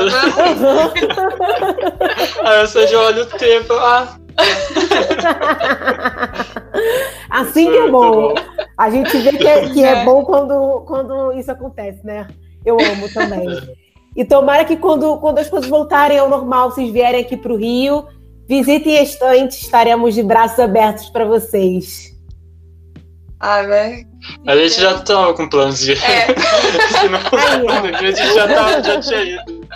Aí 2.48 2.66
você 2.66 2.88
já 2.88 3.00
olha 3.02 3.24
o 3.24 3.26
tempo, 3.26 3.74
ah. 3.74 4.18
assim 7.30 7.70
que 7.70 7.78
é 7.78 7.92
bom. 7.92 8.30
bom. 8.30 8.36
A 8.78 8.90
gente 8.90 9.18
vê 9.18 9.34
que 9.34 9.48
é, 9.48 9.70
que 9.70 9.84
é, 9.84 10.02
é 10.02 10.06
bom 10.06 10.24
quando, 10.24 10.86
quando 10.88 11.34
isso 11.34 11.52
acontece, 11.52 12.00
né? 12.06 12.26
Eu 12.66 12.78
amo 12.80 13.08
também. 13.14 13.48
E 14.16 14.24
tomara 14.24 14.64
que 14.66 14.78
quando, 14.78 15.18
quando 15.18 15.40
as 15.40 15.50
coisas 15.50 15.70
voltarem 15.70 16.18
ao 16.18 16.30
normal, 16.30 16.72
vocês 16.72 16.92
vierem 16.92 17.22
aqui 17.22 17.36
para 17.36 17.52
o 17.54 17.58
Rio, 17.58 18.08
visitem 18.48 18.98
a 18.98 19.04
estante, 19.04 19.62
estaremos 19.62 20.16
de 20.16 20.24
braços 20.24 20.60
abertos 20.60 21.10
para 21.10 21.26
vocês. 21.26 22.16
Ah, 23.40 23.62
né? 23.64 24.04
A 24.48 24.56
gente 24.56 24.80
já 24.80 24.96
estava 24.96 25.34
com 25.34 25.48
planos 25.48 25.80
de. 25.80 25.92
É. 25.92 25.96
Se 25.98 27.10
não 27.10 27.20
a 27.70 28.02
gente 28.02 28.34
já, 28.34 28.48
tava, 28.48 28.84
já 28.84 29.00
tinha 29.02 29.24
ido. 29.24 29.68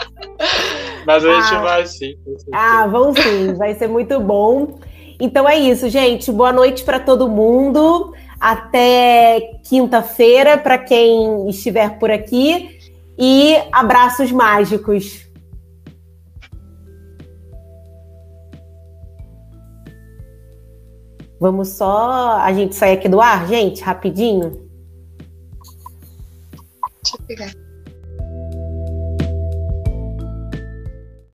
Mas 1.05 1.25
a 1.25 1.41
gente 1.41 1.55
ah. 1.55 1.61
vai 1.61 1.85
sim. 1.85 2.13
Ah, 2.53 2.87
vamos 2.87 3.19
sim, 3.19 3.53
vai 3.53 3.75
ser 3.75 3.87
muito 3.87 4.19
bom. 4.19 4.79
Então 5.19 5.47
é 5.47 5.59
isso, 5.59 5.89
gente. 5.89 6.31
Boa 6.31 6.53
noite 6.53 6.83
para 6.83 6.99
todo 6.99 7.27
mundo. 7.27 8.13
Até 8.39 9.59
quinta-feira, 9.67 10.57
para 10.57 10.77
quem 10.77 11.49
estiver 11.49 11.99
por 11.99 12.09
aqui. 12.09 12.78
E 13.19 13.57
abraços 13.73 14.31
mágicos. 14.31 15.27
Vamos 21.37 21.69
só 21.69 22.37
a 22.39 22.51
gente 22.53 22.75
sair 22.75 22.93
aqui 22.93 23.09
do 23.09 23.19
ar, 23.19 23.47
gente, 23.47 23.81
rapidinho. 23.81 24.69
Deixa 27.03 27.17
eu 27.17 27.25
pegar. 27.27 27.59